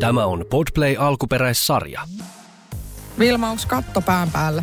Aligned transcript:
Tämä 0.00 0.26
on 0.26 0.44
Podplay 0.50 0.96
alkuperäissarja. 0.98 2.00
Vilma, 3.18 3.50
onko 3.50 3.62
katto 3.68 4.00
pään 4.00 4.30
päällä? 4.30 4.62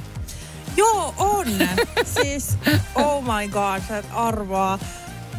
Joo, 0.77 1.13
on. 1.17 1.45
siis, 2.21 2.57
oh 2.95 3.23
my 3.23 3.47
god, 3.47 3.81
sä 3.87 3.97
et 3.97 4.05
arvaa. 4.13 4.79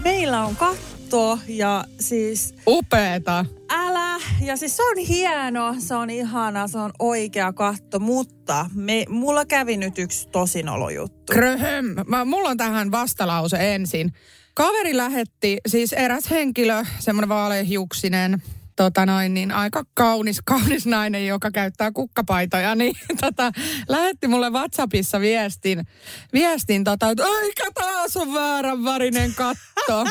Meillä 0.05 0.45
on 0.45 0.57
katto 0.57 1.39
ja 1.49 1.85
siis 2.01 2.55
Upeeta. 2.67 3.45
älä. 3.71 4.21
Ja 4.41 4.57
siis 4.57 4.77
se 4.77 4.83
on 4.83 4.97
hieno, 4.97 5.75
se 5.79 5.95
on 5.95 6.11
ihana, 6.11 6.69
se 6.69 6.79
on 6.79 6.91
oikea 6.99 7.53
katto, 7.53 7.99
mutta 7.99 8.67
me, 8.75 9.05
mulla 9.09 9.45
kävi 9.45 9.77
nyt 9.77 9.99
yksi 9.99 10.29
tosinolojuttu. 10.29 11.33
Kröhöm. 11.33 11.85
Mä, 12.07 12.25
mulla 12.25 12.49
on 12.49 12.57
tähän 12.57 12.91
vastalause 12.91 13.75
ensin. 13.75 14.13
Kaveri 14.55 14.97
lähetti, 14.97 15.59
siis 15.67 15.93
eräs 15.93 16.31
henkilö, 16.31 16.85
semmoinen 16.99 17.29
vaalehiuksinen, 17.29 18.43
tota 18.77 19.07
noin, 19.07 19.35
niin 19.35 19.53
aika 19.53 19.85
kaunis, 19.95 20.41
kaunis 20.45 20.87
nainen, 20.87 21.27
joka 21.27 21.51
käyttää 21.51 21.93
kukkapaitoja, 21.93 22.75
niin 22.75 22.97
tota, 23.21 23.53
lähetti 23.89 24.29
mulle 24.29 24.51
WhatsAppissa 24.51 25.21
viestin, 25.21 25.87
viestin 26.33 26.85
tota, 26.85 27.11
että 27.11 27.25
eikä 27.43 27.71
taas 27.75 28.17
on 28.17 28.35
väärän 28.35 28.85
värinen 28.85 29.35
katto. 29.35 30.05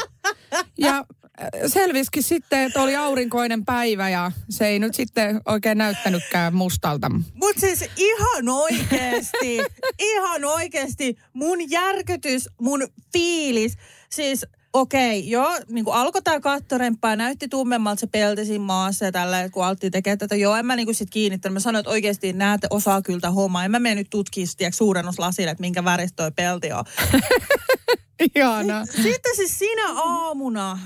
Ja 0.78 0.98
äh, 0.98 1.48
selvisikin 1.68 2.23
sitten, 2.23 2.60
että 2.60 2.82
oli 2.82 2.96
aurinkoinen 2.96 3.66
päivä 3.66 4.10
ja 4.10 4.32
se 4.50 4.68
ei 4.68 4.80
nyt 4.80 4.95
sitten 4.95 5.42
oikein 5.45 5.78
näyttänytkään 5.78 6.56
mustalta. 6.56 7.12
Mut 7.34 7.58
siis 7.58 7.90
ihan 7.98 8.50
oikeesti, 8.50 9.58
ihan 10.14 10.45
oikeesti 10.45 11.18
mun 11.34 11.70
järkytys, 11.70 12.50
mun 12.62 12.88
fiilis, 13.14 13.78
siis 14.09 14.45
okei, 14.73 15.20
okay, 15.20 15.30
joo, 15.30 15.59
niin 15.70 15.86
kuin 15.86 15.95
alkoi 15.95 16.22
tää 16.22 16.40
kattorempaa, 16.40 17.16
näytti 17.16 17.48
tummemmalta 17.48 18.00
se 18.00 18.08
pelti 18.08 18.45
siinä 18.45 18.66
maassa 18.66 19.05
ja 19.05 19.12
tällä, 19.12 19.50
kun 19.50 19.66
alettiin 19.66 19.91
tekemään 19.91 20.18
tätä. 20.18 20.36
Joo, 20.36 20.55
en 20.55 20.66
mä 20.66 20.76
niin 20.76 20.88
kuin 20.88 20.95
sit 20.95 21.09
kiinnittänyt. 21.09 21.54
Mä 21.54 21.59
sanoin, 21.59 21.80
että 21.80 21.91
oikeasti 21.91 22.34
näette 22.34 22.67
osaa 22.70 23.02
kyllä 23.02 23.20
tää 23.20 23.31
homma. 23.31 23.66
En 23.66 23.72
mä 23.72 23.80
mene 23.80 23.95
nyt 23.95 24.09
tutkia 24.09 24.45
tiedätkö, 24.58 24.78
suurennuslasille, 24.78 25.52
että 25.52 25.61
minkä 25.61 25.83
väristä 25.83 26.16
toi 26.16 26.31
pelti 26.31 26.72
on. 26.72 26.83
Ihana. 28.36 28.86
Sitten 28.86 29.36
siis 29.36 29.59
siinä 29.59 29.94
aamuna, 29.94 30.80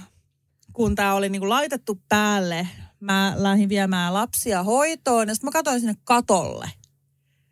kun 0.73 0.95
tämä 0.95 1.14
oli 1.14 1.30
niinku 1.30 1.50
laitettu 1.50 2.02
päälle, 2.09 2.67
mä 3.00 3.34
lähdin 3.38 3.69
viemään 3.69 4.14
lapsia 4.14 4.64
hoitoon 4.64 5.28
ja 5.28 5.34
sitten 5.36 5.47
mä 5.47 5.52
katsoin 5.52 5.80
sinne 5.80 5.95
katolle. 6.03 6.72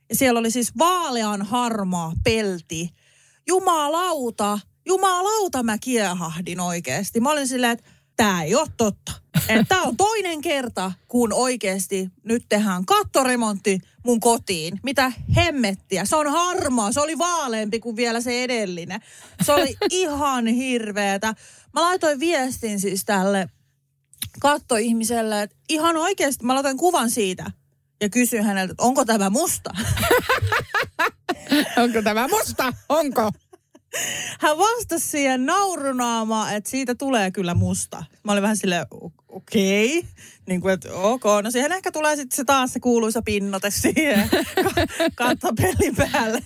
Ja 0.09 0.15
siellä 0.15 0.39
oli 0.39 0.51
siis 0.51 0.77
vaalean 0.77 1.41
harmaa 1.41 2.13
pelti. 2.23 2.89
Jumalauta, 3.47 4.59
jumalauta 4.85 5.63
mä 5.63 5.77
kiehahdin 5.77 6.59
oikeasti. 6.59 7.19
Mä 7.19 7.31
olin 7.31 7.47
silleen, 7.47 7.71
että 7.71 7.85
tämä 8.15 8.43
ei 8.43 8.55
ole 8.55 8.67
totta. 8.77 9.11
Tämä 9.67 9.83
on 9.83 9.97
toinen 9.97 10.41
kerta, 10.41 10.91
kun 11.07 11.33
oikeasti 11.33 12.09
nyt 12.23 12.45
tehdään 12.49 12.85
kattoremontti 12.85 13.79
mun 14.05 14.19
kotiin. 14.19 14.79
Mitä 14.83 15.11
hemmettiä. 15.35 16.05
Se 16.05 16.15
on 16.15 16.31
harmaa. 16.31 16.91
Se 16.91 16.99
oli 16.99 17.17
vaaleampi 17.17 17.79
kuin 17.79 17.95
vielä 17.95 18.21
se 18.21 18.43
edellinen. 18.43 19.01
Se 19.43 19.53
oli 19.53 19.77
ihan 19.91 20.47
hirveetä. 20.47 21.27
Mä 21.73 21.81
laitoin 21.81 22.19
viestin 22.19 22.79
siis 22.79 23.05
tälle 23.05 23.49
kattoihmiselle, 24.39 25.41
että 25.41 25.55
ihan 25.69 25.97
oikeasti 25.97 26.45
mä 26.45 26.55
laitoin 26.55 26.77
kuvan 26.77 27.11
siitä. 27.11 27.51
Ja 28.01 28.09
kysyin 28.09 28.43
häneltä, 28.43 28.71
että 28.71 28.83
onko 28.83 29.05
tämä 29.05 29.29
musta? 29.29 29.69
Onko 31.83 32.01
tämä 32.01 32.27
musta? 32.27 32.73
Onko? 32.89 33.31
Hän 34.39 34.57
vastasi 34.57 35.07
siihen 35.07 35.45
naurunaamaan, 35.45 36.55
että 36.55 36.69
siitä 36.69 36.95
tulee 36.95 37.31
kyllä 37.31 37.53
musta. 37.53 38.03
Mä 38.23 38.31
olin 38.31 38.43
vähän 38.43 38.57
silleen, 38.57 38.85
o- 38.91 39.11
okei. 39.29 39.97
Okay. 39.99 40.11
Niin 40.47 40.61
kuin, 40.61 40.73
että 40.73 40.93
ok. 40.93 41.23
No 41.43 41.51
siihen 41.51 41.71
ehkä 41.71 41.91
tulee 41.91 42.15
sitten 42.15 42.35
se 42.35 42.43
taas 42.43 42.73
se 42.73 42.79
kuuluisa 42.79 43.21
pinnote 43.21 43.71
siihen 43.71 44.29
ka- 44.63 45.13
kattopelin 45.15 45.95
päälle, 45.95 46.43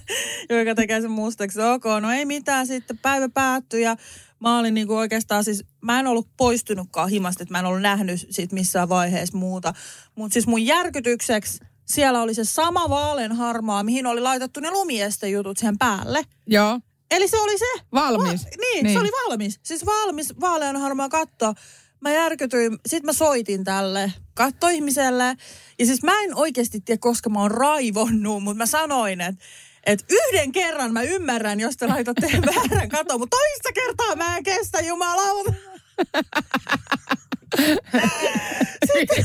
joka 0.49 0.75
tekee 0.75 1.01
sen 1.01 1.11
mustaksi. 1.11 1.61
Ok, 1.61 1.83
no 2.01 2.11
ei 2.11 2.25
mitään. 2.25 2.67
Sitten 2.67 2.97
päivä 2.97 3.29
päättyi 3.29 3.81
ja 3.81 3.95
mä 4.39 4.59
olin 4.59 4.73
niinku 4.73 4.95
oikeastaan 4.95 5.43
siis, 5.43 5.65
mä 5.81 5.99
en 5.99 6.07
ollut 6.07 6.27
poistunutkaan 6.37 7.09
himasta, 7.09 7.43
että 7.43 7.53
mä 7.53 7.59
en 7.59 7.65
ollut 7.65 7.81
nähnyt 7.81 8.27
siitä 8.29 8.55
missään 8.55 8.89
vaiheessa 8.89 9.37
muuta. 9.37 9.73
Mutta 10.15 10.33
siis 10.33 10.47
mun 10.47 10.65
järkytykseksi 10.65 11.59
siellä 11.85 12.21
oli 12.21 12.33
se 12.33 12.43
sama 12.43 12.89
vaaleanharmaa, 12.89 13.83
mihin 13.83 14.05
oli 14.05 14.21
laitettu 14.21 14.59
ne 14.59 14.71
lumiestejutut 14.71 15.57
siihen 15.57 15.77
päälle. 15.77 16.23
Joo. 16.47 16.79
Eli 17.11 17.27
se 17.27 17.39
oli 17.39 17.57
se. 17.57 17.65
Valmis. 17.93 18.43
Va- 18.45 18.49
niin, 18.61 18.83
niin, 18.83 18.93
se 18.93 18.99
oli 18.99 19.11
valmis. 19.11 19.59
Siis 19.63 19.85
valmis 19.85 20.33
vaaleanharmaa 20.41 21.09
katto. 21.09 21.53
Mä 22.01 22.11
järkytyin. 22.11 22.77
Sitten 22.87 23.05
mä 23.05 23.13
soitin 23.13 23.63
tälle 23.63 24.13
kattoihmiselle. 24.33 25.35
Ja 25.79 25.85
siis 25.85 26.03
mä 26.03 26.21
en 26.23 26.35
oikeasti 26.35 26.79
tiedä, 26.81 26.99
koska 26.99 27.29
mä 27.29 27.41
oon 27.41 27.51
raivonnut, 27.51 28.43
mutta 28.43 28.57
mä 28.57 28.65
sanoin, 28.65 29.21
että 29.21 29.45
et 29.85 30.05
yhden 30.09 30.51
kerran 30.51 30.93
mä 30.93 31.01
ymmärrän, 31.01 31.59
jos 31.59 31.77
te 31.77 31.87
laitatte 31.87 32.27
väärän 32.55 32.89
katon, 32.89 33.19
mutta 33.19 33.37
toista 33.37 33.73
kertaa 33.73 34.15
mä 34.15 34.37
en 34.37 34.43
kestä, 34.43 34.79
jumalauta. 34.81 35.53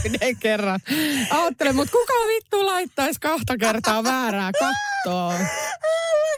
Yhden 0.05 0.37
kerran. 0.41 0.81
Aattele, 1.31 1.73
mutta 1.73 1.93
kuka 1.93 2.13
vittu 2.13 2.67
laittaisi 2.67 3.21
kahta 3.21 3.57
kertaa 3.57 4.05
väärää 4.05 4.51
kattoa? 4.53 5.35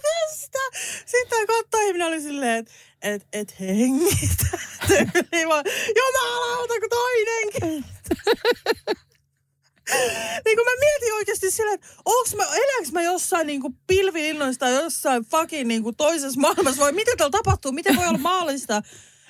Kestä. 0.02 0.58
Sitten 1.06 1.46
kattoihminen 1.46 2.06
oli 2.06 2.20
silleen, 2.20 2.58
että 2.58 2.72
et, 3.02 3.26
et 3.32 3.60
hengitä. 3.60 4.58
Jumalauta, 5.96 6.74
kun 6.80 6.90
toinen 6.90 7.52
kerta. 7.52 8.14
niin 10.44 10.56
kun 10.56 10.64
mä 10.64 10.80
mietin 10.80 11.14
oikeasti 11.14 11.50
silleen, 11.50 11.74
että 11.74 11.86
onks 12.04 12.34
mä, 12.34 12.44
elääks 12.44 12.92
mä 12.92 13.02
jossain 13.02 13.46
niinku 13.46 13.74
pilvilinnoissa 13.86 14.60
tai 14.60 14.74
jossain 14.74 15.24
fucking 15.24 15.68
niinku 15.68 15.92
toisessa 15.92 16.40
maailmassa 16.40 16.80
vai 16.82 16.92
mitä 16.92 17.10
täällä 17.16 17.30
tapahtuu, 17.30 17.72
miten 17.72 17.96
voi 17.96 18.06
olla 18.06 18.18
mahdollista, 18.18 18.82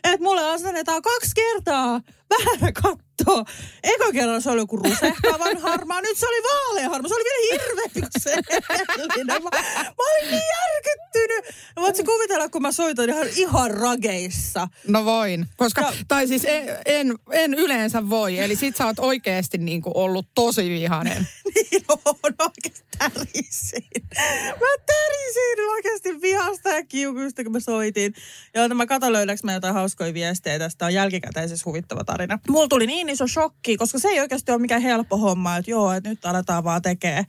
että 0.12 0.24
mulle 0.24 0.50
asennetaan 0.50 1.02
kaksi 1.02 1.32
kertaa 1.34 2.00
väärä 2.30 2.72
katto. 2.72 3.44
Eka 3.82 4.12
kerran 4.12 4.42
se 4.42 4.50
oli 4.50 4.60
joku 4.60 4.76
rusehtavan 4.76 5.58
harmaa, 5.58 6.00
nyt 6.00 6.18
se 6.18 6.26
oli 6.26 6.42
vaalean 6.42 6.90
harmaa. 6.90 7.08
Se 7.08 7.14
oli 7.14 7.24
vielä 7.24 7.62
hirveämpi 7.62 8.00
kuin 8.00 8.10
se 8.18 8.32
edellinen. 8.32 9.42
Mä, 9.42 9.50
mä 9.50 9.92
olin 9.98 10.30
niin 10.30 10.42
järkyttynyt. 10.58 11.54
Voitko 11.76 12.02
kuvitella, 12.04 12.48
kun 12.48 12.62
mä 12.62 12.72
soitan 12.72 13.08
ihan, 13.10 13.26
ihan 13.36 13.70
rageissa. 13.70 14.68
No 14.88 15.04
voin. 15.04 15.46
Koska, 15.56 15.80
No. 15.80 15.92
tai 16.08 16.28
siis 16.28 16.44
en, 16.44 16.68
en, 16.86 17.18
en 17.30 17.54
yleensä 17.54 18.08
voi. 18.10 18.38
Eli 18.38 18.56
sit 18.56 18.76
sä 18.76 18.86
oot 18.86 18.98
oikeesti 18.98 19.58
niinku 19.58 19.92
ollut 19.94 20.26
tosi 20.34 20.70
vihainen. 20.70 21.28
niin 21.54 21.84
on 21.88 22.34
oikeasti 22.38 22.86
tärisin. 22.98 23.86
Mä 24.60 24.84
tärisin 24.86 25.70
oikeasti 25.70 26.22
vihasta 26.22 26.68
ja 26.68 26.84
kiukuista, 26.84 27.42
kun 27.42 27.52
mä 27.52 27.60
soitin. 27.60 28.14
Ja 28.54 28.68
mä 28.68 28.86
katson 28.86 29.12
löydäks 29.12 29.44
mä 29.44 29.52
jotain 29.52 29.74
hauskoja 29.74 30.14
viestejä. 30.14 30.58
Tästä 30.58 30.86
on 30.86 30.94
jälkikäteisessä 30.94 31.62
huvittava 31.66 32.04
tarina. 32.16 32.38
Mulla 32.48 32.68
tuli 32.68 32.86
niin 32.86 33.08
iso 33.08 33.26
shokki, 33.26 33.76
koska 33.76 33.98
se 33.98 34.08
ei 34.08 34.20
oikeasti 34.20 34.52
ole 34.52 34.60
mikään 34.60 34.82
helppo 34.82 35.16
homma, 35.16 35.56
että 35.56 35.70
joo, 35.70 35.92
että 35.92 36.10
nyt 36.10 36.24
aletaan 36.24 36.64
vaan 36.64 36.82
tekee 36.82 37.24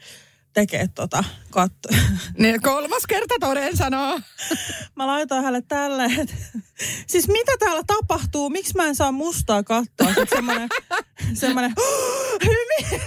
tekee 0.53 0.87
tota 0.95 1.23
katto. 1.49 1.89
Niin 2.37 2.61
kolmas 2.61 3.05
kerta 3.07 3.35
toden 3.39 3.77
sanoo. 3.77 4.19
Mä 4.95 5.07
laitoin 5.07 5.43
hänelle 5.43 5.61
tälle, 5.67 6.05
että 6.05 6.35
siis 7.07 7.27
mitä 7.27 7.51
täällä 7.59 7.83
tapahtuu? 7.87 8.49
Miksi 8.49 8.73
mä 8.75 8.85
en 8.85 8.95
saa 8.95 9.11
mustaa 9.11 9.63
kattoa? 9.63 10.07
Sitten 10.07 10.27
semmoinen, 10.29 10.69
semmoinen, 11.41 11.73
hyviä. 12.43 12.99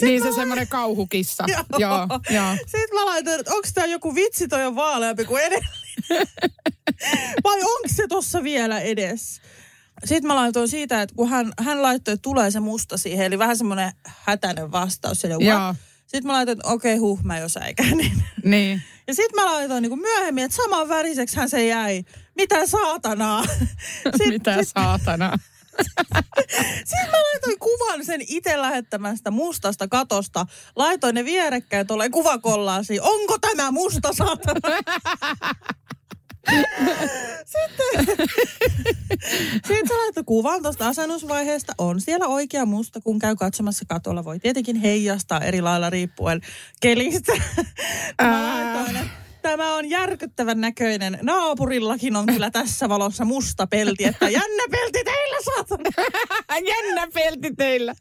niin 0.00 0.22
se 0.22 0.32
semmoinen 0.32 0.68
kauhukissa. 0.68 1.44
Joo. 1.48 1.64
joo, 1.78 2.06
joo. 2.30 2.56
Sitten 2.56 2.94
mä 2.94 3.06
laitoin, 3.06 3.40
että 3.40 3.54
onko 3.54 3.68
tämä 3.74 3.86
joku 3.86 4.14
vitsi 4.14 4.48
toi 4.48 4.66
on 4.66 4.76
vaaleampi 4.76 5.24
kuin 5.24 5.42
edellinen? 5.42 6.28
Vai 7.44 7.58
onko 7.62 7.88
se 7.88 8.06
tossa 8.08 8.42
vielä 8.42 8.80
edes? 8.80 9.40
Sitten 10.04 10.26
mä 10.26 10.36
laitoin 10.36 10.68
siitä, 10.68 11.02
että 11.02 11.14
kun 11.16 11.28
hän, 11.28 11.52
hän 11.58 11.82
laittoi, 11.82 12.14
että 12.14 12.22
tulee 12.22 12.50
se 12.50 12.60
musta 12.60 12.96
siihen, 12.96 13.26
eli 13.26 13.38
vähän 13.38 13.56
semmoinen 13.56 13.92
hätäinen 14.04 14.72
vastaus. 14.72 15.24
Eli 15.24 15.46
Joo. 15.46 15.74
Sitten 16.10 16.26
mä 16.26 16.32
laitoin, 16.32 16.58
että 16.58 16.68
okei, 16.68 16.94
okay, 16.94 17.00
huh, 17.00 17.22
mä 17.22 17.38
jo 17.38 17.48
säikänin. 17.48 18.12
Niin. 18.44 18.82
Ja 19.06 19.14
sitten 19.14 19.44
mä 19.44 19.52
laitoin 19.52 19.82
niin 19.82 19.90
kuin 19.90 20.00
myöhemmin, 20.00 20.44
että 20.44 20.56
saman 20.56 20.88
väriseksi 20.88 21.36
hän 21.36 21.48
se 21.48 21.66
jäi. 21.66 22.04
Mitä 22.36 22.66
saatanaa? 22.66 23.44
Sit, 24.16 24.28
Mitä 24.28 24.58
saatana. 24.62 25.32
Sitten 26.90 27.10
mä 27.10 27.22
laitoin 27.32 27.58
kuvan 27.58 28.04
sen 28.04 28.20
itse 28.28 28.60
lähettämästä 28.60 29.30
mustasta 29.30 29.88
katosta. 29.88 30.46
Laitoin 30.76 31.14
ne 31.14 31.24
vierekkäin 31.24 31.86
tuolle 31.86 32.10
kuvakollaasiin. 32.10 33.02
Onko 33.02 33.38
tämä 33.38 33.70
musta 33.70 34.12
saatana? 34.12 34.76
Sitten, 37.44 38.06
sitten 39.66 39.88
se 39.88 39.94
laittoi 39.94 40.24
kuvan 40.24 40.62
tuosta 40.62 40.88
asennusvaiheesta. 40.88 41.72
On 41.78 42.00
siellä 42.00 42.26
oikea 42.26 42.66
musta, 42.66 43.00
kun 43.00 43.18
käy 43.18 43.36
katsomassa 43.36 43.84
katolla. 43.88 44.24
Voi 44.24 44.38
tietenkin 44.38 44.76
heijastaa 44.76 45.40
eri 45.40 45.60
lailla 45.60 45.90
riippuen 45.90 46.40
kelistä. 46.80 47.32
Mä 47.36 47.42
Ää. 48.18 48.74
laitoin, 48.74 49.10
Tämä 49.42 49.74
on 49.74 49.90
järkyttävän 49.90 50.60
näköinen. 50.60 51.18
Naapurillakin 51.22 52.16
on 52.16 52.26
kyllä 52.26 52.50
tässä 52.50 52.88
valossa 52.88 53.24
musta 53.24 53.66
pelti, 53.66 54.04
että 54.04 54.28
jännä 54.28 54.62
pelti 54.70 55.04
teillä 55.04 55.36
saatana. 55.44 55.90
Jännä 56.70 57.08
pelti 57.14 57.54
teillä. 57.56 57.94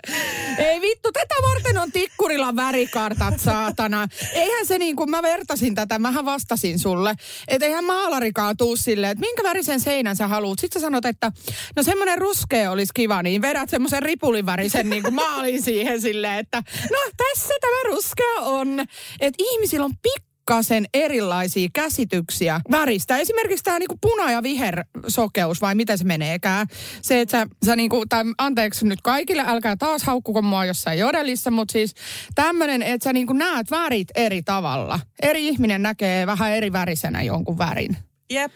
Ei 0.57 0.81
vittu, 0.81 1.11
tätä 1.11 1.35
varten 1.49 1.77
on 1.77 1.91
Tikkurilan 1.91 2.55
värikartat, 2.55 3.39
saatana. 3.39 4.07
Eihän 4.33 4.65
se 4.65 4.77
niin 4.77 4.95
kuin 4.95 5.09
mä 5.09 5.21
vertasin 5.21 5.75
tätä, 5.75 5.99
mähän 5.99 6.25
vastasin 6.25 6.79
sulle. 6.79 7.15
Että 7.47 7.65
eihän 7.65 7.85
maalarikaan 7.85 8.57
tuu 8.57 8.75
silleen, 8.75 9.11
että 9.11 9.25
minkä 9.25 9.43
värisen 9.43 9.79
seinän 9.79 10.15
sä 10.15 10.27
haluat. 10.27 10.59
Sitten 10.59 10.81
sä 10.81 10.85
sanot, 10.85 11.05
että 11.05 11.31
no 11.75 11.83
semmoinen 11.83 12.17
ruskea 12.17 12.71
olisi 12.71 12.91
kiva, 12.93 13.23
niin 13.23 13.41
vedät 13.41 13.69
semmoisen 13.69 14.03
ripulivärisen 14.03 14.89
niin 14.89 15.03
kuin 15.03 15.13
maalin 15.13 15.61
siihen 15.61 16.01
silleen, 16.01 16.39
että 16.39 16.63
no 16.91 16.97
tässä 17.17 17.53
tämä 17.61 17.95
ruskea 17.95 18.41
on. 18.41 18.79
Että 19.19 19.43
ihmisillä 19.43 19.85
on 19.85 19.97
pikku 20.01 20.28
pikkasen 20.49 20.85
erilaisia 20.93 21.69
käsityksiä 21.73 22.61
väristä. 22.71 23.17
Esimerkiksi 23.17 23.63
tämä 23.63 23.79
niinku 23.79 23.97
puna- 24.07 24.31
ja 24.31 24.43
vihersokeus, 24.43 25.61
vai 25.61 25.75
miten 25.75 25.97
se 25.97 26.03
meneekään. 26.03 26.67
Se, 27.01 27.21
että 27.21 27.37
sä, 27.37 27.47
sä 27.65 27.75
niinku, 27.75 28.05
tai 28.09 28.23
anteeksi 28.37 28.87
nyt 28.87 29.01
kaikille, 29.01 29.43
älkää 29.47 29.75
taas 29.75 30.03
haukkuko 30.03 30.41
mua 30.41 30.65
jossain 30.65 30.99
jodelissa, 30.99 31.51
mutta 31.51 31.71
siis 31.71 31.93
tämmöinen, 32.35 32.83
että 32.83 33.03
sä 33.03 33.13
niinku 33.13 33.33
näet 33.33 33.71
värit 33.71 34.07
eri 34.15 34.43
tavalla. 34.43 34.99
Eri 35.21 35.47
ihminen 35.47 35.81
näkee 35.81 36.27
vähän 36.27 36.51
eri 36.51 36.71
värisenä 36.71 37.21
jonkun 37.21 37.57
värin. 37.57 37.97
Jep. 38.29 38.51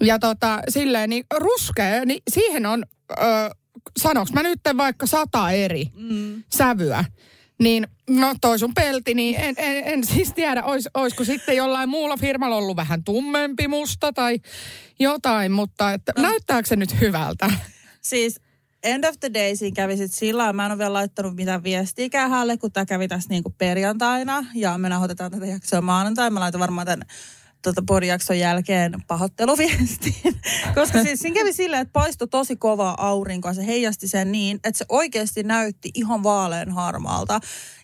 Ja 0.00 0.18
tota, 0.18 0.60
silleen, 0.68 1.10
niin 1.10 1.24
ruskea, 1.38 2.04
niin 2.04 2.22
siihen 2.30 2.66
on, 2.66 2.84
ö, 3.10 3.50
sanoks 4.02 4.32
mä 4.32 4.42
nyt 4.42 4.60
vaikka 4.76 5.06
sata 5.06 5.50
eri 5.50 5.84
mm. 5.94 6.42
sävyä. 6.50 7.04
Niin, 7.58 7.88
no 8.10 8.34
toi 8.40 8.58
sun 8.58 8.74
pelti, 8.74 9.14
niin 9.14 9.40
en, 9.40 9.54
en, 9.58 9.84
en 9.84 10.06
siis 10.06 10.32
tiedä, 10.32 10.64
ois, 10.64 10.88
olisiko 10.94 11.24
sitten 11.24 11.56
jollain 11.56 11.88
muulla 11.88 12.16
firmalla 12.16 12.56
ollut 12.56 12.76
vähän 12.76 13.04
tummempi 13.04 13.68
musta 13.68 14.12
tai 14.12 14.40
jotain, 14.98 15.52
mutta 15.52 15.92
että, 15.92 16.12
no. 16.16 16.22
näyttääkö 16.22 16.68
se 16.68 16.76
nyt 16.76 17.00
hyvältä? 17.00 17.50
Siis 18.00 18.40
end 18.82 19.04
of 19.04 19.14
the 19.20 19.30
day 19.34 19.56
siinä 19.56 19.74
kävi 19.74 19.96
sitten 19.96 20.18
sillä 20.18 20.52
mä 20.52 20.66
en 20.66 20.72
ole 20.72 20.78
vielä 20.78 20.92
laittanut 20.92 21.36
mitään 21.36 21.62
viestiä 21.62 22.28
hänelle, 22.28 22.56
kun 22.56 22.72
tämä 22.72 22.86
kävi 22.86 23.08
tässä 23.08 23.28
niinku 23.28 23.54
perjantaina 23.58 24.46
ja 24.54 24.78
me 24.78 24.88
nauhoitetaan 24.88 25.30
tätä 25.30 25.46
jaksoa 25.46 25.80
maanantaina. 25.80 26.30
Mä 26.30 26.40
laitan 26.40 26.60
varmaan 26.60 26.86
tämän 26.86 27.06
tuota 27.62 27.82
podijakson 27.86 28.38
jälkeen 28.38 29.02
pahoitteluviestiin. 29.06 30.40
Koska 30.74 31.02
siis 31.02 31.20
siinä 31.20 31.34
kävi 31.34 31.52
silleen, 31.52 31.82
että 31.82 31.92
paistoi 31.92 32.28
tosi 32.28 32.56
kovaa 32.56 33.08
aurinkoa. 33.08 33.54
Se 33.54 33.66
heijasti 33.66 34.08
sen 34.08 34.32
niin, 34.32 34.60
että 34.64 34.78
se 34.78 34.84
oikeasti 34.88 35.42
näytti 35.42 35.90
ihan 35.94 36.22
vaalean 36.22 36.70
harmaalta. 36.70 37.40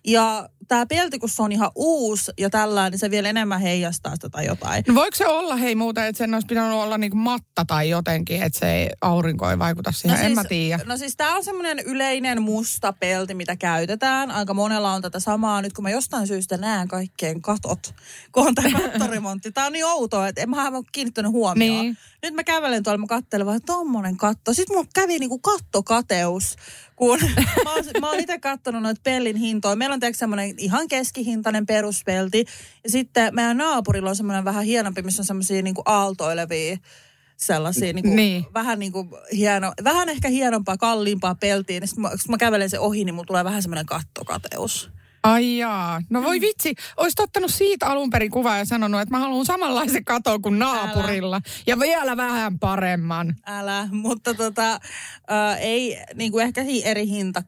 Ja 0.07 0.49
tämä 0.69 0.87
pelti, 0.87 1.19
kun 1.19 1.29
se 1.29 1.43
on 1.43 1.53
ihan 1.53 1.71
uusi 1.75 2.33
ja 2.39 2.51
tällä, 2.51 2.91
niin 2.91 2.99
se 2.99 3.11
vielä 3.11 3.29
enemmän 3.29 3.61
heijastaa 3.61 4.15
sitä 4.15 4.29
tai 4.29 4.47
jotain. 4.47 4.85
No 4.89 4.95
voiko 4.95 5.17
se 5.17 5.27
olla 5.27 5.57
hei 5.57 5.75
muuta, 5.75 6.07
että 6.07 6.19
sen 6.19 6.35
olisi 6.35 6.47
pitänyt 6.47 6.73
olla 6.73 6.99
niinku 6.99 7.17
matta 7.17 7.65
tai 7.65 7.89
jotenkin, 7.89 8.43
että 8.43 8.59
se 8.59 8.73
ei, 8.73 8.91
aurinko 9.01 9.51
ei 9.51 9.59
vaikuta 9.59 9.93
siihen, 9.93 10.11
no 10.11 10.17
siis, 10.17 10.27
en 10.27 10.35
mä 10.35 10.45
tiedä. 10.45 10.85
No 10.87 10.97
siis 10.97 11.17
tämä 11.17 11.37
on 11.37 11.45
semmoinen 11.45 11.79
yleinen 11.79 12.43
musta 12.43 12.93
pelti, 12.93 13.35
mitä 13.35 13.57
käytetään. 13.57 14.31
Aika 14.31 14.55
monella 14.55 14.93
on 14.93 15.03
tätä 15.03 15.21
samaa. 15.21 15.63
Nyt 15.63 15.73
kun 15.73 15.83
mä 15.83 15.91
jostain 15.91 16.27
syystä 16.27 16.57
näen 16.57 16.89
kaikkien 16.89 17.43
katot, 17.43 17.95
kun 18.33 18.47
on 18.47 18.55
tämä 18.55 18.81
kattoremontti. 18.81 19.53
Tämä 19.53 19.67
on 19.67 19.73
niin 19.73 19.87
outoa, 19.87 20.29
että 20.29 20.41
en 20.41 20.51
mä 20.51 20.69
ole 20.69 20.85
kiinnittänyt 20.93 21.33
huomioon. 21.33 21.85
Niin. 21.85 21.97
Nyt 22.23 22.35
mä 22.35 22.45
kävelen 22.45 22.83
tuolla, 22.83 22.99
mä 22.99 23.07
katselen 23.07 23.47
vaan, 23.47 23.61
tommonen 23.67 24.17
katto. 24.17 24.55
Sitten 24.55 24.77
mulla 24.77 24.89
kävi 24.95 25.19
niinku 25.19 25.39
kattokateus, 25.39 26.57
kun 26.99 27.19
mä 27.65 27.75
oon, 27.75 27.85
mä 28.01 28.09
oon 28.09 28.21
itse 28.21 28.39
katsonut 28.39 28.83
noita 28.83 29.01
pellin 29.05 29.37
hintoja. 29.37 29.77
Meillä 29.77 29.95
on 29.95 30.01
tietysti 30.01 30.19
semmoinen 30.19 30.55
ihan 30.59 30.89
keskihintainen 30.89 31.67
peruspelti. 31.67 32.45
Ja 32.85 32.91
sitten 32.91 33.35
meidän 33.35 33.57
naapurilla 33.57 34.11
on 34.11 34.17
semmoinen 34.17 34.45
vähän 34.45 34.65
hienompi, 34.65 35.03
missä 35.03 35.23
on 35.23 35.27
semmoisia 35.27 35.63
niinku 35.63 35.83
aaltoilevia 35.85 36.77
sellaisia 37.37 37.93
niin 37.93 38.05
kuin, 38.05 38.17
niin. 38.17 38.45
vähän 38.55 38.79
niin 38.79 38.93
kuin 38.93 39.09
hieno, 39.33 39.73
vähän 39.85 40.09
ehkä 40.09 40.29
hienompaa, 40.29 40.77
kalliimpaa 40.77 41.35
peltiin. 41.35 41.89
Sitten 41.89 42.03
mä, 42.03 42.09
kun 42.09 42.19
mä 42.29 42.39
kävelen 42.39 42.71
se 42.71 42.79
ohi, 42.79 43.05
niin 43.05 43.15
mulla 43.15 43.27
tulee 43.27 43.45
vähän 43.45 43.63
semmoinen 43.63 43.87
kattokateus. 43.87 44.91
Ai 45.23 45.59
jaa. 45.59 46.03
No 46.11 46.23
voi 46.23 46.41
vitsi, 46.41 46.75
olisit 46.97 47.21
ottanut 47.21 47.51
siitä 47.55 47.87
alun 47.87 48.11
perin 48.11 48.31
kuvaa 48.31 48.59
ja 48.59 48.65
sanonut, 48.65 49.01
että 49.01 49.15
mä 49.15 49.21
haluan 49.21 49.47
samanlaisen 49.47 50.05
katon 50.05 50.43
kuin 50.43 50.59
naapurilla. 50.59 51.37
Älä. 51.37 51.43
Ja 51.67 51.81
vielä 51.81 52.17
vähän 52.17 52.59
paremman. 52.59 53.37
Älä, 53.47 53.89
mutta 53.93 54.35
tota, 54.35 54.73
äh, 54.73 55.61
ei, 55.61 55.99
niin 56.15 56.33
kuin 56.33 56.45
ehkä 56.45 56.65
eri 56.85 57.07
hinta 57.07 57.43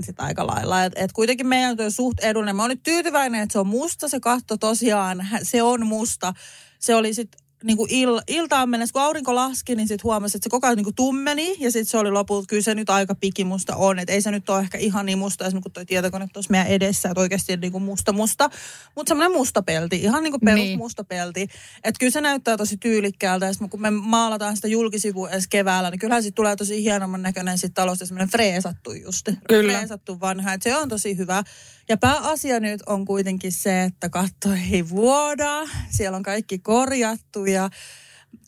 sit 0.00 0.20
aika 0.20 0.46
lailla. 0.46 0.84
Et, 0.84 0.92
et 0.96 1.12
kuitenkin 1.12 1.46
meidän 1.46 1.76
on 1.84 1.92
suht 1.92 2.20
edullinen. 2.20 2.56
Mä 2.56 2.62
oon 2.62 2.70
nyt 2.70 2.82
tyytyväinen, 2.82 3.42
että 3.42 3.52
se 3.52 3.58
on 3.58 3.66
musta 3.66 4.08
se 4.08 4.20
katto 4.20 4.56
tosiaan. 4.56 5.28
Se 5.42 5.62
on 5.62 5.86
musta. 5.86 6.34
Se 6.78 6.94
oli 6.94 7.14
sitten 7.14 7.43
niin 7.64 7.76
kuin 7.76 7.90
il, 7.90 8.20
iltaan 8.28 8.68
mennessä, 8.68 8.92
kun 8.92 9.02
aurinko 9.02 9.34
laski, 9.34 9.74
niin 9.74 9.88
sitten 9.88 10.04
huomasi, 10.04 10.36
että 10.36 10.44
se 10.44 10.50
koko 10.50 10.66
ajan 10.66 10.76
niin 10.76 10.84
kuin 10.84 10.94
tummeni. 10.94 11.56
Ja 11.58 11.70
sitten 11.70 11.90
se 11.90 11.98
oli 11.98 12.10
lopulta, 12.10 12.46
kyllä 12.46 12.62
se 12.62 12.74
nyt 12.74 12.90
aika 12.90 13.14
pikimusta 13.14 13.76
on. 13.76 13.98
Että 13.98 14.12
ei 14.12 14.22
se 14.22 14.30
nyt 14.30 14.50
ole 14.50 14.60
ehkä 14.60 14.78
ihan 14.78 15.06
niin 15.06 15.18
musta, 15.18 15.46
esimerkiksi 15.46 15.62
kun 15.62 15.72
tuo 15.72 15.84
tietokone 15.84 16.28
tuossa 16.32 16.50
meidän 16.50 16.66
edessä, 16.66 17.08
että 17.08 17.20
oikeasti 17.20 17.56
niin 17.56 17.72
kuin 17.72 17.84
musta 17.84 18.12
musta. 18.12 18.50
Mutta 18.96 19.10
semmoinen 19.10 19.32
musta 19.32 19.62
pelti, 19.62 19.96
ihan 19.96 20.22
niin 20.22 20.32
kuin 20.32 20.40
perus 20.40 20.60
niin. 20.60 20.78
musta 20.78 21.04
pelti. 21.04 21.42
Että 21.84 21.98
kyllä 22.00 22.10
se 22.10 22.20
näyttää 22.20 22.56
tosi 22.56 22.76
tyylikkäältä. 22.76 23.46
Ja 23.46 23.52
kun 23.70 23.82
me 23.82 23.90
maalataan 23.90 24.56
sitä 24.56 24.68
julkisivua 24.68 25.30
edes 25.30 25.48
keväällä, 25.48 25.90
niin 25.90 25.98
kyllähän 25.98 26.22
sitten 26.22 26.36
tulee 26.36 26.56
tosi 26.56 26.82
hienomman 26.82 27.22
näköinen 27.22 27.58
sitten 27.58 27.74
talosta 27.74 28.06
semmoinen 28.06 28.30
freesattu 28.30 28.92
just. 28.92 29.28
Kyllä. 29.48 29.72
Freesattu 29.72 30.20
vanha. 30.20 30.52
Että 30.52 30.70
se 30.70 30.76
on 30.76 30.88
tosi 30.88 31.16
hyvä. 31.16 31.42
Ja 31.88 31.96
pääasia 31.96 32.60
nyt 32.60 32.82
on 32.86 33.04
kuitenkin 33.04 33.52
se, 33.52 33.82
että 33.82 34.08
katto 34.08 34.48
ei 34.72 34.88
vuoda. 34.88 35.62
Siellä 35.90 36.16
on 36.16 36.22
kaikki 36.22 36.58
korjattu 36.58 37.44
ja 37.44 37.53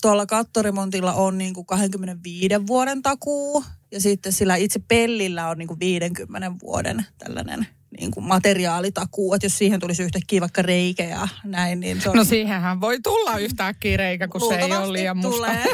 tuolla 0.03 0.27
kattoremontilla 0.27 1.13
on 1.13 1.39
niin 1.39 1.55
kuin 1.55 1.67
25 1.67 2.67
vuoden 2.67 3.03
takuu. 3.03 3.65
Ja 3.93 4.01
sitten 4.01 4.33
sillä 4.33 4.57
itse 4.57 4.81
pellillä 4.89 5.49
on 5.49 5.59
niin 5.59 5.69
kuin 5.69 5.81
50 5.81 6.53
vuoden 6.63 7.07
tällainen 7.19 7.67
niin 8.01 8.11
kuin 8.11 8.25
materiaalitakuu, 8.25 9.35
että 9.35 9.47
jos 9.47 9.59
siihen 9.59 9.81
tulisi 9.81 10.03
yhtäkkiä 10.03 10.41
vaikka 10.41 10.63
reikä 10.63 11.05
ja 11.05 11.29
näin, 11.45 11.81
niin 11.81 12.01
se 12.01 12.11
on... 12.11 12.17
No 12.17 12.25
siihenhän 12.25 12.81
voi 12.81 13.01
tulla 13.01 13.39
yhtäkkiä 13.39 13.97
reikä, 13.97 14.29
kun 14.29 14.41
se 14.49 14.55
ei 14.55 14.73
ole 14.73 14.93
liian 14.93 15.17
musta. 15.17 15.37
Tulee. 15.37 15.65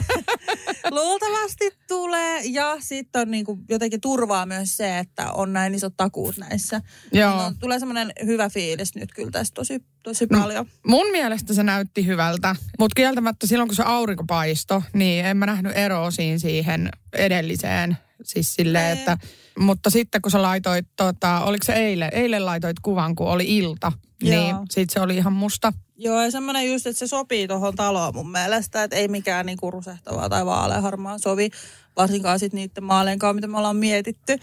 Luultavasti 0.91 1.71
tulee 1.89 2.41
ja 2.45 2.77
sitten 2.81 3.23
on 3.23 3.31
niin 3.31 3.45
kuin 3.45 3.61
jotenkin 3.69 4.01
turvaa 4.01 4.47
myös 4.47 4.77
se, 4.77 4.99
että 4.99 5.33
on 5.33 5.53
näin 5.53 5.75
isot 5.75 5.97
takuut 5.97 6.39
näissä. 6.39 6.81
Joo. 7.13 7.37
No, 7.37 7.53
tulee 7.61 7.79
semmoinen 7.79 8.13
hyvä 8.27 8.49
fiilis 8.49 8.95
nyt 8.95 9.13
kyllä 9.15 9.31
tästä 9.31 9.55
tosi, 9.55 9.85
tosi 10.03 10.27
no, 10.31 10.41
paljon. 10.41 10.67
Mun 10.87 11.11
mielestä 11.11 11.55
se 11.55 11.63
näytti 11.63 12.07
hyvältä, 12.07 12.57
mutta 12.79 12.95
kieltämättä 12.95 13.47
silloin 13.47 13.69
kun 13.69 13.77
se 13.77 13.83
aurinko 13.83 14.25
paisto, 14.27 14.83
niin 14.93 15.25
en 15.25 15.37
mä 15.37 15.47
nähnyt 15.47 15.77
eroa 15.77 16.11
siinä 16.11 16.39
siihen 16.39 16.91
edelliseen. 17.13 17.97
Siis 18.25 18.55
silleen, 18.55 18.99
että 18.99 19.19
mutta 19.59 19.91
sitten 19.91 20.23
kun 20.23 20.31
sä 20.31 20.43
laitoit, 20.43 20.87
tota, 20.97 21.41
oliko 21.41 21.65
se 21.65 21.73
eilen, 21.73 22.11
eilen 22.13 22.47
laitoit 22.47 22.81
kuvan, 22.83 23.15
kun 23.15 23.27
oli 23.27 23.57
ilta, 23.57 23.93
niin 24.23 24.35
Joo. 24.35 24.43
niin 24.43 24.57
sitten 24.71 24.95
se 24.95 25.01
oli 25.01 25.17
ihan 25.17 25.33
musta. 25.33 25.73
Joo, 25.97 26.23
ja 26.23 26.31
semmoinen 26.31 26.73
just, 26.73 26.87
että 26.87 26.99
se 26.99 27.07
sopii 27.07 27.49
tuohon 27.49 27.75
taloon 27.75 28.15
mun 28.15 28.31
mielestä, 28.31 28.85
että 28.85 28.97
ei 28.97 29.09
mikään 29.09 29.47
niinku 29.47 29.71
rusehtavaa 29.71 30.29
tai 30.29 30.47
vaaleanharmaa 30.47 31.19
sovi, 31.19 31.51
varsinkaan 31.97 32.39
sitten 32.39 32.59
niiden 32.59 32.85
maaleenkaan, 32.85 33.35
mitä 33.35 33.47
me 33.47 33.59
ollaan 33.59 33.77
mietitty 33.77 34.39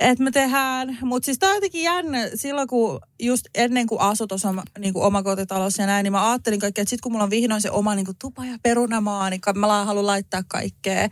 että 0.00 0.24
me 0.24 0.30
tehdään. 0.30 0.98
Mutta 1.02 1.24
siis 1.24 1.38
tämä 1.38 1.50
on 1.50 1.56
jotenkin 1.56 1.82
jännä, 1.82 2.18
silloin 2.34 2.68
kun 2.68 3.00
just 3.22 3.46
ennen 3.54 3.86
kuin 3.86 4.00
asui 4.00 4.26
tuossa 4.26 4.54
niin 4.78 4.96
omakotitalossa 4.96 5.82
ja 5.82 5.86
näin, 5.86 6.04
niin 6.04 6.12
mä 6.12 6.30
ajattelin 6.30 6.60
kaikkea, 6.60 6.82
että 6.82 6.90
sitten 6.90 7.02
kun 7.02 7.12
mulla 7.12 7.24
on 7.24 7.30
vihdoin 7.30 7.60
se 7.60 7.70
oma 7.70 7.94
niin 7.94 8.06
kuin 8.06 8.16
tupa 8.20 8.44
ja 8.44 8.58
perunamaa, 8.62 9.30
niin 9.30 9.40
mä 9.54 9.84
haluan 9.84 10.06
laittaa 10.06 10.42
kaikkea, 10.48 11.08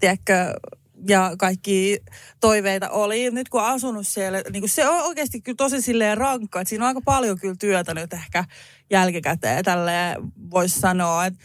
tiedätkö, 0.00 0.54
ja 1.08 1.32
kaikki 1.38 1.98
toiveita 2.40 2.90
oli. 2.90 3.30
Nyt 3.30 3.48
kun 3.48 3.62
asunut 3.62 4.08
siellä, 4.08 4.42
niin 4.52 4.62
kuin 4.62 4.70
se 4.70 4.88
on 4.88 5.02
oikeasti 5.02 5.40
kyllä 5.40 5.56
tosi 5.56 5.82
silleen 5.82 6.18
rankka, 6.18 6.60
että 6.60 6.68
siinä 6.68 6.84
on 6.84 6.88
aika 6.88 7.00
paljon 7.04 7.38
kyllä 7.38 7.54
työtä 7.58 7.94
nyt 7.94 8.12
ehkä 8.12 8.44
jälkikäteen 8.90 9.64
tälle 9.64 9.92
voisi 10.50 10.80
sanoa, 10.80 11.26
että 11.26 11.44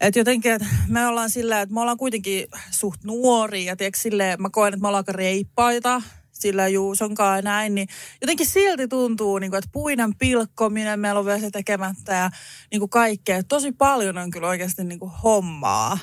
et 0.00 0.16
jotenkin, 0.16 0.52
että 0.52 0.66
me 0.88 1.06
ollaan 1.06 1.30
sillä, 1.30 1.60
että 1.60 1.74
me 1.74 1.80
ollaan 1.80 1.96
kuitenkin 1.96 2.46
suht 2.70 3.04
nuoria 3.04 3.66
ja 3.66 3.76
tiedätkö, 3.76 4.00
silleen, 4.00 4.42
mä 4.42 4.48
koen, 4.52 4.74
että 4.74 4.82
me 4.82 4.88
ollaan 4.88 5.00
aika 5.00 5.12
reippaita 5.12 6.02
sillä 6.32 6.68
Juusonkaan 6.68 7.38
ja 7.38 7.42
näin, 7.42 7.74
niin 7.74 7.88
jotenkin 8.20 8.46
silti 8.46 8.88
tuntuu, 8.88 9.38
niin 9.38 9.50
kuin, 9.50 9.58
että 9.58 9.70
puinen 9.72 10.14
pilkkominen 10.18 11.00
meillä 11.00 11.18
on 11.18 11.26
vielä 11.26 11.38
se 11.38 11.50
tekemättä 11.50 12.14
ja 12.14 12.30
niin 12.70 12.78
kuin 12.78 12.90
kaikkea. 12.90 13.42
Tosi 13.42 13.72
paljon 13.72 14.18
on 14.18 14.30
kyllä 14.30 14.48
oikeasti 14.48 14.84
niin 14.84 14.98
kuin 14.98 15.10
hommaa. 15.10 15.98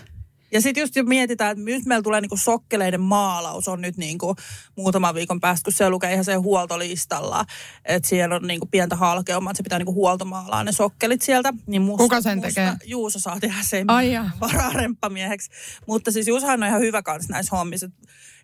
Ja 0.51 0.61
sitten 0.61 0.81
just 0.81 0.93
mietitään, 1.03 1.51
että 1.51 1.65
nyt 1.65 1.85
meillä 1.85 2.03
tulee 2.03 2.21
niinku 2.21 2.37
sokkeleiden 2.37 3.01
maalaus 3.01 3.67
on 3.67 3.81
nyt 3.81 3.97
niinku 3.97 4.35
muutama 4.75 5.13
viikon 5.13 5.39
päästä, 5.39 5.63
kun 5.63 5.73
se 5.73 5.89
lukee 5.89 6.13
ihan 6.13 6.25
sen 6.25 6.41
huoltolistalla. 6.41 7.45
Että 7.85 8.09
siellä 8.09 8.35
on 8.35 8.47
niinku 8.47 8.65
pientä 8.65 8.95
halkeumaa, 8.95 9.51
että 9.51 9.57
se 9.57 9.63
pitää 9.63 9.79
niinku 9.79 9.93
huoltomaalaa 9.93 10.63
ne 10.63 10.71
sokkelit 10.71 11.21
sieltä. 11.21 11.53
Niin 11.67 11.81
musta, 11.81 12.03
Kuka 12.03 12.21
sen 12.21 12.37
musta, 12.37 12.47
tekee? 12.47 12.73
Juuso 12.85 13.19
saa 13.19 13.39
tehdä 13.39 13.61
sen 13.61 13.89
Ai 13.89 14.11
varaa 14.41 14.73
remppamieheksi. 14.73 15.49
Mutta 15.87 16.11
siis 16.11 16.27
Juusohan 16.27 16.63
on 16.63 16.69
ihan 16.69 16.81
hyvä 16.81 17.01
kanssa 17.01 17.33
näissä 17.33 17.55
hommissa. 17.55 17.89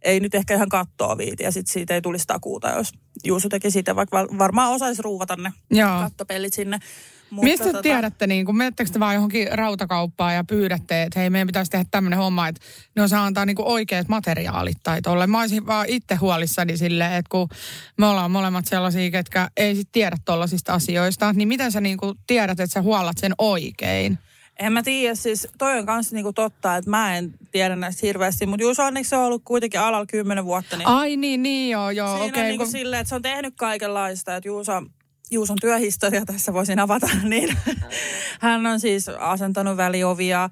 Ei 0.01 0.20
nyt 0.20 0.36
ehkä 0.36 0.55
ihan 0.55 0.70
kattoa 0.70 1.17
viiti 1.17 1.43
ja 1.43 1.51
sitten 1.51 1.74
siitä 1.74 1.93
ei 1.93 2.01
tulisi 2.01 2.27
takuuta, 2.27 2.70
jos 2.70 2.93
Juuso 3.24 3.50
teki 3.50 3.72
siitä, 3.72 3.96
vaikka 3.96 4.27
varmaan 4.38 4.72
osaisi 4.72 5.01
ruuvata 5.01 5.36
ne 5.36 5.53
Joo. 5.70 6.00
kattopellit 6.00 6.53
sinne. 6.53 6.79
Mutta 7.32 7.48
Mistä 7.48 7.66
tota... 7.66 7.82
tiedätte, 7.82 8.28
niin 8.28 8.46
kun 8.46 8.58
menettekö 8.58 8.90
te 8.90 9.00
vaan 9.00 9.16
johonkin 9.16 9.48
rautakauppaan 9.52 10.36
ja 10.36 10.44
pyydätte, 10.44 11.04
että 11.04 11.20
hei, 11.20 11.30
meidän 11.30 11.48
pitäisi 11.48 11.72
tehdä 11.72 11.86
tämmöinen 11.92 12.20
homma, 12.20 12.48
että 12.48 12.62
ne 12.96 13.02
osaa 13.02 13.26
antaa 13.26 13.46
niin 13.46 13.56
oikeat 13.60 14.08
materiaalit 14.08 14.78
tai 14.84 15.02
tolle. 15.02 15.28
Mä 15.28 15.40
olisin 15.40 15.68
vaan 15.68 15.86
itse 15.90 16.16
huolissani 16.16 16.78
silleen, 16.78 17.14
että 17.14 17.30
kun 17.30 17.50
me 17.98 18.06
ollaan 18.06 18.32
molemmat 18.32 18.66
sellaisia, 18.66 19.12
ketkä 19.12 19.50
ei 19.58 19.76
sit 19.76 19.90
tiedä 19.92 20.18
tollaisista 20.26 20.74
asioista, 20.74 21.34
niin 21.34 21.48
miten 21.48 21.72
sä 21.72 21.82
niin 21.82 21.98
tiedät, 22.28 22.60
että 22.60 22.74
sä 22.74 22.82
huollat 22.82 23.18
sen 23.18 23.34
oikein? 23.38 24.18
En 24.60 24.74
mä 24.74 24.84
tiedä, 24.84 25.16
siis 25.16 25.48
toi 25.58 25.80
on 25.80 25.86
kanssa 25.86 26.16
niinku 26.16 26.34
totta, 26.34 26.76
että 26.76 26.90
mä 26.90 27.18
en 27.18 27.34
tiedä 27.52 27.76
näistä 27.76 28.08
hirveästi, 28.08 28.46
mutta 28.46 28.64
Juuso 28.64 28.84
onneksi 28.84 29.16
on 29.16 29.24
ollut 29.24 29.42
kuitenkin 29.46 29.80
alalla 29.80 30.06
kymmenen 30.06 30.46
vuotta. 30.46 30.78
Niin 30.78 30.88
Ai 30.88 31.18
niin, 31.18 31.44
niin 31.44 31.72
joo, 31.72 31.90
joo. 31.90 32.08
Siinä 32.08 32.26
okay, 32.26 32.42
on 32.42 32.48
niinku 32.48 32.64
kun... 32.64 32.72
silleen, 32.72 33.00
että 33.00 33.10
se 33.10 33.16
on 33.16 33.22
tehnyt 33.22 33.54
kaikenlaista, 33.58 34.36
että 34.36 34.48
Juuso 34.48 34.82
Juuson 35.32 35.58
työhistoria 35.62 36.26
tässä 36.26 36.54
voisin 36.54 36.80
avata, 36.80 37.08
niin 37.24 37.58
hän 38.40 38.66
on 38.66 38.80
siis 38.80 39.10
asentanut 39.10 39.78
väliovia, 39.78 40.50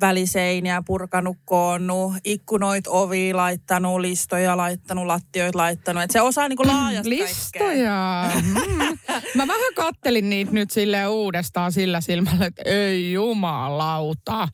väliseiniä, 0.00 0.82
purkanut, 0.86 1.36
koonnut, 1.44 2.12
ikkunoit 2.24 2.86
ovi, 2.86 3.34
laittanut 3.34 4.00
listoja, 4.00 4.56
laittanut 4.56 5.06
lattioita, 5.06 5.58
laittanut. 5.58 6.02
Että 6.02 6.12
se 6.12 6.20
osaa 6.20 6.48
niinku 6.48 6.66
laajasti 6.66 7.10
Listoja. 7.10 8.30
Mm. 8.42 8.98
Mä 9.34 9.46
vähän 9.46 9.74
kattelin 9.74 10.30
niitä 10.30 10.52
nyt 10.52 10.70
sille 10.70 11.06
uudestaan 11.06 11.72
sillä 11.72 12.00
silmällä, 12.00 12.46
että 12.46 12.62
ei 12.64 13.12
jumalauta. 13.12 14.48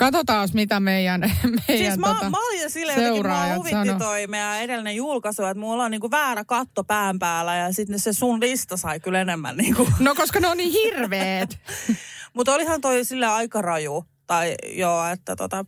Katsotaan, 0.00 0.48
mitä 0.54 0.80
meidän, 0.80 1.20
meidän 1.44 1.86
siis 1.86 1.98
mä, 1.98 2.06
tota, 2.06 2.30
mä 2.30 2.36
olin 2.48 2.70
silleen 2.70 3.02
jotenkin, 3.02 3.26
mua 3.26 3.54
huvitti 3.54 3.98
toi 3.98 4.26
meidän 4.26 4.60
edellinen 4.60 4.96
julkaisu, 4.96 5.44
että 5.44 5.60
mulla 5.60 5.84
on 5.84 5.90
niinku 5.90 6.10
väärä 6.10 6.44
katto 6.44 6.84
pään 6.84 7.18
päällä 7.18 7.56
ja 7.56 7.72
sitten 7.72 7.98
se 7.98 8.12
sun 8.12 8.40
lista 8.40 8.76
sai 8.76 9.00
kyllä 9.00 9.20
enemmän 9.20 9.56
niinku. 9.56 9.88
No 9.98 10.14
koska 10.14 10.40
ne 10.40 10.48
on 10.48 10.56
niin 10.56 10.72
hirveet. 10.72 11.58
Mutta 12.34 12.54
olihan 12.54 12.80
toi 12.80 13.04
sille 13.04 13.26
aika 13.26 13.62
raju. 13.62 14.04
Tai 14.26 14.54
joo, 14.72 15.06
että 15.06 15.36
tota... 15.36 15.64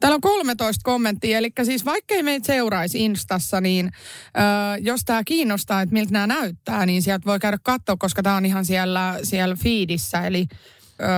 Täällä 0.00 0.14
on 0.14 0.20
13 0.20 0.80
kommenttia, 0.84 1.38
eli 1.38 1.52
siis 1.64 1.84
vaikkei 1.84 2.22
meitä 2.22 2.46
seuraisi 2.46 3.04
Instassa, 3.04 3.60
niin 3.60 3.86
ö, 3.86 4.40
jos 4.80 5.00
tämä 5.04 5.24
kiinnostaa, 5.24 5.82
että 5.82 5.92
miltä 5.92 6.12
nämä 6.12 6.26
näyttää, 6.26 6.86
niin 6.86 7.02
sieltä 7.02 7.26
voi 7.26 7.38
käydä 7.38 7.58
katsoa, 7.62 7.96
koska 7.96 8.22
tämä 8.22 8.36
on 8.36 8.46
ihan 8.46 8.64
siellä, 8.64 9.18
siellä 9.22 9.56
feedissä, 9.56 10.26
eli 10.26 10.46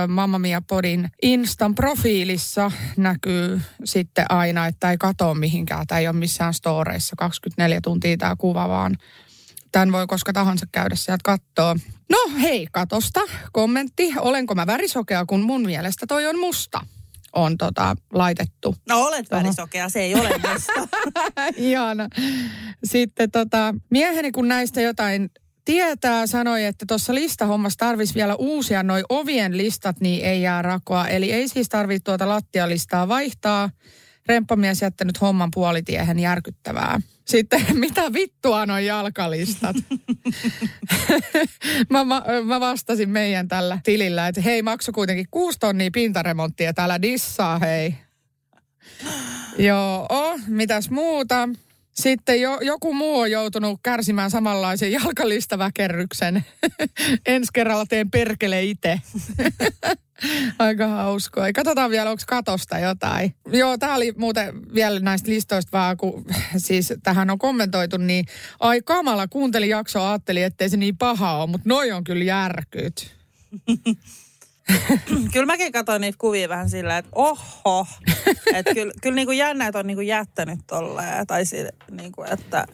Mamma 0.07 0.39
Mia 0.39 0.61
Podin 0.61 1.09
Instan 1.21 1.75
profiilissa 1.75 2.71
näkyy 2.97 3.61
sitten 3.83 4.25
aina, 4.29 4.67
että 4.67 4.91
ei 4.91 4.97
katoa 4.97 5.33
mihinkään. 5.33 5.87
Tämä 5.87 5.99
ei 5.99 6.07
ole 6.07 6.15
missään 6.15 6.53
storeissa 6.53 7.15
24 7.15 7.81
tuntia 7.81 8.17
tämä 8.17 8.35
kuva, 8.35 8.69
vaan 8.69 8.97
tämän 9.71 9.91
voi 9.91 10.07
koska 10.07 10.33
tahansa 10.33 10.65
käydä 10.71 10.95
sieltä 10.95 11.21
katsoa. 11.23 11.75
No 12.09 12.17
hei, 12.41 12.67
katosta 12.71 13.19
kommentti. 13.51 14.13
Olenko 14.19 14.55
mä 14.55 14.67
värisokea, 14.67 15.25
kun 15.25 15.41
mun 15.41 15.61
mielestä 15.61 16.05
toi 16.07 16.27
on 16.27 16.39
musta? 16.39 16.81
on 17.35 17.57
tota, 17.57 17.95
laitettu. 18.13 18.75
No 18.89 19.01
olet 19.01 19.31
värisokea, 19.31 19.89
se 19.89 19.99
ei 20.01 20.15
ole 20.15 20.29
musta. 20.29 20.87
Ihana. 21.57 22.09
Sitten 22.83 23.31
tota, 23.31 23.75
mieheni 23.89 24.31
kun 24.31 24.47
näistä 24.47 24.81
jotain 24.81 25.29
tietää, 25.65 26.27
sanoi, 26.27 26.65
että 26.65 26.85
tuossa 26.87 27.15
listahommassa 27.15 27.77
tarvisi 27.77 28.15
vielä 28.15 28.35
uusia 28.35 28.83
noi 28.83 29.03
ovien 29.09 29.57
listat, 29.57 29.99
niin 29.99 30.25
ei 30.25 30.41
jää 30.41 30.61
rakoa. 30.61 31.07
Eli 31.07 31.31
ei 31.31 31.47
siis 31.47 31.69
tarvitse 31.69 32.03
tuota 32.03 32.29
lattialistaa 32.29 33.07
vaihtaa. 33.07 33.69
Remppamies 34.27 34.81
jättänyt 34.81 35.21
homman 35.21 35.51
puolitiehen 35.53 36.19
järkyttävää. 36.19 37.01
Sitten 37.25 37.65
mitä 37.79 38.13
vittua 38.13 38.65
noin 38.65 38.85
jalkalistat? 38.85 39.75
mä, 41.89 42.03
mä, 42.03 42.23
mä, 42.45 42.59
vastasin 42.59 43.09
meidän 43.09 43.47
tällä 43.47 43.79
tilillä, 43.83 44.27
että 44.27 44.41
hei 44.41 44.61
maksu 44.61 44.91
kuitenkin 44.91 45.27
kuusi 45.31 45.59
tonnia 45.59 45.89
pintaremonttia, 45.93 46.73
täällä 46.73 47.01
dissaa 47.01 47.59
hei. 47.59 47.95
Joo, 49.57 50.05
oh, 50.09 50.39
mitäs 50.47 50.89
muuta? 50.89 51.49
Sitten 51.95 52.41
jo, 52.41 52.59
joku 52.61 52.93
muu 52.93 53.19
on 53.19 53.31
joutunut 53.31 53.79
kärsimään 53.83 54.31
samanlaisen 54.31 54.91
jalkalistaväkerryksen. 54.91 56.45
Ensi 57.25 57.49
kerralla 57.53 57.85
teen 57.85 58.11
perkele 58.11 58.63
itse. 58.63 59.01
Aika 60.59 60.87
hauskoa. 60.87 61.53
Katsotaan 61.55 61.91
vielä, 61.91 62.09
onko 62.09 62.23
katosta 62.27 62.79
jotain. 62.79 63.35
Joo, 63.47 63.77
tämä 63.77 63.95
oli 63.95 64.13
muuten 64.17 64.73
vielä 64.73 64.99
näistä 64.99 65.31
listoista 65.31 65.77
vaan, 65.77 65.97
kun 65.97 66.25
siis 66.57 66.93
tähän 67.03 67.29
on 67.29 67.39
kommentoitu, 67.39 67.97
niin 67.97 68.25
ai 68.59 68.81
kamala, 68.81 69.27
kuuntelin 69.27 69.69
jaksoa, 69.69 70.09
ajattelin, 70.09 70.43
ettei 70.43 70.69
se 70.69 70.77
niin 70.77 70.97
paha 70.97 71.37
ole, 71.37 71.49
mutta 71.49 71.69
noi 71.69 71.91
on 71.91 72.03
kyllä 72.03 72.23
järkyt. 72.23 73.15
kyllä 75.33 75.45
mäkin 75.45 75.71
katsoin 75.71 76.01
niitä 76.01 76.17
kuvia 76.17 76.49
vähän 76.49 76.69
sillä, 76.69 76.97
että 76.97 77.11
oho. 77.15 77.87
että 78.55 78.73
kyllä, 78.73 78.93
kyllä 79.01 79.15
niin 79.15 79.27
kuin 79.27 79.37
jännä, 79.37 79.67
että 79.67 79.79
on 79.79 79.87
niin 79.87 79.97
kuin 79.97 80.07
jättänyt 80.07 80.59
tolleen. 80.67 81.27
Tai 81.27 81.45
sille, 81.45 81.71
niin 81.91 82.11
kuin, 82.11 82.33
että 82.33 82.67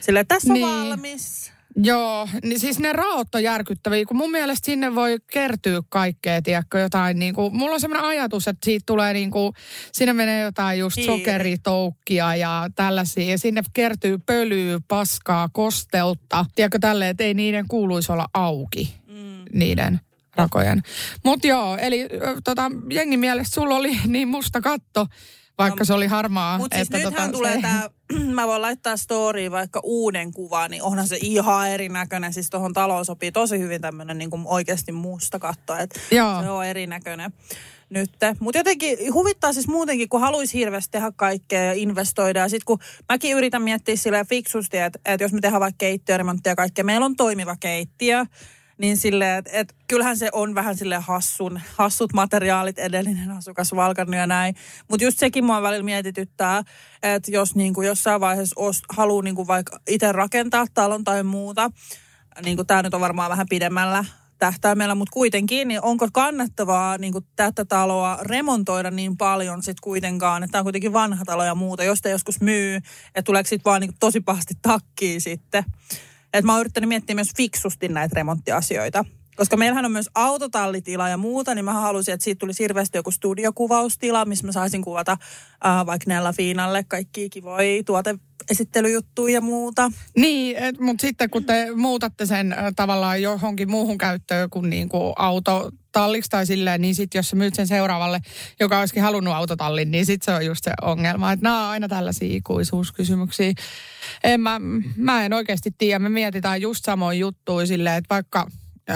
sille, 0.00 0.24
tässä 0.24 0.52
on 0.52 0.54
niin. 0.54 0.68
valmis. 0.68 1.54
Joo, 1.76 2.28
niin 2.42 2.60
siis 2.60 2.78
ne 2.78 2.92
raot 2.92 3.34
on 3.34 3.42
järkyttäviä, 3.42 4.04
kun 4.04 4.16
mun 4.16 4.30
mielestä 4.30 4.66
sinne 4.66 4.94
voi 4.94 5.16
kertyä 5.32 5.80
kaikkea, 5.88 6.42
tiedätkö, 6.42 6.78
jotain 6.78 7.18
niin 7.18 7.34
kuin, 7.34 7.56
mulla 7.56 7.74
on 7.74 7.80
sellainen 7.80 8.08
ajatus, 8.08 8.48
että 8.48 8.64
siitä 8.64 8.82
tulee 8.86 9.12
niin 9.12 9.30
kuin, 9.30 9.52
sinne 9.92 10.12
menee 10.12 10.42
jotain 10.42 10.78
just 10.78 10.96
niin. 10.96 11.06
sokeritoukkia 11.06 12.36
ja 12.36 12.70
tällaisia, 12.74 13.30
ja 13.30 13.38
sinne 13.38 13.62
kertyy 13.72 14.18
pölyä, 14.18 14.80
paskaa, 14.88 15.48
kosteutta, 15.52 16.46
tiedätkö, 16.54 16.78
tälleen, 16.78 17.10
että 17.10 17.24
ei 17.24 17.34
niiden 17.34 17.68
kuuluisi 17.68 18.12
olla 18.12 18.28
auki, 18.34 18.94
mm. 19.06 19.42
niiden 19.52 20.00
rakojen. 20.36 20.82
Mutta 21.24 21.46
joo, 21.46 21.76
eli 21.76 22.08
tota, 22.44 22.70
jengi 22.90 23.16
mielestä 23.16 23.54
sulla 23.54 23.76
oli 23.76 24.00
niin 24.06 24.28
musta 24.28 24.60
katto, 24.60 25.06
vaikka 25.58 25.80
no, 25.80 25.84
se 25.84 25.94
oli 25.94 26.06
harmaa. 26.06 26.58
Mutta 26.58 26.76
siis 26.76 26.90
nythän 26.90 27.12
tota, 27.12 27.28
tulee 27.28 27.54
se... 27.54 27.60
tämä, 27.60 27.90
mä 28.34 28.46
voin 28.46 28.62
laittaa 28.62 28.96
storyin 28.96 29.52
vaikka 29.52 29.80
uuden 29.82 30.32
kuvan, 30.32 30.70
niin 30.70 30.82
onhan 30.82 31.08
se 31.08 31.18
ihan 31.22 31.70
erinäköinen. 31.70 32.32
Siis 32.32 32.50
tuohon 32.50 32.72
taloon 32.72 33.04
sopii 33.04 33.32
tosi 33.32 33.58
hyvin 33.58 33.80
tämmöinen 33.80 34.18
niin 34.18 34.30
oikeasti 34.44 34.92
musta 34.92 35.38
katto, 35.38 35.76
että 35.76 36.00
se 36.10 36.50
on 36.50 36.66
erinäköinen 36.66 37.32
nyt. 37.90 38.10
Mutta 38.40 38.58
jotenkin 38.58 39.14
huvittaa 39.14 39.52
siis 39.52 39.68
muutenkin, 39.68 40.08
kun 40.08 40.20
haluaisi 40.20 40.58
hirveästi 40.58 40.90
tehdä 40.90 41.12
kaikkea 41.16 41.64
ja 41.64 41.72
investoida. 41.72 42.40
Ja 42.40 42.48
sitten 42.48 42.64
kun 42.64 42.78
mäkin 43.08 43.36
yritän 43.36 43.62
miettiä 43.62 43.96
sille 43.96 44.24
fiksusti, 44.28 44.78
että, 44.78 44.98
että 45.04 45.24
jos 45.24 45.32
me 45.32 45.40
tehdään 45.40 45.60
vaikka 45.60 45.78
keittiöremonttia 45.78 46.52
ja 46.52 46.56
kaikkea, 46.56 46.84
meillä 46.84 47.06
on 47.06 47.16
toimiva 47.16 47.56
keittiö, 47.60 48.26
niin 48.78 48.96
silleen, 48.96 49.38
että 49.38 49.50
et, 49.52 49.74
kyllähän 49.86 50.16
se 50.16 50.28
on 50.32 50.54
vähän 50.54 50.76
sille 50.76 50.96
hassun, 50.96 51.60
hassut 51.76 52.12
materiaalit, 52.12 52.78
edellinen 52.78 53.30
asukas 53.30 53.72
valkannut 53.76 54.16
ja 54.16 54.26
näin. 54.26 54.54
Mutta 54.88 55.04
just 55.04 55.18
sekin 55.18 55.44
mua 55.44 55.62
välillä 55.62 55.84
mietityttää, 55.84 56.62
että 57.02 57.30
jos 57.30 57.54
niinku 57.54 57.82
jossain 57.82 58.20
vaiheessa 58.20 58.60
os, 58.60 58.82
haluaa 58.96 59.22
niinku 59.22 59.46
vaikka 59.46 59.80
itse 59.88 60.12
rakentaa 60.12 60.66
talon 60.74 61.04
tai 61.04 61.22
muuta, 61.22 61.70
niin 62.44 62.66
tämä 62.66 62.82
nyt 62.82 62.94
on 62.94 63.00
varmaan 63.00 63.30
vähän 63.30 63.46
pidemmällä 63.50 64.04
tähtäimellä, 64.38 64.94
mutta 64.94 65.12
kuitenkin, 65.12 65.68
niin 65.68 65.82
onko 65.82 66.08
kannattavaa 66.12 66.98
niin 66.98 67.12
kuin 67.12 67.26
tätä 67.36 67.64
taloa 67.64 68.18
remontoida 68.22 68.90
niin 68.90 69.16
paljon 69.16 69.62
sitten 69.62 69.82
kuitenkaan, 69.82 70.42
että 70.42 70.52
tämä 70.52 70.60
on 70.60 70.64
kuitenkin 70.64 70.92
vanha 70.92 71.24
talo 71.24 71.44
ja 71.44 71.54
muuta, 71.54 71.84
jos 71.84 72.00
te 72.00 72.10
joskus 72.10 72.40
myy, 72.40 72.76
että 73.06 73.22
tuleeko 73.22 73.48
sitten 73.48 73.70
vaan 73.70 73.80
niin 73.80 73.94
tosi 74.00 74.20
pahasti 74.20 74.54
takkiin 74.62 75.20
sitten. 75.20 75.64
Että 76.34 76.46
mä 76.46 76.52
oon 76.52 76.60
yrittänyt 76.60 76.88
miettiä 76.88 77.14
myös 77.14 77.30
fiksusti 77.36 77.88
näitä 77.88 78.14
remonttiasioita. 78.16 79.04
Koska 79.36 79.56
meillähän 79.56 79.84
on 79.84 79.92
myös 79.92 80.10
autotallitila 80.14 81.08
ja 81.08 81.16
muuta, 81.16 81.54
niin 81.54 81.64
mä 81.64 81.72
halusin, 81.72 82.14
että 82.14 82.24
siitä 82.24 82.38
tulisi 82.38 82.62
hirveästi 82.62 82.98
joku 82.98 83.10
studiokuvaustila, 83.10 84.24
missä 84.24 84.46
mä 84.46 84.52
saisin 84.52 84.82
kuvata 84.82 85.12
äh, 85.66 85.86
vaikka 85.86 86.04
Nella 86.08 86.32
Fiinalle 86.32 86.84
kaikki 86.88 87.30
kivoja 87.30 87.82
tuoteesittelyjuttuja 87.84 89.34
ja 89.34 89.40
muuta. 89.40 89.92
Niin, 90.16 90.56
mutta 90.80 91.00
sitten 91.00 91.30
kun 91.30 91.44
te 91.44 91.66
muutatte 91.74 92.26
sen 92.26 92.52
äh, 92.52 92.58
tavallaan 92.76 93.22
johonkin 93.22 93.70
muuhun 93.70 93.98
käyttöön 93.98 94.50
kuin, 94.50 94.70
niin 94.70 94.88
kuin 94.88 95.12
auto 95.16 95.70
talliksi 95.94 96.30
tai 96.30 96.46
silleen, 96.46 96.80
niin 96.80 96.94
sitten 96.94 97.18
jos 97.18 97.30
sä 97.30 97.36
myyt 97.36 97.54
sen 97.54 97.66
seuraavalle, 97.66 98.20
joka 98.60 98.80
olisikin 98.80 99.02
halunnut 99.02 99.34
autotallin, 99.34 99.90
niin 99.90 100.06
sitten 100.06 100.24
se 100.24 100.36
on 100.36 100.46
just 100.46 100.64
se 100.64 100.72
ongelma. 100.82 101.32
Että 101.32 101.42
nämä 101.42 101.64
on 101.64 101.70
aina 101.70 101.88
tällaisia 101.88 102.36
ikuisuuskysymyksiä. 102.36 103.52
En 104.24 104.40
mä, 104.40 104.60
mä 104.96 105.24
en 105.24 105.32
oikeasti 105.32 105.70
tiedä. 105.78 105.98
Me 105.98 106.08
mietitään 106.08 106.60
just 106.60 106.84
samoin 106.84 107.18
juttuja 107.18 107.66
silleen, 107.66 107.96
että 107.96 108.14
vaikka 108.14 108.46
ö, 108.90 108.94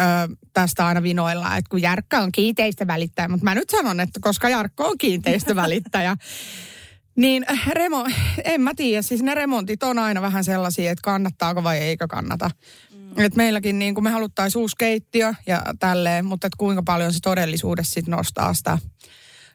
tästä 0.52 0.86
aina 0.86 1.02
vinoillaan, 1.02 1.58
että 1.58 1.70
kun 1.70 1.82
Jarkka 1.82 2.18
on 2.18 2.32
kiinteistövälittäjä, 2.32 3.28
mutta 3.28 3.44
mä 3.44 3.54
nyt 3.54 3.70
sanon, 3.70 4.00
että 4.00 4.20
koska 4.22 4.48
Jarkko 4.48 4.88
on 4.88 4.98
kiinteistövälittäjä, 4.98 6.16
niin 7.16 7.46
remo, 7.68 8.06
en 8.44 8.60
mä 8.60 8.72
tiedä, 8.76 9.02
siis 9.02 9.22
ne 9.22 9.34
remontit 9.34 9.82
on 9.82 9.98
aina 9.98 10.22
vähän 10.22 10.44
sellaisia, 10.44 10.90
että 10.90 11.02
kannattaako 11.02 11.62
vai 11.64 11.78
eikö 11.78 12.06
kannata. 12.08 12.50
Mm. 13.16 13.24
Et 13.24 13.36
meilläkin 13.36 13.78
niin 13.78 13.94
kuin 13.94 14.04
me 14.04 14.10
haluttaisiin 14.10 14.60
uusi 14.60 14.76
keittiö 14.78 15.34
ja 15.46 15.62
tälleen, 15.80 16.24
mutta 16.24 16.46
et 16.46 16.54
kuinka 16.58 16.82
paljon 16.82 17.12
se 17.12 17.18
todellisuudessa 17.22 17.92
sit 17.92 18.06
nostaa 18.06 18.54
sitä, 18.54 18.78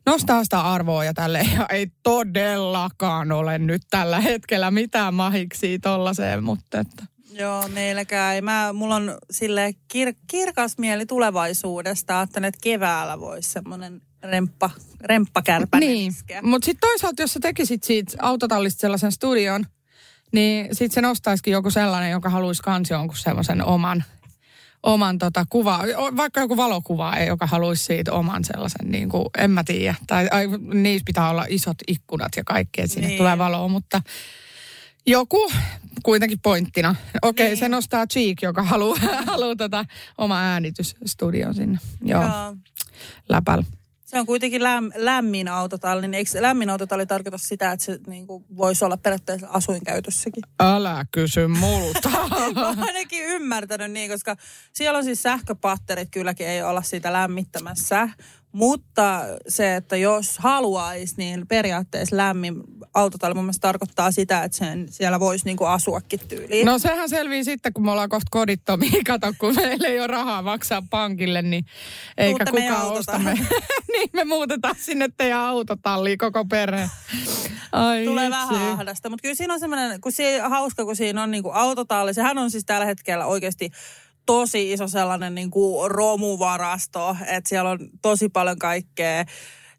nostaa 0.05 0.43
sitä 0.43 0.61
arvoa 0.61 1.05
ja 1.05 1.13
tälleen. 1.13 1.51
Ja 1.53 1.65
ei 1.69 1.87
todellakaan 2.03 3.31
ole 3.31 3.57
nyt 3.57 3.81
tällä 3.89 4.21
hetkellä 4.21 4.71
mitään 4.71 5.13
mahiksi 5.13 5.79
tollaiseen, 5.79 6.43
mutta 6.43 6.79
että. 6.79 7.05
Joo, 7.31 7.67
meilläkään 7.67 8.35
ei. 8.35 8.41
Mä, 8.41 8.73
mulla 8.73 8.95
on 8.95 9.17
sille 9.31 9.73
kir, 9.87 10.13
kirkas 10.27 10.77
mieli 10.77 11.05
tulevaisuudesta. 11.05 12.21
Että 12.21 12.51
keväällä 12.63 13.19
voisi 13.19 13.51
semmoinen 13.51 14.01
remppa, 14.23 14.69
remppakärpänen 15.01 15.89
Niin, 15.89 16.13
mutta 16.41 16.65
sitten 16.65 16.89
toisaalta, 16.89 17.21
jos 17.21 17.33
sä 17.33 17.39
tekisit 17.39 17.83
siitä 17.83 18.17
autotallista 18.19 18.79
sellaisen 18.79 19.11
studion, 19.11 19.65
niin 20.33 20.67
sitten 20.75 20.93
se 20.93 21.01
nostaisikin 21.01 21.51
joku 21.51 21.71
sellainen, 21.71 22.11
joka 22.11 22.29
haluaisi 22.29 22.61
kans 22.63 22.89
jonkun 22.89 23.17
semmoisen 23.17 23.65
oman, 23.65 24.03
oman 24.83 25.17
tota 25.17 25.45
kuva, 25.49 25.79
vaikka 26.17 26.39
joku 26.41 26.57
valokuva, 26.57 27.19
joka 27.27 27.47
haluaisi 27.47 27.83
siitä 27.85 28.13
oman 28.13 28.43
sellaisen, 28.43 28.91
niin 28.91 29.09
kuin, 29.09 29.25
en 29.37 29.51
mä 29.51 29.63
tiedä. 29.63 29.95
Tai 30.07 30.27
ai, 30.31 30.47
niissä 30.73 31.03
pitää 31.05 31.29
olla 31.29 31.45
isot 31.49 31.77
ikkunat 31.87 32.31
ja 32.35 32.43
kaikki, 32.43 32.81
että 32.81 32.93
sinne 32.93 33.07
Niin. 33.07 33.17
tulee 33.17 33.37
valoa, 33.37 33.67
mutta 33.67 34.01
joku 35.05 35.51
kuitenkin 36.03 36.39
pointtina. 36.43 36.95
Okei, 37.21 37.47
Niin. 37.47 37.57
se 37.57 37.69
nostaa 37.69 38.07
Cheek, 38.07 38.41
joka 38.41 38.63
haluaa, 38.63 38.97
haluaa 39.25 39.55
tota 39.55 39.85
oma 40.17 40.39
äänitysstudion 40.41 41.55
sinne. 41.55 41.79
Joo, 42.01 42.21
Joo. 42.21 42.31
Joo. 42.31 42.55
läpällä. 43.29 43.63
Se 44.13 44.19
on 44.19 44.25
kuitenkin 44.25 44.63
läm, 44.63 44.91
lämmin 44.95 45.47
autotalli, 45.47 46.01
niin 46.01 46.13
eikö 46.13 46.41
lämmin 46.41 46.69
autotalli 46.69 47.05
tarkoita 47.05 47.37
sitä, 47.37 47.71
että 47.71 47.85
se 47.85 47.99
niin 48.07 48.27
kuin, 48.27 48.45
voisi 48.57 48.85
olla 48.85 48.97
periaatteessa 48.97 49.47
asuinkäytössäkin? 49.49 50.43
Älä 50.59 51.05
kysy 51.11 51.47
multa. 51.47 52.09
Mä 52.55 52.67
oon 52.67 52.83
ainakin 52.83 53.25
ymmärtänyt 53.25 53.91
niin, 53.91 54.11
koska 54.11 54.35
siellä 54.73 54.97
on 54.97 55.03
siis 55.03 55.23
sähköpatterit 55.23 56.09
kylläkin 56.11 56.47
ei 56.47 56.63
olla 56.63 56.81
siitä 56.81 57.13
lämmittämässä. 57.13 58.09
Mutta 58.53 59.21
se, 59.47 59.75
että 59.75 59.97
jos 59.97 60.37
haluaisi, 60.37 61.13
niin 61.17 61.47
periaatteessa 61.47 62.17
lämmin 62.17 62.55
autotalli 62.93 63.35
mun 63.35 63.43
mielestä 63.43 63.67
tarkoittaa 63.67 64.11
sitä, 64.11 64.43
että 64.43 64.57
sen 64.57 64.85
siellä 64.89 65.19
voisi 65.19 65.45
niinku 65.45 65.65
asuakin 65.65 66.19
tyyliin. 66.27 66.65
No 66.65 66.79
sehän 66.79 67.09
selvii 67.09 67.43
sitten, 67.43 67.73
kun 67.73 67.85
me 67.85 67.91
ollaan 67.91 68.09
kohta 68.09 68.27
kodittomia. 68.31 68.91
Kato, 69.07 69.33
kun 69.37 69.55
meillä 69.55 69.87
ei 69.87 69.99
ole 69.99 70.07
rahaa 70.07 70.41
maksaa 70.41 70.83
pankille, 70.89 71.41
niin 71.41 71.65
eikä 72.17 72.45
meidän 72.53 72.75
kukaan 72.75 72.97
osta 72.97 73.19
me. 73.19 73.33
niin 73.93 74.09
me 74.13 74.23
muutetaan 74.23 74.75
sinne 74.79 75.09
teidän 75.17 75.39
autotalliin 75.39 76.17
koko 76.17 76.45
perhe. 76.45 76.89
Ai 77.71 78.05
Tulee 78.05 78.29
vitsi. 78.29 78.53
vähän 78.53 78.71
ahdasta, 78.71 79.09
mutta 79.09 79.21
kyllä 79.21 79.35
siinä 79.35 79.53
on 79.53 79.59
semmoinen, 79.59 80.01
kun 80.01 80.11
se 80.11 80.39
hauska, 80.39 80.85
kun 80.85 80.95
siinä 80.95 81.23
on 81.23 81.31
niinku 81.31 81.51
autotalli. 81.51 82.13
Sehän 82.13 82.37
on 82.37 82.51
siis 82.51 82.65
tällä 82.65 82.85
hetkellä 82.85 83.25
oikeasti 83.25 83.71
tosi 84.25 84.71
iso 84.71 84.87
sellainen 84.87 85.35
niinku 85.35 85.87
romuvarasto, 85.87 87.15
että 87.27 87.49
siellä 87.49 87.69
on 87.69 87.79
tosi 88.01 88.29
paljon 88.29 88.59
kaikkea 88.59 89.25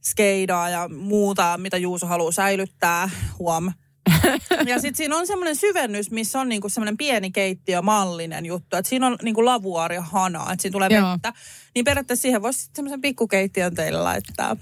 skeidaa 0.04 0.70
ja 0.70 0.88
muuta, 0.88 1.58
mitä 1.58 1.76
Juuso 1.76 2.06
haluaa 2.06 2.32
säilyttää, 2.32 3.10
huom. 3.38 3.72
Ja 4.66 4.80
sitten 4.80 4.96
siinä 4.96 5.16
on 5.16 5.26
semmoinen 5.26 5.56
syvennys, 5.56 6.10
missä 6.10 6.40
on 6.40 6.48
niinku 6.48 6.68
semmoinen 6.68 6.96
pieni 6.96 7.30
keittiömallinen 7.30 8.46
juttu. 8.46 8.76
Että 8.76 8.88
siinä 8.88 9.06
on 9.06 9.16
niinku 9.22 9.44
lavuaari 9.44 9.94
ja 9.94 10.02
hana, 10.02 10.52
että 10.52 10.62
siinä 10.62 10.72
tulee 10.72 10.88
Joo. 10.90 11.12
vettä. 11.12 11.32
Niin 11.74 11.84
periaatteessa 11.84 12.22
siihen 12.22 12.42
voisi 12.42 12.70
semmoisen 12.74 13.00
pikkukeittiön 13.00 13.74
teille 13.74 14.02
laittaa. 14.02 14.56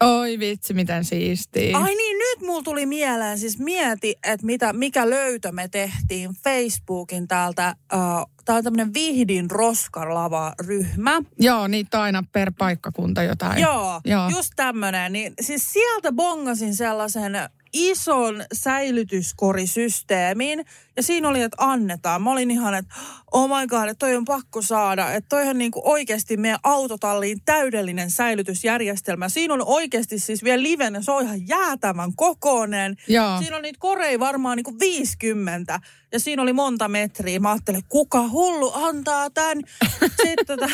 Oi 0.00 0.38
vitsi, 0.38 0.74
miten 0.74 1.04
siistiä. 1.04 1.78
Ai 1.78 1.94
niin, 1.94 2.18
nyt 2.18 2.48
mulla 2.48 2.62
tuli 2.62 2.86
mieleen, 2.86 3.38
siis 3.38 3.58
mieti, 3.58 4.14
että 4.24 4.46
mitä, 4.46 4.72
mikä 4.72 5.10
löytö 5.10 5.52
me 5.52 5.68
tehtiin 5.68 6.30
Facebookin 6.44 7.28
täältä. 7.28 7.76
Uh, 7.94 8.36
Tämä 8.46 8.56
on 8.56 8.64
tämmöinen 8.64 8.94
Vihdin 8.94 9.50
roskalava-ryhmä. 9.50 11.22
Joo, 11.38 11.68
niitä 11.68 11.98
on 11.98 12.04
aina 12.04 12.24
per 12.32 12.52
paikkakunta 12.58 13.22
jotain. 13.22 13.62
Joo, 13.62 14.00
Joo. 14.04 14.28
just 14.28 14.52
tämmöinen. 14.56 15.12
Niin, 15.12 15.34
siis 15.40 15.72
sieltä 15.72 16.12
bongasin 16.12 16.74
sellaisen 16.74 17.32
ison 17.72 18.44
säilytyskorisysteemin. 18.52 20.64
Ja 20.96 21.02
siinä 21.02 21.28
oli, 21.28 21.42
että 21.42 21.56
annetaan. 21.60 22.22
Mä 22.22 22.32
olin 22.32 22.50
ihan, 22.50 22.74
että 22.74 22.94
oh 23.32 23.48
my 23.48 23.66
god, 23.66 23.88
että 23.88 24.06
toi 24.06 24.16
on 24.16 24.24
pakko 24.24 24.62
saada. 24.62 25.12
Että 25.12 25.28
toi 25.28 25.48
on 25.48 25.58
niinku 25.58 25.82
oikeasti 25.84 26.36
meidän 26.36 26.58
autotalliin 26.62 27.38
täydellinen 27.44 28.10
säilytysjärjestelmä. 28.10 29.28
Siinä 29.28 29.54
on 29.54 29.62
oikeasti 29.66 30.18
siis 30.18 30.44
vielä 30.44 30.62
livenä, 30.62 31.02
se 31.02 31.10
on 31.10 31.24
ihan 31.24 31.48
jäätävän 31.48 32.12
kokoinen. 32.16 32.96
Joo. 33.08 33.38
Siinä 33.38 33.56
on 33.56 33.62
niitä 33.62 33.78
koreja 33.80 34.20
varmaan 34.20 34.56
niinku 34.56 34.78
50. 34.80 35.80
Ja 36.12 36.20
siinä 36.20 36.42
oli 36.42 36.52
monta 36.52 36.88
metriä. 36.88 37.40
Mä 37.40 37.50
ajattelin, 37.50 37.82
kuka 37.88 38.28
hullu 38.28 38.72
antaa 38.74 39.30
tämän. 39.30 39.62
Sitten 40.22 40.46
tota, 40.46 40.68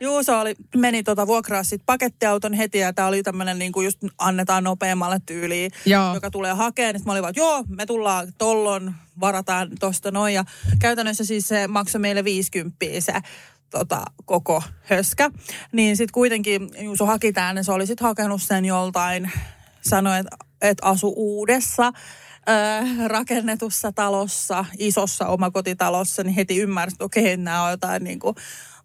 Juuso 0.00 0.40
oli, 0.40 0.54
meni 0.76 1.02
tota 1.02 1.26
vuokraa 1.26 1.64
sit 1.64 1.82
pakettiauton 1.86 2.52
heti 2.52 2.78
ja 2.78 2.92
tää 2.92 3.06
oli 3.06 3.22
tämmönen 3.22 3.58
niinku 3.58 3.80
just 3.80 3.98
annetaan 4.18 4.64
nopeammalle 4.64 5.20
tyyliin, 5.26 5.70
Joo. 5.86 6.14
joka 6.14 6.30
tulee 6.30 6.52
hakemaan. 6.52 6.92
Niin 6.92 7.00
sit 7.00 7.06
mä 7.06 7.12
olin 7.12 7.22
vaan, 7.22 7.30
että 7.30 7.40
joo, 7.40 7.64
me 7.68 7.86
tullaan 7.86 8.32
tollon, 8.38 8.94
varataan 9.20 9.70
tosta 9.80 10.10
noin. 10.10 10.34
Ja 10.34 10.44
käytännössä 10.78 11.24
siis 11.24 11.48
se 11.48 11.68
maksoi 11.68 12.00
meille 12.00 12.24
50 12.24 12.76
se 12.98 13.12
tota, 13.70 14.04
koko 14.24 14.62
höskä. 14.82 15.30
Niin 15.72 15.96
sitten 15.96 16.12
kuitenkin 16.12 16.70
Juuso 16.80 17.06
haki 17.06 17.32
tämän, 17.32 17.54
niin 17.54 17.64
se 17.64 17.72
oli 17.72 17.86
sitten 17.86 18.06
hakenut 18.06 18.42
sen 18.42 18.64
joltain, 18.64 19.30
sanoi, 19.80 20.18
että 20.18 20.36
et 20.62 20.78
asu 20.82 21.12
uudessa 21.16 21.92
rakennetussa 23.06 23.92
talossa, 23.92 24.64
isossa 24.78 25.26
omakotitalossa, 25.26 26.22
niin 26.22 26.34
heti 26.34 26.58
ymmärsi, 26.58 26.94
että 26.94 27.04
okei, 27.04 27.36
nämä 27.36 27.64
on 27.64 27.70
jotain 27.70 28.04
niin 28.04 28.18
kuin 28.18 28.36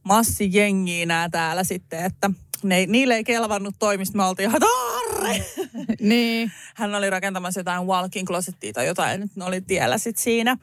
massijengiä 0.04 1.06
nämä 1.06 1.30
täällä 1.30 1.64
sitten, 1.64 2.06
että 2.06 2.30
ne, 2.64 2.78
ei- 2.78 2.88
niille 2.88 3.16
ei 3.16 3.24
kelvannut 3.24 3.76
toimista. 3.80 4.18
Me 4.18 4.24
oltiin 4.26 4.50
ihan, 4.50 4.62
arre! 4.98 5.46
Niin. 6.00 6.52
Hän 6.76 6.96
oli 6.96 7.10
rakentamassa 7.10 7.60
jotain 7.60 7.88
walk-in 7.88 8.26
closettia 8.26 8.74
tai 8.74 8.88
jotain, 8.88 9.22
nyt 9.22 9.36
ne 9.36 9.46
oli 9.46 9.62
tiellä 9.62 9.98
sit 9.98 10.18
siinä. 10.18 10.58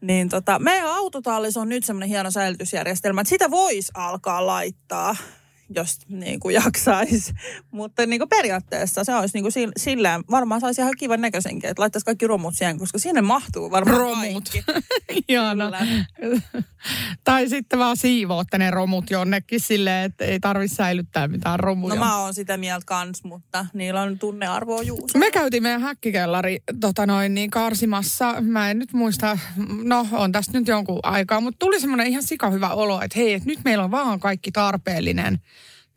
Niin 0.00 0.28
tota, 0.28 0.58
meidän 0.58 0.86
autotallissa 0.90 1.60
on 1.60 1.68
nyt 1.68 1.84
semmoinen 1.84 2.08
hieno 2.08 2.30
säilytysjärjestelmä, 2.30 3.20
että 3.20 3.28
sitä 3.28 3.50
voisi 3.50 3.92
alkaa 3.94 4.46
laittaa 4.46 5.16
jos 5.74 5.98
niin 6.08 6.40
kuin 6.40 6.54
jaksaisi. 6.54 7.32
Mutta 7.70 8.06
niin 8.06 8.20
kuin 8.20 8.28
periaatteessa 8.28 9.04
se 9.04 9.14
olisi 9.14 9.34
niin 9.34 9.44
kuin 9.44 9.52
sil- 9.56 9.76
silleen, 9.76 10.24
varmaan 10.30 10.60
saisi 10.60 10.80
ihan 10.80 10.94
kivan 10.98 11.20
näköisenkin, 11.20 11.70
että 11.70 11.80
laittaisi 11.80 12.04
kaikki 12.04 12.26
romut 12.26 12.54
siihen, 12.54 12.78
koska 12.78 12.98
sinne 12.98 13.20
mahtuu 13.20 13.70
varmaan 13.70 13.98
Romut. 13.98 14.48
tai 17.24 17.48
sitten 17.48 17.78
vaan 17.78 17.96
siivootte 17.96 18.58
ne 18.58 18.70
romut 18.70 19.10
jonnekin 19.10 19.60
silleen, 19.60 20.04
että 20.04 20.24
ei 20.24 20.40
tarvitse 20.40 20.74
säilyttää 20.74 21.28
mitään 21.28 21.60
romuja. 21.60 21.94
No 21.94 22.04
mä 22.04 22.18
oon 22.18 22.34
sitä 22.34 22.56
mieltä 22.56 22.86
kans, 22.86 23.24
mutta 23.24 23.66
niillä 23.72 24.02
on 24.02 24.18
tunnearvoa 24.18 24.82
juuso. 24.82 25.18
Me 25.18 25.30
käytiin 25.30 25.62
meidän 25.62 25.80
häkkikellari 25.80 26.62
tota 26.80 27.06
noin, 27.06 27.34
niin 27.34 27.50
karsimassa. 27.50 28.40
Mä 28.40 28.70
en 28.70 28.78
nyt 28.78 28.92
muista, 28.92 29.38
no 29.82 30.06
on 30.12 30.32
tästä 30.32 30.58
nyt 30.58 30.68
jonkun 30.68 31.00
aikaa, 31.02 31.40
mutta 31.40 31.58
tuli 31.58 31.80
semmoinen 31.80 32.06
ihan 32.06 32.22
sikahyvä 32.22 32.68
olo, 32.68 33.00
että 33.02 33.18
hei, 33.18 33.32
että 33.32 33.48
nyt 33.48 33.58
meillä 33.64 33.84
on 33.84 33.90
vaan 33.90 34.20
kaikki 34.20 34.52
tarpeellinen. 34.52 35.38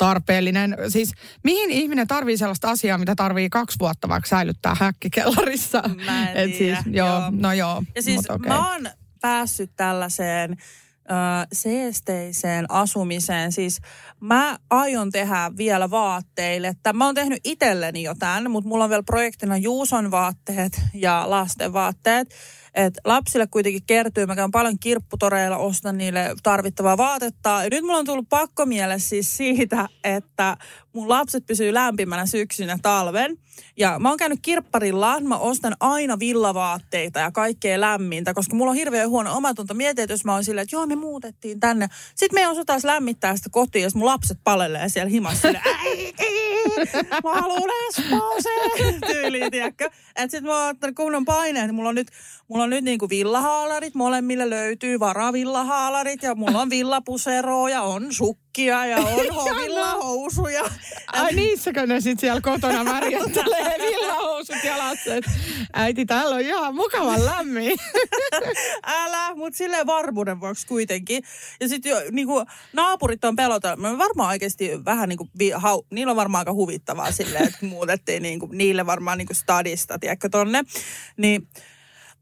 Tarpeellinen. 0.05 0.77
Siis 0.89 1.13
mihin 1.43 1.71
ihminen 1.71 2.07
tarvii 2.07 2.37
sellaista 2.37 2.69
asiaa, 2.69 2.97
mitä 2.97 3.15
tarvii 3.15 3.49
kaksi 3.49 3.79
vuotta 3.79 4.09
vaikka 4.09 4.29
säilyttää 4.29 4.75
häkkikellarissa? 4.79 5.83
Mä 6.05 6.31
en 6.31 6.37
Et 6.37 6.57
siis, 6.57 6.79
joo, 6.85 7.07
joo. 7.07 7.31
no 7.31 7.53
joo. 7.53 7.83
Ja 7.95 8.01
siis 8.01 8.29
okei. 8.29 8.49
mä 8.49 8.71
oon 8.71 8.89
päässyt 9.21 9.71
tällaiseen 9.75 10.51
ö, 10.51 11.13
seesteiseen 11.53 12.65
asumiseen. 12.69 13.51
Siis 13.51 13.81
mä 14.21 14.57
aion 14.69 15.11
tehdä 15.11 15.51
vielä 15.57 15.89
vaatteille. 15.89 16.67
Että 16.67 16.93
mä 16.93 17.05
oon 17.05 17.15
tehnyt 17.15 17.39
itselleni 17.43 18.03
jo 18.03 18.15
tämän, 18.19 18.51
mutta 18.51 18.67
mulla 18.69 18.83
on 18.83 18.89
vielä 18.89 19.03
projektina 19.03 19.57
Juuson 19.57 20.11
vaatteet 20.11 20.81
ja 20.93 21.23
lasten 21.27 21.73
vaatteet. 21.73 22.35
Et 22.73 22.93
lapsille 23.05 23.47
kuitenkin 23.47 23.83
kertyy, 23.87 24.25
mä 24.25 24.35
käyn 24.35 24.51
paljon 24.51 24.79
kirpputoreilla, 24.79 25.57
ostan 25.57 25.97
niille 25.97 26.35
tarvittavaa 26.43 26.97
vaatetta. 26.97 27.49
Ja 27.63 27.69
nyt 27.71 27.83
mulla 27.83 27.97
on 27.97 28.05
tullut 28.05 28.29
pakko 28.29 28.65
siis 28.97 29.37
siitä, 29.37 29.89
että 30.03 30.57
mun 30.93 31.09
lapset 31.09 31.45
pysyy 31.45 31.73
lämpimänä 31.73 32.25
syksynä 32.25 32.77
talven. 32.81 33.37
Ja 33.77 33.99
mä 33.99 34.09
oon 34.09 34.17
käynyt 34.17 34.39
kirpparilla, 34.41 35.19
mä 35.19 35.37
ostan 35.37 35.75
aina 35.79 36.19
villavaatteita 36.19 37.19
ja 37.19 37.31
kaikkea 37.31 37.81
lämmintä, 37.81 38.33
koska 38.33 38.55
mulla 38.55 38.71
on 38.71 38.77
hirveän 38.77 39.09
huono 39.09 39.37
omatunto. 39.37 39.73
Mietin, 39.73 40.03
että 40.03 40.13
jos 40.13 40.25
mä 40.25 40.33
oon 40.33 40.43
silleen, 40.43 40.63
että 40.63 40.75
joo, 40.75 40.85
me 40.85 40.95
muutettiin 40.95 41.59
tänne. 41.59 41.87
Sitten 42.15 42.37
me 42.37 42.41
ei 42.41 42.47
osata 42.47 42.77
lämmittää 42.83 43.35
sitä 43.35 43.49
kotiin, 43.51 43.83
jos 43.83 43.95
mun 43.95 44.05
lapset 44.11 44.37
palelee 44.43 44.89
siellä 44.89 45.09
himassa 45.09 45.47
mä 47.23 47.33
haluun 47.33 47.69
Espooseen 47.89 49.01
tyyliin, 49.07 49.51
tiedätkö? 49.51 49.89
Että 50.15 50.31
sit 50.31 50.43
mä 50.43 50.59
oon 50.59 50.69
ottanut 50.69 50.95
kunnon 50.95 51.25
paineen. 51.25 51.75
Mulla 51.75 51.89
on 51.89 51.95
nyt, 51.95 52.07
mulla 52.51 52.63
on 52.63 52.69
nyt 52.69 52.83
niinku 52.83 53.09
villahaalarit, 53.09 53.95
molemmille 53.95 54.49
löytyy 54.49 54.99
varavillahaalarit 54.99 56.23
ja 56.23 56.35
mulla 56.35 56.61
on 56.61 56.69
villapuseroa 56.69 57.69
ja 57.69 57.81
on 57.81 58.13
sukkia 58.13 58.85
ja 58.85 58.97
on 59.17 59.35
hovilla 59.35 59.91
housuja. 59.91 60.63
Ai 61.07 61.33
niissäkö 61.33 61.87
ne 61.87 62.01
sitten 62.01 62.21
siellä 62.21 62.41
kotona 62.41 62.83
märjättelee 62.83 63.75
villahousut 63.89 64.63
jalassa? 64.63 65.15
Et, 65.15 65.25
äiti, 65.73 66.05
täällä 66.05 66.35
on 66.35 66.41
ihan 66.41 66.75
mukavan 66.75 67.25
lämmin. 67.25 67.77
Älä, 68.83 69.35
mutta 69.35 69.57
silleen 69.57 69.87
varmuuden 69.87 70.39
vuoksi 70.39 70.67
kuitenkin. 70.67 71.23
Ja 71.59 71.67
sitten 71.67 71.97
niinku, 72.11 72.45
naapurit 72.73 73.25
on 73.25 73.35
pelota. 73.35 73.75
Me 73.75 73.97
varmaan 73.97 74.29
oikeasti 74.29 74.85
vähän 74.85 75.09
niinku, 75.09 75.29
vi, 75.39 75.49
hau, 75.49 75.83
niillä 75.91 76.11
on 76.11 76.17
varmaan 76.17 76.41
aika 76.41 76.53
huvittavaa 76.53 77.11
silleen, 77.11 77.47
että 77.47 77.65
muutettiin 77.65 78.23
niinku, 78.23 78.49
niille 78.51 78.85
varmaan 78.85 79.17
niinku 79.17 79.33
stadista, 79.33 79.99
tiedätkö 79.99 80.29
tonne. 80.29 80.63
Niin 81.17 81.47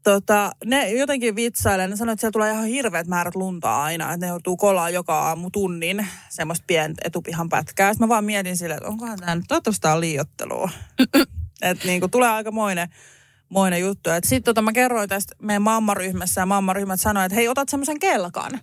tota, 0.02 0.52
ne 0.64 0.92
jotenkin 0.92 1.36
vitsailee, 1.36 1.88
ne 1.88 1.96
sanoo, 1.96 2.12
että 2.12 2.20
siellä 2.20 2.32
tulee 2.32 2.52
ihan 2.52 2.64
hirveät 2.64 3.06
määrät 3.06 3.34
lunta 3.34 3.82
aina, 3.82 4.12
että 4.12 4.26
ne 4.26 4.30
joutuu 4.30 4.56
kolaa 4.56 4.90
joka 4.90 5.18
aamu 5.18 5.50
tunnin 5.50 6.06
semmoista 6.28 6.64
pientä 6.66 7.02
etupihan 7.04 7.48
pätkää. 7.48 7.92
Sitten 7.92 8.08
mä 8.08 8.14
vaan 8.14 8.24
mietin 8.24 8.56
silleen, 8.56 8.76
että 8.78 8.88
onkohan 8.88 9.18
tämä 9.18 9.34
nyt, 9.34 9.44
toivottavasti 9.48 9.88
on 9.88 10.00
liiottelua. 10.00 10.70
että 11.62 11.86
niinku 11.86 12.08
tulee 12.08 12.28
aika 12.28 12.50
moinen, 12.50 12.88
moinen 13.48 13.80
juttu. 13.80 14.10
Sitten 14.22 14.42
tota, 14.42 14.62
mä 14.62 14.72
kerroin 14.72 15.08
tästä 15.08 15.34
meidän 15.42 15.62
mammaryhmässä 15.62 16.40
ja 16.40 16.46
mammaryhmät 16.46 17.00
sanoi, 17.00 17.24
että 17.26 17.36
hei, 17.36 17.48
otat 17.48 17.68
semmoisen 17.68 17.98
kelkan 17.98 18.60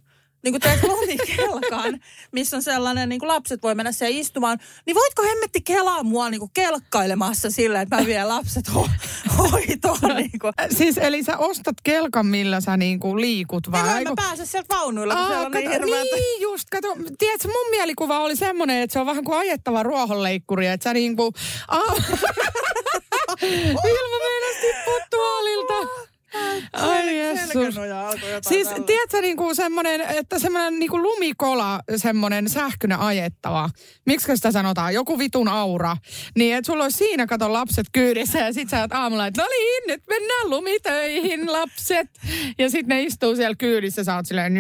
niin 0.48 0.62
kuin 0.62 0.62
teet 0.62 0.84
lumikelkan, 0.84 2.00
missä 2.32 2.58
on 2.58 2.64
sellainen, 2.64 3.10
niin 3.10 3.20
kuin 3.20 3.28
lapset 3.28 3.64
voi 3.64 3.76
mennä 3.76 3.92
siellä 3.92 4.20
istumaan, 4.20 4.60
niin 4.86 4.96
voitko 4.96 5.24
hemmetti 5.24 5.62
kelaa 5.62 6.04
mua 6.04 6.30
niin 6.30 6.40
kuin 6.40 6.52
kelkkailemassa 6.54 7.52
sillä, 7.52 7.82
että 7.82 7.96
mä 7.96 8.06
vien 8.06 8.28
lapset 8.28 8.70
ho- 8.70 8.90
hoitoon? 9.38 10.16
Niin 10.18 10.40
kuin. 10.42 10.54
Siis 10.78 10.98
eli 10.98 11.24
sä 11.24 11.38
ostat 11.38 11.76
kelkan, 11.84 12.26
millä 12.26 12.62
sä 12.62 12.78
niin 12.78 13.00
kuin 13.00 13.22
liikut 13.22 13.72
vai? 13.72 13.98
Ei 13.98 14.04
mä 14.04 14.14
pääse 14.16 14.46
sieltä 14.46 14.76
vaunuilla, 14.76 15.14
kun 15.14 15.24
Aa, 15.24 15.30
siellä 15.30 15.46
on 15.46 15.52
niin 15.52 15.72
kato, 15.72 15.86
hirveät... 15.86 16.08
niin 16.14 16.42
just, 16.42 16.70
kato, 16.70 16.96
tiedätkö, 17.18 17.48
mun 17.48 17.70
mielikuva 17.72 18.20
oli 18.20 18.36
semmoinen, 18.36 18.82
että 18.82 18.94
se 18.94 19.00
on 19.00 19.06
vähän 19.06 19.24
kuin 19.24 19.38
ajettava 19.38 19.84
ruohonleikkuri, 19.84 20.68
että 20.68 20.84
sä 20.84 20.94
niin 20.94 21.16
kuin, 21.16 21.34
aa, 21.68 21.96
Vilma 23.84 24.18
meinasi 24.24 24.62
tippua 24.62 25.00
tuolilta. 25.10 26.07
Ai 26.74 27.20
jotain 27.22 28.44
Siis 28.48 28.68
tällä. 28.68 28.86
tiedätkö 28.86 29.22
niinku 29.22 29.56
semmoinen, 29.56 30.02
että 30.02 30.40
semmoinen 30.40 30.80
niinku 30.80 31.02
lumikola, 31.02 31.80
semmoinen 31.96 32.50
sähköinen 32.50 33.00
ajettava. 33.00 33.70
Miksi 34.06 34.36
sitä 34.36 34.52
sanotaan? 34.52 34.94
Joku 34.94 35.20
vitun 35.20 35.48
aura. 35.48 35.98
Niin, 36.36 36.56
että 36.56 36.66
sulla 36.66 36.84
olisi 36.84 36.98
siinä 36.98 37.28
kato 37.28 37.54
lapset 37.54 37.88
kyydissä 37.92 38.40
ja 38.40 38.54
sit 38.54 38.70
sä 38.70 38.82
oot 38.82 38.94
aamulla, 38.94 39.28
että 39.28 39.42
no 39.42 39.48
niin, 39.48 39.84
nyt 39.88 40.04
mennään 40.10 40.50
lumitöihin 40.50 41.52
lapset. 41.52 42.08
Ja 42.58 42.70
sitten 42.70 42.98
ne 42.98 43.04
istuu 43.04 43.36
siellä 43.36 43.56
kyydissä, 43.56 44.04
sä 44.04 44.16
oot 44.16 44.26
silleen... 44.26 44.58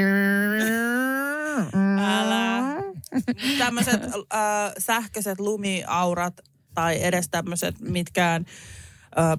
Älä. 1.99 2.77
Tämmöiset 3.57 4.03
äh, 4.03 4.73
sähköiset 4.77 5.39
lumiaurat 5.39 6.33
tai 6.73 7.03
edes 7.03 7.29
tämmöiset 7.29 7.75
mitkään 7.79 8.45
äh, 8.47 8.76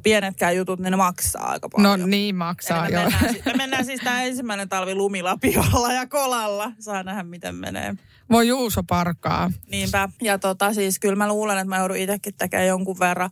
pienetkään 0.02 0.56
jutut, 0.56 0.80
niin 0.80 0.90
ne 0.90 0.96
maksaa 0.96 1.50
aika 1.50 1.68
No 1.76 1.88
paljon. 1.88 2.10
niin 2.10 2.36
maksaa 2.36 2.86
Eli 2.86 2.94
me, 2.96 3.02
jo. 3.02 3.10
mennään, 3.10 3.34
me 3.46 3.52
mennään 3.56 3.84
siis 3.84 4.00
tämä 4.04 4.22
ensimmäinen 4.22 4.68
talvi 4.68 4.94
lumilapiolla 4.94 5.92
ja 5.92 6.06
kolalla. 6.06 6.72
Saa 6.78 7.02
nähdä, 7.02 7.22
miten 7.22 7.54
menee. 7.54 7.94
Voi 8.30 8.48
Juuso 8.48 8.82
parkaa. 8.82 9.50
Niinpä. 9.70 10.08
Ja 10.22 10.38
tota 10.38 10.74
siis 10.74 10.98
kyllä 10.98 11.16
mä 11.16 11.28
luulen, 11.28 11.58
että 11.58 11.68
mä 11.68 11.78
joudun 11.78 11.96
itsekin 11.96 12.34
tekemään 12.34 12.66
jonkun 12.68 12.98
verran 12.98 13.30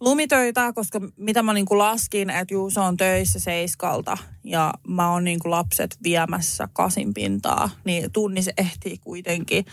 lumitöitä, 0.00 0.72
koska 0.72 1.00
mitä 1.16 1.42
mä 1.42 1.52
niinku 1.52 1.78
laskin, 1.78 2.30
että 2.30 2.54
Juuso 2.54 2.82
on 2.84 2.96
töissä 2.96 3.40
seiskalta 3.40 4.18
ja 4.44 4.74
mä 4.88 5.10
oon 5.10 5.24
niinku 5.24 5.50
lapset 5.50 5.96
viemässä 6.02 6.68
kasin 6.72 7.14
pintaa, 7.14 7.70
niin 7.84 8.12
tunni 8.12 8.42
se 8.42 8.52
ehtii 8.56 8.98
kuitenkin 8.98 9.64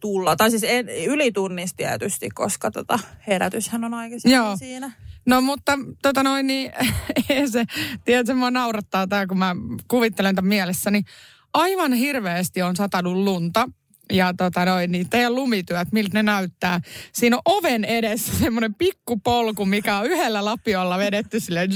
tulla. 0.00 0.36
Tai 0.36 0.50
siis 0.50 0.64
en, 0.68 0.88
yli 0.88 1.32
tunnista 1.32 1.76
tietysti, 1.76 2.28
koska 2.30 2.70
tota, 2.70 2.98
herätyshän 3.26 3.84
on 3.84 3.94
aikaisemmin 3.94 4.36
Joo. 4.36 4.56
siinä. 4.56 4.92
No 5.26 5.40
mutta 5.40 5.78
tota 6.02 6.22
noin 6.22 6.46
niin, 6.46 6.72
se, 7.52 7.64
tiedätkö, 8.04 8.34
mua 8.34 8.50
naurattaa 8.50 9.06
tämä, 9.06 9.26
kun 9.26 9.38
mä 9.38 9.56
kuvittelen 9.88 10.34
tämän 10.34 10.48
mielessäni. 10.48 11.02
Aivan 11.52 11.92
hirveästi 11.92 12.62
on 12.62 12.76
satanut 12.76 13.16
lunta. 13.16 13.68
Ja 14.12 14.34
tota 14.36 14.64
noin, 14.64 14.92
niin 14.92 15.10
teidän 15.10 15.34
lumityöt, 15.34 15.92
miltä 15.92 16.10
ne 16.14 16.22
näyttää. 16.22 16.80
Siinä 17.12 17.36
on 17.36 17.42
oven 17.44 17.84
edessä 17.84 18.32
semmoinen 18.44 18.74
pikkupolku, 18.74 19.66
mikä 19.66 19.98
on 19.98 20.06
yhdellä 20.06 20.44
lapiolla 20.44 20.98
vedetty 20.98 21.40
silleen, 21.40 21.70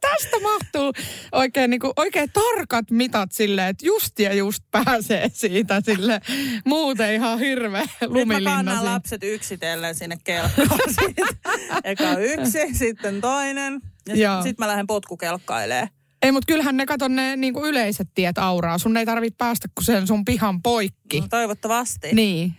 tästä 0.00 0.40
mahtuu 0.42 0.92
oikein, 1.32 1.70
niin 1.70 1.80
kuin, 1.80 1.92
oikein 1.96 2.30
tarkat 2.32 2.90
mitat 2.90 3.32
silleen, 3.32 3.68
että 3.68 3.86
just 3.86 4.18
ja 4.18 4.34
just 4.34 4.62
pääsee 4.70 5.30
siitä 5.32 5.80
sille 5.84 6.20
Muuten 6.64 7.14
ihan 7.14 7.38
hirveä 7.38 7.80
Nyt 7.80 7.90
mä 8.00 8.06
lumilinna 8.08 8.50
kannan 8.50 8.76
siinä. 8.76 8.92
lapset 8.92 9.22
yksitellen 9.24 9.94
sinne 9.94 10.18
kelkkaan. 10.24 10.80
Eka 11.84 12.12
yksi, 12.18 12.58
sitten 12.72 13.20
toinen. 13.20 13.80
Ja 14.06 14.14
sitten 14.14 14.42
sit 14.42 14.58
mä 14.58 14.68
lähden 14.68 14.86
potkukelkkailemaan. 14.86 15.95
Ei, 16.26 16.32
mutta 16.32 16.52
kyllähän 16.52 16.76
ne 16.76 16.86
kato 16.86 17.08
ne 17.08 17.36
niinku 17.36 17.66
yleiset 17.66 18.08
tiet 18.14 18.38
auraa. 18.38 18.78
Sun 18.78 18.96
ei 18.96 19.06
tarvitse 19.06 19.36
päästä 19.36 19.68
kuin 19.74 19.84
sen 19.84 20.06
sun 20.06 20.24
pihan 20.24 20.62
poikki. 20.62 21.20
No, 21.20 21.26
toivottavasti. 21.30 22.12
Niin. 22.12 22.54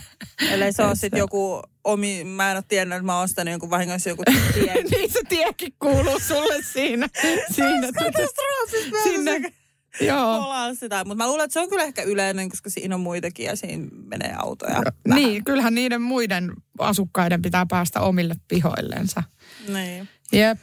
Ellei 0.50 0.72
se 0.72 0.82
ole 0.82 0.94
sitten 0.94 1.18
joku 1.18 1.62
omi, 1.84 2.24
mä 2.24 2.50
en 2.50 2.56
ole 2.56 2.64
tiennyt, 2.68 2.96
että 2.96 3.06
mä 3.06 3.14
oon 3.14 3.24
ostanut 3.24 3.50
jonkun 3.50 3.70
vahingossa 3.70 4.08
joku 4.08 4.22
tie. 4.54 4.74
niin 4.90 5.12
se 5.12 5.20
tiekin 5.28 5.74
kuuluu 5.78 6.18
sulle 6.18 6.62
siinä. 6.72 7.08
siinä 7.56 7.92
Katastrofista 7.92 9.02
sinne. 9.02 9.52
Joo. 10.00 10.36
Ollaan 10.36 10.76
sitä. 10.76 11.04
Mutta 11.04 11.24
mä 11.24 11.28
luulen, 11.28 11.44
että 11.44 11.52
se 11.52 11.60
on 11.60 11.68
kyllä 11.68 11.84
ehkä 11.84 12.02
yleinen, 12.02 12.48
koska 12.48 12.70
siinä 12.70 12.94
on 12.94 13.00
muitakin 13.00 13.46
ja 13.46 13.56
siinä 13.56 13.86
menee 14.06 14.34
autoja. 14.38 14.72
vähän. 14.72 15.22
Niin, 15.22 15.44
kyllähän 15.44 15.74
niiden 15.74 16.02
muiden 16.02 16.52
asukkaiden 16.78 17.42
pitää 17.42 17.66
päästä 17.66 18.00
omille 18.00 18.34
pihoillensa. 18.48 19.22
Niin. 19.68 20.08
Jep, 20.32 20.58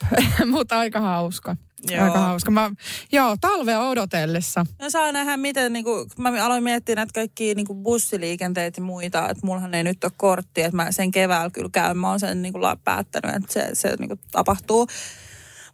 mutta 0.52 0.80
aika 0.80 1.02
hauska. 1.02 1.56
Joo. 1.92 2.04
Aika 2.04 2.20
hauska. 2.20 2.52
Mä, 2.52 2.72
joo, 3.12 3.36
talvea 3.42 3.80
odotellessa. 3.80 4.66
No 4.82 4.90
saa 4.90 5.12
nähdä, 5.12 5.38
miten, 5.38 5.74
niin 5.74 5.86
kuin, 5.86 6.10
mä 6.18 6.46
aloin 6.46 6.64
miettiä 6.64 6.96
näitä 6.96 7.12
kaikkia 7.14 7.56
niin 7.56 7.68
kuin 7.68 7.84
bussiliikenteitä 7.84 8.82
ja 8.82 8.86
muita, 8.86 9.30
että 9.30 9.46
mullahan 9.46 9.74
ei 9.74 9.84
nyt 9.84 10.04
ole 10.04 10.12
korttia, 10.18 10.66
että 10.66 10.76
mä 10.76 10.92
sen 10.92 11.12
keväällä 11.12 11.50
kyllä 11.50 11.70
käyn, 11.72 11.98
mä 11.98 12.10
oon 12.10 12.20
sen 12.20 12.42
niin 12.42 12.54
kuin, 12.54 12.78
päättänyt, 12.84 13.36
että 13.36 13.54
se, 13.54 13.70
se 13.74 13.96
niin 14.00 14.10
kuin, 14.10 14.20
tapahtuu. 14.32 14.88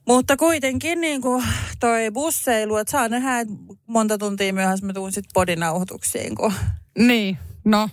Mutta 0.08 0.38
kuitenkin 0.38 1.02
niin 1.02 1.22
kuin, 1.22 1.44
toi 1.80 2.12
busseilu, 2.12 2.78
että 2.78 2.92
saa 2.92 3.10
nähdä, 3.10 3.40
että 3.40 3.54
monta 3.88 4.18
tuntia 4.18 4.54
myöhässä 4.54 4.86
mä 4.86 4.94
tuun 4.94 5.12
sitten 5.12 5.32
podinauhoituksiin, 5.34 6.36
kun 6.36 6.54
Niin, 6.98 7.38
no, 7.66 7.90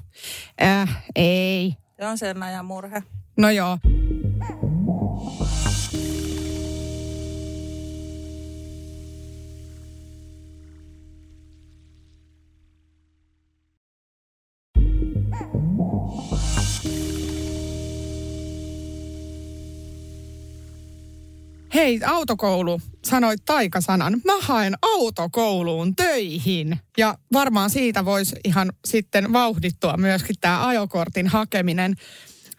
äh, 0.63 1.03
ei. 1.15 1.75
se 2.01 2.07
on 2.07 2.19
sen 2.19 2.43
ajan 2.43 2.65
murhe. 2.65 3.03
No 3.37 3.51
joo. 3.51 3.79
Hei, 21.75 22.01
autokoulu, 22.07 22.81
sanoit 23.05 23.45
taikasanan. 23.45 24.21
Mä 24.25 24.33
haen 24.41 24.75
autokouluun 24.83 25.97
töihin. 25.97 26.79
Ja 26.99 27.19
varmaan 27.33 27.71
siitä 27.71 28.05
voisi 28.05 28.37
ihan 28.45 28.73
sitten 28.85 29.33
vauhdittua 29.33 29.97
myöskin 29.97 30.37
tämä 30.41 30.67
ajokortin 30.67 31.29
hakeminen. 31.29 31.95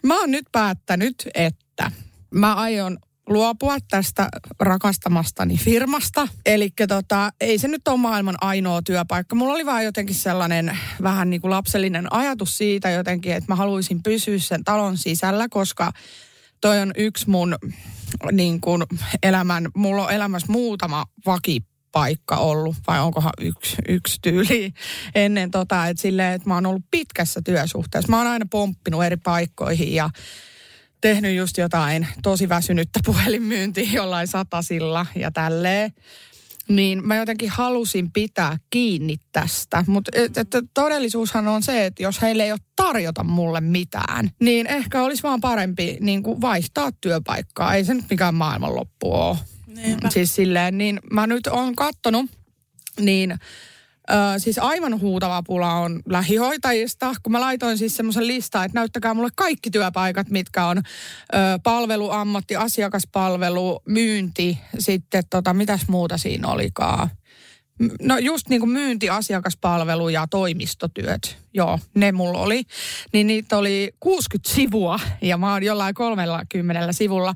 Mä 0.02 0.20
oon 0.20 0.30
nyt 0.30 0.44
päättänyt, 0.52 1.28
että 1.34 1.90
mä 2.30 2.54
aion 2.54 2.98
luopua 3.28 3.76
tästä 3.90 4.28
rakastamastani 4.60 5.56
firmasta. 5.56 6.28
Eli 6.46 6.68
tota, 6.88 7.30
ei 7.40 7.58
se 7.58 7.68
nyt 7.68 7.88
ole 7.88 7.96
maailman 7.96 8.36
ainoa 8.40 8.82
työpaikka. 8.82 9.36
Mulla 9.36 9.54
oli 9.54 9.66
vaan 9.66 9.84
jotenkin 9.84 10.16
sellainen 10.16 10.78
vähän 11.02 11.30
niin 11.30 11.40
kuin 11.40 11.50
lapsellinen 11.50 12.12
ajatus 12.12 12.58
siitä 12.58 12.90
jotenkin, 12.90 13.32
että 13.32 13.52
mä 13.52 13.56
haluaisin 13.56 14.02
pysyä 14.02 14.38
sen 14.38 14.64
talon 14.64 14.98
sisällä, 14.98 15.48
koska 15.48 15.92
toi 16.64 16.80
on 16.80 16.92
yksi 16.96 17.30
mun 17.30 17.56
niin 18.32 18.60
kuin 18.60 18.82
elämän, 19.22 19.68
mulla 19.76 20.04
on 20.04 20.12
elämässä 20.12 20.52
muutama 20.52 21.06
vakipaikka 21.26 22.36
ollut, 22.36 22.76
vai 22.86 23.00
onkohan 23.00 23.32
yksi, 23.40 23.76
yksi 23.88 24.18
tyyli 24.22 24.72
ennen 25.14 25.50
tota, 25.50 25.86
että 25.86 26.00
silleen, 26.00 26.32
että 26.32 26.48
mä 26.48 26.54
oon 26.54 26.66
ollut 26.66 26.84
pitkässä 26.90 27.40
työsuhteessa. 27.44 28.10
Mä 28.10 28.18
oon 28.18 28.26
aina 28.26 28.46
pomppinut 28.50 29.04
eri 29.04 29.16
paikkoihin 29.16 29.94
ja 29.94 30.10
tehnyt 31.00 31.36
just 31.36 31.58
jotain 31.58 32.08
tosi 32.22 32.48
väsynyttä 32.48 33.00
puhelinmyyntiä 33.04 33.90
jollain 33.92 34.28
satasilla 34.28 35.06
ja 35.14 35.30
tälleen. 35.30 35.92
Niin 36.68 37.06
mä 37.06 37.16
jotenkin 37.16 37.50
halusin 37.50 38.12
pitää 38.12 38.58
kiinni 38.70 39.16
tästä. 39.32 39.84
Mutta 39.86 40.10
todellisuushan 40.74 41.48
on 41.48 41.62
se, 41.62 41.86
että 41.86 42.02
jos 42.02 42.22
heille 42.22 42.44
ei 42.44 42.52
ole 42.52 42.60
tarjota 42.76 43.24
mulle 43.24 43.60
mitään, 43.60 44.30
niin 44.40 44.66
ehkä 44.66 45.02
olisi 45.02 45.22
vaan 45.22 45.40
parempi 45.40 45.98
niin 46.00 46.22
kuin 46.22 46.40
vaihtaa 46.40 46.90
työpaikkaa. 47.00 47.74
Ei 47.74 47.84
se 47.84 47.94
nyt 47.94 48.10
mikään 48.10 48.34
maailmanloppu 48.34 49.14
ole. 49.14 49.36
Niinpä. 49.66 50.10
Siis 50.10 50.34
silleen, 50.34 50.78
niin 50.78 51.00
mä 51.10 51.26
nyt 51.26 51.46
oon 51.46 51.76
kattonut, 51.76 52.30
niin 53.00 53.38
Ö, 54.10 54.38
siis 54.38 54.58
aivan 54.58 55.00
huutava 55.00 55.42
pula 55.42 55.72
on 55.72 56.02
lähihoitajista, 56.06 57.14
kun 57.22 57.32
mä 57.32 57.40
laitoin 57.40 57.78
siis 57.78 57.96
semmoisen 57.96 58.26
listan, 58.26 58.64
että 58.64 58.78
näyttäkää 58.78 59.14
mulle 59.14 59.30
kaikki 59.36 59.70
työpaikat, 59.70 60.30
mitkä 60.30 60.66
on 60.66 60.78
ö, 60.78 60.82
palvelu, 61.62 62.10
ammatti, 62.10 62.56
asiakaspalvelu, 62.56 63.82
myynti, 63.88 64.58
sitten 64.78 65.24
tota, 65.30 65.54
mitäs 65.54 65.88
muuta 65.88 66.18
siinä 66.18 66.48
olikaan. 66.48 67.10
No 68.02 68.18
just 68.18 68.48
niin 68.48 68.60
kuin 68.60 68.70
myynti, 68.70 69.10
asiakaspalvelu 69.10 70.08
ja 70.08 70.26
toimistotyöt. 70.30 71.36
Joo, 71.54 71.78
ne 71.94 72.12
mulla 72.12 72.38
oli. 72.38 72.62
Niin 73.12 73.26
niitä 73.26 73.56
oli 73.56 73.94
60 74.00 74.54
sivua 74.54 75.00
ja 75.22 75.36
mä 75.38 75.52
oon 75.52 75.62
jollain 75.62 75.94
30 75.94 76.92
sivulla. 76.92 77.34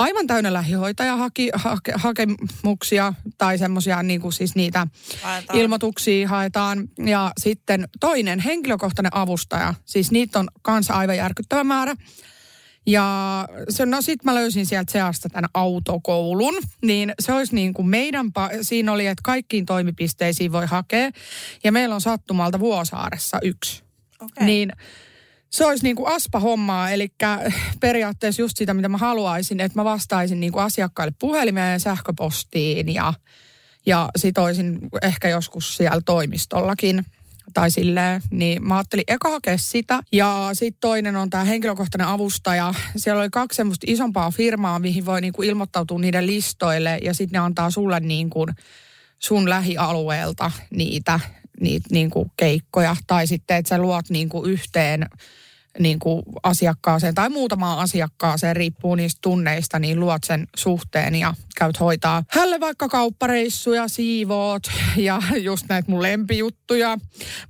Aivan 0.00 0.26
täynnä 0.26 0.52
lähihoitaja 0.52 1.16
haki, 1.16 1.50
hake, 1.54 1.92
hakemuksia 1.94 3.12
tai 3.38 3.58
semmoisia 3.58 4.02
niin 4.02 4.20
kuin 4.20 4.32
siis 4.32 4.54
niitä 4.54 4.86
Haetaan. 5.22 5.58
ilmoituksia 5.58 6.28
haetaan. 6.28 6.88
Ja 7.06 7.32
sitten 7.40 7.88
toinen 8.00 8.38
henkilökohtainen 8.38 9.16
avustaja, 9.16 9.74
siis 9.84 10.10
niitä 10.10 10.38
on 10.38 10.48
kanssa 10.62 10.94
aivan 10.94 11.16
järkyttävä 11.16 11.64
määrä. 11.64 11.94
Ja 12.86 13.48
se, 13.68 13.86
no 13.86 14.02
sit 14.02 14.24
mä 14.24 14.34
löysin 14.34 14.66
sieltä 14.66 14.92
seasta 14.92 15.28
tämän 15.28 15.50
autokoulun, 15.54 16.54
niin 16.82 17.12
se 17.20 17.32
olisi 17.32 17.54
niin 17.54 17.74
kuin 17.74 17.88
meidän, 17.88 18.26
siinä 18.62 18.92
oli, 18.92 19.06
että 19.06 19.22
kaikkiin 19.24 19.66
toimipisteisiin 19.66 20.52
voi 20.52 20.66
hakea. 20.66 21.10
Ja 21.64 21.72
meillä 21.72 21.94
on 21.94 22.00
sattumalta 22.00 22.60
Vuosaaressa 22.60 23.38
yksi. 23.42 23.82
Okei. 24.20 24.44
Niin 24.46 24.72
se 25.50 25.64
olisi 25.64 25.84
niin 25.84 25.96
kuin 25.96 26.14
aspa-hommaa, 26.14 26.90
eli 26.90 27.12
periaatteessa 27.80 28.42
just 28.42 28.56
sitä, 28.56 28.74
mitä 28.74 28.88
mä 28.88 28.98
haluaisin, 28.98 29.60
että 29.60 29.78
mä 29.78 29.84
vastaisin 29.84 30.40
niin 30.40 30.52
kuin 30.52 30.62
asiakkaille 30.62 31.14
puhelimeen 31.18 31.72
ja 31.72 31.78
sähköpostiin 31.78 32.94
ja, 32.94 33.14
ja 33.86 34.08
sit 34.16 34.38
olisin 34.38 34.78
ehkä 35.02 35.28
joskus 35.28 35.76
siellä 35.76 36.00
toimistollakin 36.04 37.04
tai 37.54 37.70
silleen, 37.70 38.22
niin 38.30 38.66
mä 38.66 38.76
ajattelin 38.76 39.04
eka 39.08 39.30
hakea 39.30 39.58
sitä. 39.58 40.00
Ja 40.12 40.50
sitten 40.52 40.80
toinen 40.80 41.16
on 41.16 41.30
tämä 41.30 41.44
henkilökohtainen 41.44 42.06
avustaja. 42.06 42.74
Siellä 42.96 43.20
oli 43.20 43.30
kaksi 43.30 43.56
semmoista 43.56 43.86
isompaa 43.88 44.30
firmaa, 44.30 44.78
mihin 44.78 45.06
voi 45.06 45.20
niinku 45.20 45.42
ilmoittautua 45.42 45.98
niiden 45.98 46.26
listoille 46.26 46.98
ja 47.02 47.14
sitten 47.14 47.38
ne 47.38 47.44
antaa 47.44 47.70
sulle 47.70 48.00
niinku 48.00 48.46
sun 49.18 49.50
lähialueelta 49.50 50.50
niitä, 50.70 51.20
niitä 51.60 51.88
niinku 51.92 52.30
keikkoja. 52.36 52.96
Tai 53.06 53.26
sitten, 53.26 53.56
että 53.56 53.68
sä 53.68 53.78
luot 53.78 54.10
niinku 54.10 54.44
yhteen 54.44 55.08
niin 55.78 55.98
kuin 55.98 56.22
asiakkaaseen 56.42 57.14
tai 57.14 57.28
muutamaan 57.28 57.78
asiakkaaseen, 57.78 58.56
riippuu 58.56 58.94
niistä 58.94 59.18
tunneista, 59.22 59.78
niin 59.78 60.00
luot 60.00 60.24
sen 60.24 60.46
suhteen 60.56 61.14
ja 61.14 61.34
käyt 61.56 61.80
hoitaa 61.80 62.24
hälle 62.30 62.60
vaikka 62.60 62.88
kauppareissuja, 62.88 63.88
siivoot 63.88 64.62
ja 64.96 65.22
just 65.40 65.66
näitä 65.68 65.90
mun 65.90 66.02
lempijuttuja. 66.02 66.98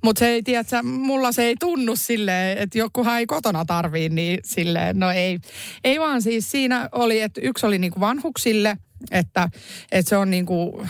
Mutta 0.03 0.19
se 0.19 0.27
ei, 0.27 0.43
tiedä, 0.43 0.83
mulla 0.83 1.31
se 1.31 1.43
ei 1.43 1.55
tunnu 1.59 1.95
silleen, 1.95 2.57
että 2.57 2.77
jokuhan 2.77 3.19
ei 3.19 3.25
kotona 3.25 3.65
tarvii, 3.65 4.09
niin 4.09 4.39
silleen, 4.43 4.99
no 4.99 5.11
ei. 5.11 5.39
Ei 5.83 5.99
vaan 5.99 6.21
siis 6.21 6.51
siinä 6.51 6.89
oli, 6.91 7.21
että 7.21 7.41
yksi 7.41 7.65
oli 7.65 7.79
niinku 7.79 7.99
vanhuksille, 7.99 8.77
että, 9.11 9.49
että 9.91 10.09
se 10.09 10.17
on 10.17 10.29
niinku, 10.29 10.87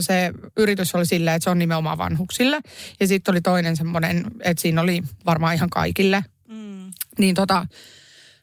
se 0.00 0.32
yritys 0.56 0.94
oli 0.94 1.06
silleen, 1.06 1.36
että 1.36 1.44
se 1.44 1.50
on 1.50 1.58
nimenomaan 1.58 1.98
vanhuksille. 1.98 2.60
Ja 3.00 3.06
sitten 3.06 3.32
oli 3.32 3.40
toinen 3.40 3.76
semmoinen, 3.76 4.24
että 4.44 4.60
siinä 4.60 4.80
oli 4.80 5.02
varmaan 5.26 5.54
ihan 5.54 5.70
kaikille. 5.70 6.24
Niin 7.18 7.34
tota, 7.34 7.66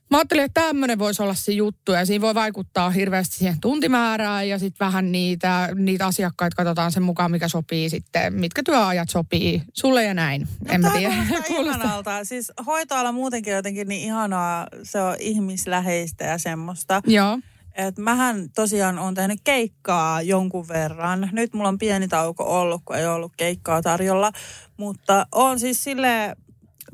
mä 0.09 0.17
ajattelin, 0.17 0.43
että 0.43 0.61
tämmöinen 0.61 0.99
voisi 0.99 1.23
olla 1.23 1.33
se 1.33 1.51
juttu 1.51 1.91
ja 1.91 2.05
siinä 2.05 2.21
voi 2.21 2.35
vaikuttaa 2.35 2.89
hirveästi 2.89 3.35
siihen 3.35 3.61
tuntimäärään 3.61 4.49
ja 4.49 4.59
sitten 4.59 4.85
vähän 4.85 5.11
niitä, 5.11 5.69
niitä 5.75 6.05
asiakkaita 6.05 6.55
katsotaan 6.55 6.91
sen 6.91 7.03
mukaan, 7.03 7.31
mikä 7.31 7.47
sopii 7.47 7.89
sitten, 7.89 8.33
mitkä 8.33 8.61
työajat 8.65 9.09
sopii 9.09 9.63
sulle 9.73 10.03
ja 10.03 10.13
näin. 10.13 10.41
No, 10.41 10.73
en 10.73 10.81
mä 10.81 10.89
tiedä. 10.89 11.13
kuulostaa. 11.47 12.23
Siis 12.23 12.51
hoitoala 12.65 13.11
muutenkin 13.11 13.53
jotenkin 13.53 13.87
niin 13.87 14.07
ihanaa. 14.07 14.67
Se 14.83 15.01
on 15.01 15.15
ihmisläheistä 15.19 16.25
ja 16.25 16.37
semmoista. 16.37 17.01
Joo, 17.07 17.39
Et 17.75 17.97
mähän 17.97 18.49
tosiaan 18.55 18.99
on 18.99 19.13
tehnyt 19.13 19.39
keikkaa 19.43 20.21
jonkun 20.21 20.67
verran. 20.67 21.29
Nyt 21.31 21.53
mulla 21.53 21.69
on 21.69 21.77
pieni 21.77 22.07
tauko 22.07 22.43
ollut, 22.59 22.81
kun 22.85 22.95
ei 22.95 23.05
ollut 23.07 23.31
keikkaa 23.37 23.81
tarjolla. 23.81 24.31
Mutta 24.77 25.27
on 25.31 25.59
siis 25.59 25.83
sille 25.83 26.35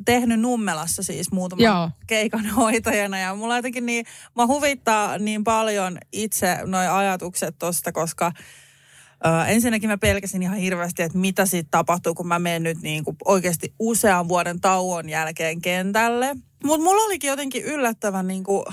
tehnyt 0.05 0.39
Nummelassa 0.39 1.03
siis 1.03 1.31
muutaman 1.31 1.63
Joo. 1.63 1.89
keikan 2.07 2.45
hoitajana. 2.49 3.19
Ja 3.19 3.35
mulla 3.35 3.55
jotenkin 3.55 3.85
niin, 3.85 4.05
mä 4.35 4.47
huvittaa 4.47 5.17
niin 5.17 5.43
paljon 5.43 5.97
itse 6.11 6.57
noi 6.65 6.87
ajatukset 6.87 7.55
tosta, 7.59 7.91
koska 7.91 8.31
Ö, 9.25 9.45
ensinnäkin 9.45 9.89
mä 9.89 9.97
pelkäsin 9.97 10.43
ihan 10.43 10.57
hirveästi, 10.57 11.03
että 11.03 11.17
mitä 11.17 11.45
siitä 11.45 11.67
tapahtuu, 11.71 12.13
kun 12.13 12.27
mä 12.27 12.39
menen 12.39 12.63
nyt 12.63 12.81
niin 12.81 13.03
kuin 13.03 13.17
oikeasti 13.25 13.73
usean 13.79 14.27
vuoden 14.27 14.61
tauon 14.61 15.09
jälkeen 15.09 15.61
kentälle. 15.61 16.35
Mutta 16.63 16.83
mulla 16.83 17.03
olikin 17.03 17.27
jotenkin 17.27 17.63
yllättävän 17.63 18.27
niin 18.27 18.43
kuin 18.43 18.65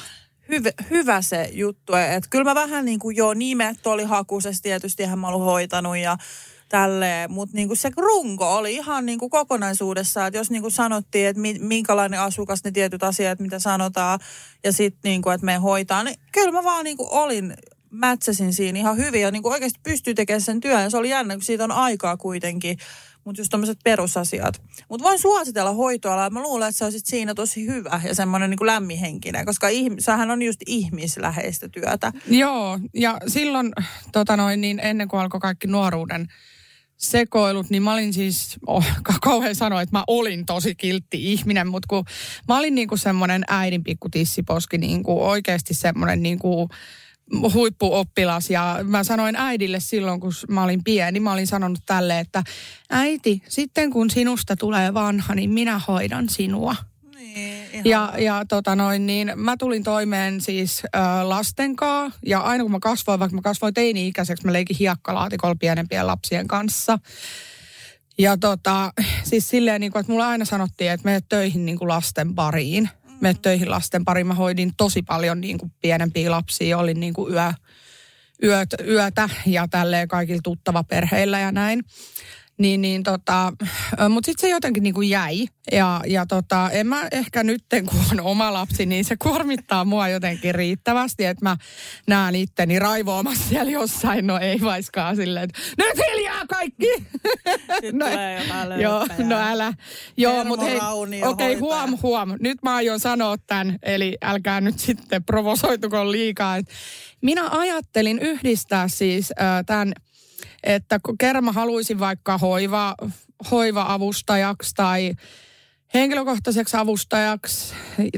hyvä, 0.49 0.71
hyvä 0.91 1.23
se 1.23 1.49
juttu, 1.53 1.95
että 1.95 2.31
kyllä 2.31 2.45
mä 2.45 2.55
vähän 2.55 2.85
niin 2.85 2.99
kuin 2.99 3.17
jo 3.17 3.35
nimet 3.35 3.87
oli 3.87 4.05
hakusesti, 4.05 4.63
tietysti 4.63 5.03
eihän 5.03 5.19
mä 5.19 5.29
ollut 5.29 5.45
hoitanut 5.45 5.97
ja 5.97 6.17
tälleen, 6.71 7.33
mutta 7.33 7.57
niin 7.57 7.69
kuin 7.69 7.79
se 7.79 7.91
runko 7.97 8.57
oli 8.57 8.75
ihan 8.75 9.07
niin 9.07 9.19
kuin 9.19 9.31
kokonaisuudessaan, 9.31 10.27
että 10.27 10.39
jos 10.39 10.51
niin 10.51 10.63
kuin 10.63 10.73
sanottiin, 10.73 11.29
että 11.29 11.43
mi- 11.43 11.59
minkälainen 11.59 12.21
asukas 12.21 12.65
ne 12.65 12.71
tietyt 12.71 13.03
asiat, 13.03 13.41
mitä 13.41 13.59
sanotaan, 13.59 14.19
ja 14.65 14.73
sitten 14.73 15.11
niin 15.11 15.23
kuin, 15.23 15.35
että 15.35 15.45
me 15.45 15.57
hoitaa, 15.57 16.05
niin 16.05 16.17
kyllä 16.33 16.53
mä 16.53 16.65
vaan 16.65 16.85
niin 16.85 16.97
kuin 16.97 17.09
olin, 17.11 17.55
mätsäsin 17.91 18.53
siinä 18.53 18.79
ihan 18.79 18.97
hyvin 18.97 19.23
ja 19.23 19.31
niin 19.31 19.43
kuin 19.43 19.53
oikeasti 19.53 19.81
pystyy 19.83 20.15
tekemään 20.15 20.41
sen 20.41 20.61
työn. 20.61 20.91
Se 20.91 20.97
oli 20.97 21.11
jännä, 21.11 21.35
kun 21.35 21.43
siitä 21.43 21.65
on 21.65 21.73
aikaa 21.73 22.17
kuitenkin, 22.17 22.79
mutta 23.25 23.41
just 23.41 23.51
tämmöiset 23.51 23.79
perusasiat. 23.85 24.63
Mutta 24.89 25.05
voin 25.05 25.19
suositella 25.19 25.73
hoitoalaa. 25.73 26.31
Mä 26.31 26.43
luulen, 26.43 26.69
että 26.69 26.79
sä 26.79 26.85
olisit 26.85 27.07
siinä 27.07 27.35
tosi 27.35 27.67
hyvä 27.67 28.01
ja 28.05 28.15
semmoinen 28.15 28.51
niin 28.51 28.59
kuin 28.59 28.67
lämminhenkinen, 28.67 29.47
koska 29.47 29.69
ihm- 29.69 29.97
sähän 29.99 30.31
on 30.31 30.43
just 30.43 30.61
ihmisläheistä 30.67 31.69
työtä. 31.69 32.13
joo. 32.27 32.79
Ja 32.95 33.19
silloin 33.27 33.73
tota 34.13 34.37
noin, 34.37 34.61
niin 34.61 34.81
ennen 34.83 35.09
kuin 35.09 35.21
alkoi 35.21 35.41
kaikki 35.41 35.67
nuoruuden 35.67 36.29
sekoilut, 37.01 37.71
niin 37.71 37.83
mä 37.83 37.93
olin 37.93 38.13
siis, 38.13 38.57
oh, 38.67 38.85
kauhean 39.21 39.55
sanoa, 39.55 39.83
että 39.83 39.97
mä 39.97 40.05
olin 40.07 40.47
tosi 40.47 40.75
kiltti 40.75 41.33
ihminen, 41.33 41.69
mutta 41.69 41.87
kun 41.89 42.05
mä 42.49 42.59
olin 42.59 42.75
niinku 42.75 42.97
semmoinen 42.97 43.45
äidin 43.49 43.85
pikku 43.85 44.09
tissiposki, 44.09 44.79
niinku 44.79 45.25
oikeasti 45.25 45.75
semmoinen 45.75 46.23
niinku 46.23 46.69
huippuoppilas 47.55 48.51
ja 48.51 48.79
mä 48.83 49.05
sanoin 49.05 49.37
äidille 49.37 49.81
silloin, 49.81 50.21
kun 50.21 50.33
mä 50.49 50.65
olin 50.65 50.85
pieni, 50.85 51.21
mä 51.21 51.33
olin 51.33 51.47
sanonut 51.47 51.81
tälle, 51.87 52.19
että 52.19 52.43
äiti, 52.91 53.43
sitten 53.49 53.91
kun 53.91 54.11
sinusta 54.11 54.57
tulee 54.57 54.95
vanha, 54.95 55.35
niin 55.35 55.51
minä 55.51 55.81
hoidan 55.89 56.29
sinua. 56.29 56.77
Ja, 57.85 58.13
ja 58.19 58.45
tota 58.49 58.77
noin, 58.77 59.07
niin 59.07 59.33
mä 59.37 59.57
tulin 59.57 59.83
toimeen 59.83 60.41
siis 60.41 60.83
ö, 60.85 60.99
lastenkaa 61.23 62.11
ja 62.27 62.41
aina 62.41 62.65
kun 62.65 62.71
mä 62.71 62.79
kasvoin, 62.81 63.21
vaikka 63.21 63.35
mä 63.35 63.43
kasvoin 63.43 63.75
teini-ikäiseksi, 63.75 64.47
mä 64.47 64.53
leikin 64.53 64.77
hiekkalaatikolla 64.77 65.55
pienempien 65.61 66.07
lapsien 66.07 66.49
kanssa. 66.49 66.99
Ja 68.19 68.37
tota, 68.37 68.93
siis 69.25 69.49
silleen 69.49 69.81
niin 69.81 69.93
kuin, 69.93 70.01
että 70.01 70.13
mulla 70.13 70.29
aina 70.29 70.45
sanottiin, 70.45 70.91
että 70.91 71.05
menet 71.05 71.25
töihin 71.29 71.67
niin 71.67 71.79
kuin 71.79 71.89
lasten 71.89 72.35
pariin. 72.35 72.89
Menet 73.21 73.43
töihin 73.43 73.71
lasten 73.71 74.05
pariin. 74.05 74.27
Mä 74.27 74.35
hoidin 74.35 74.73
tosi 74.77 75.03
paljon 75.03 75.41
niin 75.41 75.59
kuin 75.59 75.73
pienempiä 75.83 76.31
lapsia. 76.31 76.79
Olin 76.79 77.01
niin 77.01 77.15
kuin 77.15 77.33
yö, 77.33 77.53
yöt, 78.43 78.75
yötä 78.89 79.29
ja 79.47 79.69
tälleen 79.69 80.09
kaikilla 80.09 80.41
tuttava 80.45 80.85
perheillä 80.85 81.41
ja 81.41 81.53
näin. 81.53 81.85
Niin, 82.61 82.81
niin 82.83 83.03
tota, 83.03 83.53
mutta 84.09 84.27
sitten 84.27 84.49
se 84.49 84.49
jotenkin 84.49 84.83
niin 84.83 84.95
kuin 84.95 85.11
jäi. 85.11 85.47
Ja, 85.73 86.01
ja 86.07 86.27
tota, 86.27 86.71
en 86.71 86.87
mä 86.87 87.09
ehkä 87.13 87.43
nyt, 87.43 87.65
kun 87.91 88.01
on 88.13 88.21
oma 88.21 88.53
lapsi, 88.53 88.87
niin 88.87 89.05
se 89.05 89.17
kuormittaa 89.17 89.85
mua 89.85 90.09
jotenkin 90.09 90.55
riittävästi, 90.55 91.25
että 91.25 91.45
mä 91.45 91.57
näen 92.07 92.35
itteni 92.35 92.79
raivoamassa 92.79 93.49
siellä 93.49 93.71
jossain, 93.71 94.27
no 94.27 94.39
ei 94.39 94.61
vaiskaan 94.61 95.17
silleen, 95.17 95.45
että 95.45 95.61
nyt 95.79 96.07
hiljaa 96.09 96.47
kaikki! 96.47 96.87
Jotain 97.83 98.81
Joo, 98.81 99.07
no 99.19 99.39
älä. 99.39 99.73
Joo, 100.17 100.45
mutta 100.45 100.67
hei, 100.67 100.79
okei, 101.23 101.55
hoitaa. 101.55 101.61
huom, 101.61 101.99
huom. 102.03 102.33
Nyt 102.41 102.59
mä 102.63 102.75
aion 102.75 103.01
sanoa 103.01 103.37
tämän, 103.47 103.79
eli 103.83 104.19
älkää 104.23 104.61
nyt 104.61 104.79
sitten 104.79 105.25
provosoituko 105.25 106.13
liikaa. 106.13 106.57
Minä 107.23 107.49
ajattelin 107.51 108.19
yhdistää 108.19 108.89
siis 108.89 109.33
äh, 109.41 109.65
tämän, 109.67 109.93
että 110.63 111.01
kun 111.03 111.19
kerran 111.19 111.45
mä 111.45 111.53
haluaisin 111.53 111.99
vaikka 111.99 112.39
hoiva, 112.39 112.95
hoiva-avustajaksi 113.51 114.75
tai 114.75 115.15
henkilökohtaiseksi 115.95 116.77
avustajaksi 116.77 117.75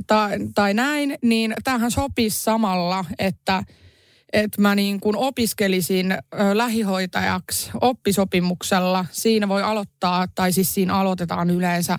tai, 0.06 0.38
tai 0.54 0.74
näin, 0.74 1.18
niin 1.22 1.54
tämähän 1.64 1.90
sopisi 1.90 2.42
samalla, 2.42 3.04
että 3.18 3.64
että 4.32 4.62
mä 4.62 4.74
niin 4.74 5.00
kuin 5.00 5.16
opiskelisin 5.16 6.18
lähihoitajaksi 6.52 7.70
oppisopimuksella. 7.80 9.04
Siinä 9.10 9.48
voi 9.48 9.62
aloittaa, 9.62 10.26
tai 10.34 10.52
siis 10.52 10.74
siinä 10.74 10.94
aloitetaan 10.94 11.50
yleensä 11.50 11.96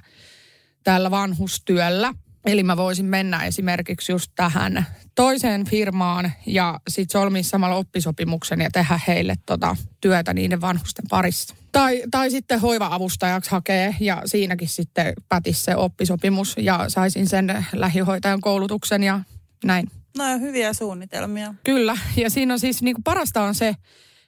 tällä 0.83 1.11
vanhustyöllä. 1.11 2.13
Eli 2.45 2.63
mä 2.63 2.77
voisin 2.77 3.05
mennä 3.05 3.45
esimerkiksi 3.45 4.11
just 4.11 4.31
tähän 4.35 4.85
toiseen 5.15 5.65
firmaan 5.65 6.31
ja 6.45 6.79
sitten 6.87 7.19
solmia 7.19 7.43
samalla 7.43 7.75
oppisopimuksen 7.75 8.61
ja 8.61 8.69
tehdä 8.71 8.99
heille 9.07 9.35
tota 9.45 9.75
työtä 10.01 10.33
niiden 10.33 10.61
vanhusten 10.61 11.05
parissa. 11.09 11.55
Tai, 11.71 12.03
tai 12.11 12.31
sitten 12.31 12.59
hoiva-avustajaksi 12.59 13.51
hakee 13.51 13.95
ja 13.99 14.21
siinäkin 14.25 14.67
sitten 14.67 15.13
pätisi 15.29 15.63
se 15.63 15.75
oppisopimus 15.75 16.55
ja 16.57 16.85
saisin 16.87 17.27
sen 17.27 17.65
lähihoitajan 17.73 18.41
koulutuksen 18.41 19.03
ja 19.03 19.19
näin. 19.65 19.91
No 20.17 20.29
ja 20.29 20.37
hyviä 20.37 20.73
suunnitelmia. 20.73 21.53
Kyllä, 21.63 21.97
ja 22.17 22.29
siinä 22.29 22.53
on 22.53 22.59
siis 22.59 22.81
niin 22.81 22.95
kuin 22.95 23.03
parasta 23.03 23.43
on 23.43 23.55
se, 23.55 23.75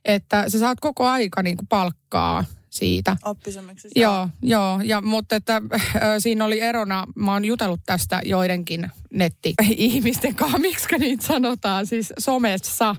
että 0.05 0.49
sä 0.49 0.59
saat 0.59 0.79
koko 0.79 1.07
aika 1.07 1.43
niin 1.43 1.57
kuin 1.57 1.67
palkkaa 1.67 2.45
siitä. 2.75 3.17
Oppisomyksessä. 3.25 3.99
Joo, 3.99 4.29
joo. 4.41 4.81
Ja, 4.83 5.01
mutta 5.01 5.35
että, 5.35 5.61
äh, 5.75 5.81
siinä 6.19 6.45
oli 6.45 6.61
erona, 6.61 7.05
mä 7.15 7.33
oon 7.33 7.45
jutellut 7.45 7.81
tästä 7.85 8.21
joidenkin 8.25 8.91
netti-ihmisten 9.13 10.35
kanssa, 10.39 10.57
miksi 10.57 10.97
niitä 10.97 11.27
sanotaan, 11.27 11.87
siis 11.87 12.13
somessa 12.19 12.95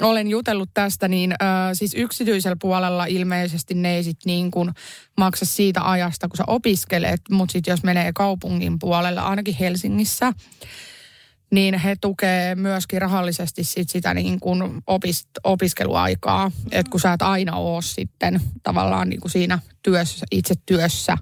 olen 0.00 0.28
jutellut 0.28 0.70
tästä, 0.74 1.08
niin 1.08 1.32
äh, 1.32 1.38
siis 1.72 1.94
yksityisellä 1.94 2.56
puolella 2.60 3.06
ilmeisesti 3.06 3.74
ne 3.74 3.96
ei 3.96 4.04
sit 4.04 4.18
niin 4.24 4.50
kuin 4.50 4.70
maksa 5.16 5.44
siitä 5.44 5.90
ajasta, 5.90 6.28
kun 6.28 6.36
sä 6.36 6.44
opiskelet, 6.46 7.20
mutta 7.30 7.52
sitten 7.52 7.72
jos 7.72 7.82
menee 7.82 8.12
kaupungin 8.14 8.78
puolella, 8.78 9.22
ainakin 9.22 9.56
Helsingissä, 9.60 10.32
niin 11.50 11.78
he 11.78 11.96
tukee 12.00 12.54
myöskin 12.54 13.02
rahallisesti 13.02 13.64
sit 13.64 13.90
sitä 13.90 14.14
niin 14.14 14.40
kuin 14.40 14.82
opist, 14.86 15.28
opiskeluaikaa. 15.44 16.48
Mm-hmm. 16.48 16.68
Että 16.72 16.90
kun 16.90 17.00
sä 17.00 17.12
et 17.12 17.22
aina 17.22 17.56
ole 17.56 17.82
sitten 17.82 18.40
tavallaan 18.62 19.08
niin 19.08 19.20
kuin 19.20 19.32
siinä 19.32 19.58
työssä, 19.82 20.26
itse 20.30 20.54
työssä, 20.66 21.18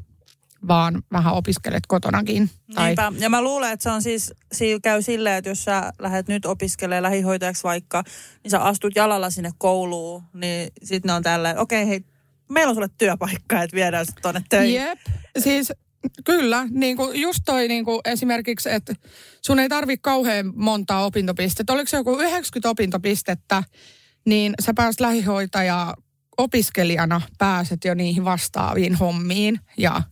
vaan 0.69 1.03
vähän 1.13 1.35
opiskelet 1.35 1.83
kotonakin. 1.89 2.51
Tai... 2.75 2.87
Niinpä. 2.87 3.13
Ja 3.19 3.31
mä 3.31 3.43
luulen, 3.43 3.73
että 3.73 3.83
se 3.83 3.91
on 3.91 4.03
siis, 4.03 4.35
siinä 4.53 4.81
käy 4.83 5.03
silleen, 5.03 5.37
että 5.37 5.51
jos 5.51 5.65
sä 5.65 5.93
lähdet 5.99 6.29
nyt 6.29 6.47
opiskelemaan 6.47 7.03
lähihoitajaksi 7.03 7.63
vaikka, 7.63 8.05
niin 8.45 8.51
sä 8.51 8.61
astut 8.61 8.97
jalalla 8.97 9.31
sinne 9.31 9.51
kouluun, 9.59 10.23
niin 10.35 10.73
sitten 10.83 11.09
ne 11.09 11.13
on 11.13 11.23
tälleen, 11.23 11.59
okei 11.59 11.83
okay, 11.83 11.91
hei, 11.91 12.05
meillä 12.49 12.71
on 12.71 12.77
sulle 12.77 12.91
työpaikka, 12.99 13.63
että 13.63 13.75
viedään 13.75 14.07
sut 14.07 14.19
tonne 14.23 14.43
töihin. 14.49 14.75
Jep. 14.75 14.99
Siis 15.39 15.73
Kyllä, 16.25 16.67
niin 16.71 16.97
kuin 16.97 17.21
just 17.21 17.39
toi 17.45 17.69
niin 17.69 17.85
kuin 17.85 18.01
esimerkiksi, 18.05 18.71
että 18.71 18.95
sun 19.43 19.59
ei 19.59 19.69
tarvi 19.69 19.97
kauhean 19.97 20.53
montaa 20.55 21.05
opintopistettä. 21.05 21.73
Oliko 21.73 21.89
se 21.89 21.97
joku 21.97 22.19
90 22.19 22.71
opintopistettä, 22.71 23.63
niin 24.27 24.55
sä 24.63 24.75
pääset 24.75 25.01
lähihoitaja 25.01 25.95
opiskelijana 26.39 27.21
pääset 27.39 27.85
jo 27.85 27.95
niihin 27.95 28.25
vastaaviin 28.25 28.95
hommiin 28.95 29.61
ja 29.79 30.03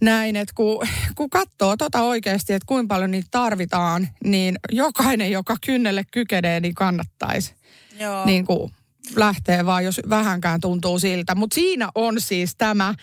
näin, 0.00 0.36
että 0.36 0.54
kun, 0.56 0.86
kun 1.14 1.30
katsoo 1.30 1.76
tota 1.76 2.02
oikeasti, 2.02 2.52
että 2.52 2.66
kuinka 2.66 2.94
paljon 2.94 3.10
niitä 3.10 3.28
tarvitaan, 3.30 4.08
niin 4.24 4.58
jokainen, 4.72 5.30
joka 5.30 5.56
kynnelle 5.66 6.04
kykenee, 6.12 6.60
niin 6.60 6.74
kannattaisi 6.74 7.54
Joo. 8.00 8.26
Niin 8.26 8.46
kuin 8.46 8.72
lähtee 9.16 9.66
vaan, 9.66 9.84
jos 9.84 10.00
vähänkään 10.08 10.60
tuntuu 10.60 10.98
siltä. 10.98 11.34
Mutta 11.34 11.54
siinä 11.54 11.88
on 11.94 12.20
siis 12.20 12.56
tämä, 12.56 12.94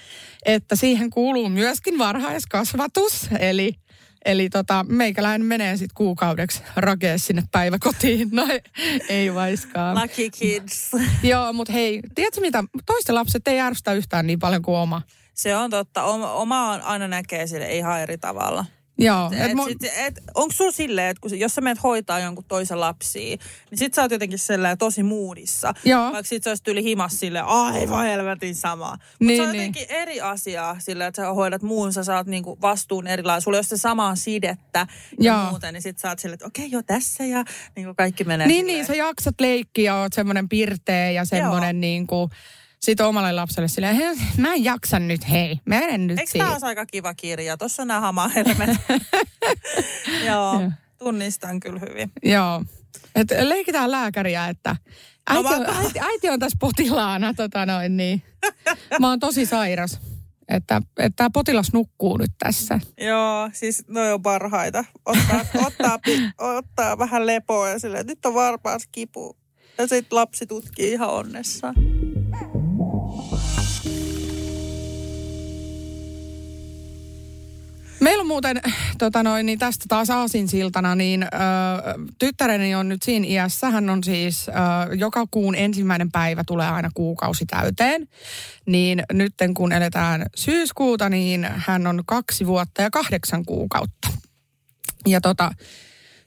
että 0.45 0.75
siihen 0.75 1.09
kuuluu 1.09 1.49
myöskin 1.49 1.97
varhaiskasvatus, 1.97 3.27
eli 3.39 3.73
Eli 4.25 4.49
tota, 4.49 4.85
meikäläinen 4.89 5.47
menee 5.47 5.77
sitten 5.77 5.95
kuukaudeksi 5.95 6.63
rakee 6.75 7.17
sinne 7.17 7.43
päiväkotiin. 7.51 8.29
No 8.31 8.47
ei, 8.49 8.61
ei 9.09 9.33
vaiskaan. 9.33 10.01
Lucky 10.01 10.29
kids. 10.29 10.91
Joo, 11.23 11.53
mutta 11.53 11.73
hei, 11.73 11.99
tiedätkö 12.15 12.41
mitä? 12.41 12.63
Toisten 12.85 13.15
lapset 13.15 13.47
ei 13.47 13.59
ärsytä 13.59 13.93
yhtään 13.93 14.27
niin 14.27 14.39
paljon 14.39 14.61
kuin 14.61 14.77
oma. 14.77 15.01
Se 15.33 15.55
on 15.55 15.69
totta. 15.69 16.03
Oma, 16.03 16.33
oma 16.33 16.73
aina 16.73 17.07
näkee 17.07 17.47
sille 17.47 17.75
ihan 17.75 18.01
eri 18.01 18.17
tavalla. 18.17 18.65
Joo. 19.05 19.31
Et, 19.31 19.51
et, 19.51 19.57
sit, 19.67 19.93
et, 19.97 20.19
onko 20.35 20.53
sulla 20.53 20.71
silleen, 20.71 21.07
että 21.09 21.21
kun, 21.21 21.39
jos 21.39 21.55
sä 21.55 21.61
menet 21.61 21.83
hoitaa 21.83 22.19
jonkun 22.19 22.45
toisen 22.47 22.79
lapsia, 22.79 23.37
niin 23.71 23.77
sit 23.77 23.93
sä 23.93 24.01
oot 24.01 24.11
jotenkin 24.11 24.39
sellainen 24.39 24.77
tosi 24.77 25.03
moodissa. 25.03 25.73
Joo. 25.85 26.03
Vaikka 26.03 26.23
sit 26.23 26.43
sä 26.43 26.49
olisit 26.49 26.67
yli 26.67 26.83
himas 26.83 27.19
silleen, 27.19 27.45
aivan 27.45 28.05
helvetin 28.05 28.55
sama. 28.55 28.91
Mutta 28.91 29.15
niin, 29.19 29.37
se 29.37 29.43
on 29.43 29.51
niin. 29.51 29.59
jotenkin 29.59 29.85
eri 29.89 30.21
asia 30.21 30.75
silleen, 30.79 31.07
että 31.07 31.21
sä 31.21 31.33
hoidat 31.33 31.61
muun, 31.61 31.93
sä 31.93 32.03
saat 32.03 32.27
niinku 32.27 32.57
vastuun 32.61 33.07
erilainen. 33.07 33.41
Sulla 33.41 33.57
ei 33.57 33.59
ole 33.59 33.63
se 33.63 33.77
samaa 33.77 34.15
sidettä 34.15 34.87
ja 35.19 35.33
Joo. 35.33 35.49
muuten, 35.49 35.73
niin 35.73 35.81
sit 35.81 35.97
sä 35.97 36.09
oot 36.09 36.19
silleen, 36.19 36.33
että 36.33 36.45
okei, 36.47 36.65
okay, 36.65 36.77
jo 36.77 36.83
tässä 36.83 37.25
ja 37.25 37.43
niinku 37.75 37.93
kaikki 37.97 38.23
menee 38.23 38.47
Niin, 38.47 38.59
silleen. 38.59 38.75
niin, 38.75 38.85
sä 38.85 38.95
jaksat 38.95 39.35
leikkiä, 39.41 39.95
oot 39.95 40.13
semmoinen 40.13 40.49
pirteä 40.49 41.11
ja 41.11 41.25
semmoinen 41.25 41.81
niinku 41.81 42.29
sitten 42.81 43.05
omalle 43.05 43.31
lapselle 43.31 43.67
silleen, 43.67 43.95
hei, 43.95 44.15
mä 44.37 44.53
en 44.53 44.63
jaksa 44.63 44.99
nyt, 44.99 45.29
hei, 45.29 45.59
menen 45.65 46.07
nyt 46.07 46.19
Eikö 46.19 46.31
tämä 46.37 46.57
aika 46.61 46.85
kiva 46.85 47.13
kirja? 47.13 47.57
Tuossa 47.57 47.85
nämä 47.85 47.99
hamahelmet. 47.99 48.69
Joo, 50.27 50.71
tunnistan 50.99 51.59
kyllä 51.59 51.79
hyvin. 51.79 52.11
Joo. 52.23 52.63
Et 53.15 53.27
leikitään 53.41 53.91
lääkäriä, 53.91 54.47
että 54.47 54.75
äiti, 55.29 55.49
no, 55.49 55.55
on, 55.55 55.65
äiti, 55.65 55.99
äiti 55.99 56.29
on 56.29 56.39
tässä 56.39 56.57
potilaana, 56.59 57.33
tota 57.33 57.65
noin, 57.65 57.97
niin. 57.97 58.21
Mä 58.99 59.09
oon 59.09 59.19
tosi 59.19 59.45
sairas. 59.45 59.99
Että, 60.49 60.81
että 60.97 61.15
tämä 61.15 61.29
potilas 61.33 61.73
nukkuu 61.73 62.17
nyt 62.17 62.31
tässä. 62.39 62.79
Joo, 62.97 63.49
siis 63.53 63.83
no 63.87 64.13
on 64.13 64.21
parhaita. 64.21 64.85
Ottaa, 65.05 65.45
ottaa, 65.65 65.99
ottaa 66.37 66.97
vähän 66.97 67.25
lepoa 67.25 67.69
ja 67.69 67.79
silleen, 67.79 68.05
nyt 68.05 68.25
on 68.25 68.33
varmaan 68.33 68.79
kipu. 68.91 69.37
Ja 69.77 69.87
sitten 69.87 70.15
lapsi 70.15 70.47
tutkii 70.47 70.91
ihan 70.91 71.09
onnessa. 71.09 71.73
Meillä 78.01 78.21
on 78.21 78.27
muuten, 78.27 78.61
tota 78.97 79.23
noin, 79.23 79.45
niin 79.45 79.59
tästä 79.59 79.85
taas 79.87 80.09
aasinsiltana, 80.09 80.95
niin 80.95 81.23
ö, 81.23 81.27
tyttäreni 82.19 82.75
on 82.75 82.89
nyt 82.89 83.01
siinä 83.03 83.27
iässä. 83.27 83.69
Hän 83.69 83.89
on 83.89 84.03
siis, 84.03 84.49
ö, 84.49 84.51
joka 84.95 85.25
kuun 85.31 85.55
ensimmäinen 85.55 86.11
päivä 86.11 86.43
tulee 86.47 86.69
aina 86.69 86.89
kuukausi 86.93 87.45
täyteen. 87.45 88.07
Niin 88.65 89.03
nytten 89.13 89.53
kun 89.53 89.71
eletään 89.71 90.25
syyskuuta, 90.35 91.09
niin 91.09 91.47
hän 91.55 91.87
on 91.87 92.03
kaksi 92.05 92.47
vuotta 92.47 92.81
ja 92.81 92.89
kahdeksan 92.89 93.45
kuukautta. 93.45 94.07
Ja 95.07 95.21
tota, 95.21 95.51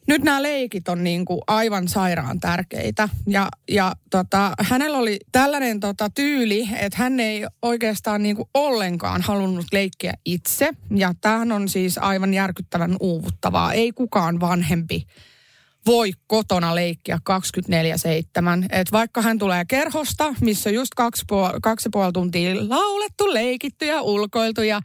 nyt 0.06 0.22
nämä 0.22 0.42
leikit 0.42 0.88
on 0.88 1.04
niin 1.04 1.24
kuin 1.24 1.40
aivan 1.46 1.88
sairaan 1.88 2.40
tärkeitä. 2.40 3.08
Ja, 3.26 3.48
ja 3.68 3.92
tota, 4.10 4.52
hänellä 4.60 4.98
oli 4.98 5.18
tällainen 5.32 5.80
tota, 5.80 6.10
tyyli, 6.10 6.68
että 6.78 6.98
hän 6.98 7.20
ei 7.20 7.46
oikeastaan 7.62 8.22
niin 8.22 8.36
kuin 8.36 8.48
ollenkaan 8.54 9.22
halunnut 9.22 9.66
leikkiä 9.72 10.14
itse. 10.24 10.70
Ja 10.96 11.14
tämähän 11.20 11.52
on 11.52 11.68
siis 11.68 11.98
aivan 11.98 12.34
järkyttävän 12.34 12.96
uuvuttavaa. 13.00 13.72
Ei 13.72 13.92
kukaan 13.92 14.40
vanhempi 14.40 15.06
voi 15.87 16.12
kotona 16.27 16.75
leikkiä 16.75 17.18
24-7. 17.31 18.66
Et 18.70 18.92
vaikka 18.92 19.23
hän 19.23 19.38
tulee 19.38 19.64
kerhosta, 19.64 20.35
missä 20.40 20.70
just 20.70 20.94
kaksi, 20.97 21.25
puol- 21.33 21.59
kaksi 21.62 21.88
puoli 21.92 22.12
tuntia 22.12 22.55
laulettu, 22.68 23.35
leikitty 23.35 23.87
ja 23.87 24.03
ulkoiltu 24.03 24.62
ja 24.62 24.81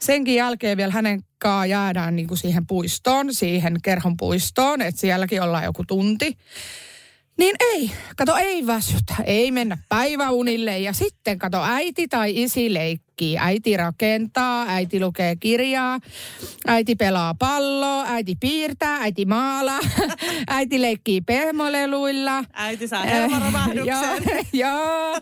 senkin 0.00 0.34
jälkeen 0.34 0.76
vielä 0.76 0.92
hänen 0.92 1.22
kanssa 1.38 1.66
jäädään 1.66 2.16
niin 2.16 2.28
kuin 2.28 2.38
siihen 2.38 2.66
puistoon, 2.66 3.34
siihen 3.34 3.76
kerhon 3.82 4.16
puistoon, 4.16 4.82
että 4.82 5.00
sielläkin 5.00 5.42
ollaan 5.42 5.64
joku 5.64 5.84
tunti. 5.88 6.36
Niin 7.38 7.56
ei, 7.60 7.90
kato 8.16 8.36
ei 8.36 8.66
väsytä, 8.66 9.14
ei 9.24 9.50
mennä 9.50 9.78
päiväunille 9.88 10.78
ja 10.78 10.92
sitten 10.92 11.38
kato 11.38 11.62
äiti 11.62 12.08
tai 12.08 12.42
isi 12.42 12.74
leikkii. 13.20 13.38
Äiti 13.38 13.76
rakentaa, 13.76 14.64
äiti 14.68 15.00
lukee 15.00 15.36
kirjaa, 15.36 16.00
äiti 16.66 16.94
pelaa 16.96 17.34
palloa, 17.34 18.04
äiti 18.06 18.36
piirtää, 18.40 18.96
äiti 18.96 19.24
maalaa, 19.24 19.80
äiti 20.48 20.80
leikkii 20.80 21.20
pehmoleluilla. 21.20 22.44
Äiti 22.52 22.88
saa 22.88 23.02
helmaromahduksen. 23.02 24.22
joo, 24.52 25.18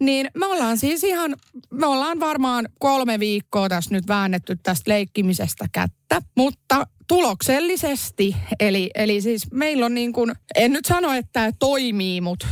niin 0.00 0.30
me 0.34 0.46
ollaan 0.46 0.78
siis 0.78 1.04
ihan, 1.04 1.36
me 1.70 1.86
ollaan 1.86 2.20
varmaan 2.20 2.68
kolme 2.78 3.20
viikkoa 3.20 3.68
tässä 3.68 3.94
nyt 3.94 4.08
väännetty 4.08 4.56
tästä 4.62 4.90
leikkimisestä 4.90 5.66
kättä, 5.72 6.22
mutta 6.36 6.86
tuloksellisesti. 7.08 8.36
Eli, 8.60 8.90
eli 8.94 9.20
siis 9.20 9.52
meillä 9.52 9.86
on 9.86 9.94
niin 9.94 10.12
kuin, 10.12 10.32
en 10.54 10.72
nyt 10.72 10.84
sano, 10.84 11.12
että 11.12 11.52
toimii, 11.58 12.20
mutta 12.20 12.46